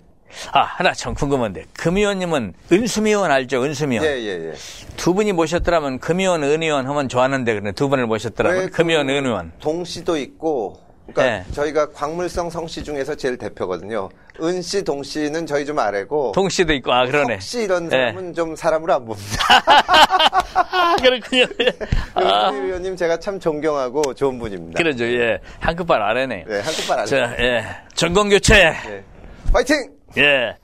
[0.51, 1.65] 아, 하나 참 궁금한데.
[1.73, 3.63] 금 의원님은 은수미 의원 알죠?
[3.63, 4.41] 은수미 예, 의원.
[4.45, 4.53] 예, 예.
[4.97, 7.71] 두 분이 모셨더라면 금 의원, 은 의원 하면 좋았는데 그래.
[7.71, 9.51] 두 분을 모셨더라면 왜금 의원, 그은 의원.
[9.59, 11.53] 동씨도 있고, 그러니까 네.
[11.53, 14.09] 저희가 광물성 성씨 중에서 제일 대표거든요.
[14.41, 17.35] 은씨, 동씨는 저희 좀 아래고, 동씨도 있고, 아, 그러네.
[17.35, 17.89] 석씨 이런 예.
[17.89, 19.43] 사람은 좀 사람으로 안 봅니다.
[20.53, 21.45] 아, 그렇군요.
[22.13, 24.77] 아, 은씨 의원님 제가 참 존경하고 좋은 분입니다.
[24.77, 25.05] 그러죠.
[25.05, 25.39] 예.
[25.59, 26.45] 한 끗발 아래네.
[26.47, 27.15] 네, 한국말 알죠.
[27.15, 27.65] 자, 예.
[27.95, 28.55] 전공 교체.
[28.55, 29.03] 예.
[29.51, 29.75] 파이팅!
[30.17, 30.55] 예.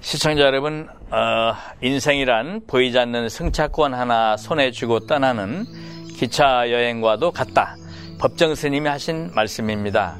[0.00, 5.64] 시청자 여러분, 어, 인생이란 보이지 않는 승차권 하나 손에 쥐고 떠나는
[6.16, 7.76] 기차 여행과도 같다.
[8.24, 10.16] 법정 스님이 하신 말씀입니다.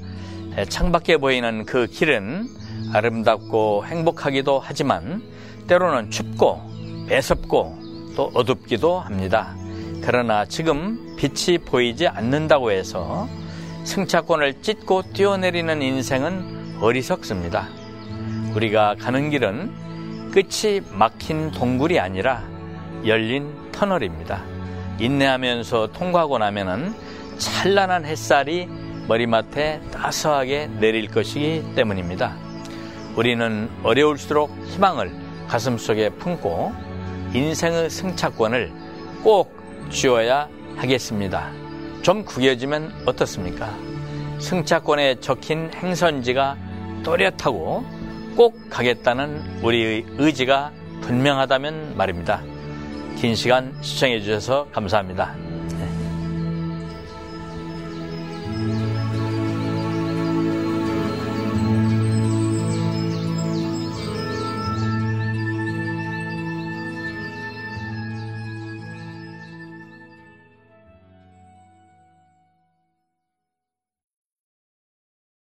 [0.58, 2.46] 예, 창밖에 보이는 그 길은
[2.92, 5.22] 아름답고 행복하기도 하지만
[5.68, 6.60] 때로는 춥고
[7.08, 7.78] 매섭고
[8.14, 9.56] 또 어둡기도 합니다.
[10.02, 13.26] 그러나 지금 빛이 보이지 않는다고 해서
[13.84, 17.70] 승차권을 찢고 뛰어내리는 인생은 어리석습니다.
[18.54, 22.42] 우리가 가는 길은 끝이 막힌 동굴이 아니라
[23.06, 24.44] 열린 터널입니다.
[24.98, 26.94] 인내하면서 통과하고 나면은
[27.38, 28.68] 찬란한 햇살이
[29.08, 32.36] 머리맡에 따스하게 내릴 것이기 때문입니다.
[33.16, 35.12] 우리는 어려울수록 희망을
[35.48, 36.72] 가슴속에 품고
[37.34, 38.72] 인생의 승차권을
[39.22, 39.54] 꼭
[39.90, 41.50] 쥐어야 하겠습니다.
[42.02, 43.74] 좀 구겨지면 어떻습니까?
[44.38, 46.56] 승차권에 적힌 행선지가
[47.04, 47.84] 또렷하고
[48.36, 50.72] 꼭 가겠다는 우리의 의지가
[51.02, 52.42] 분명하다면 말입니다.
[53.16, 55.43] 긴 시간 시청해 주셔서 감사합니다.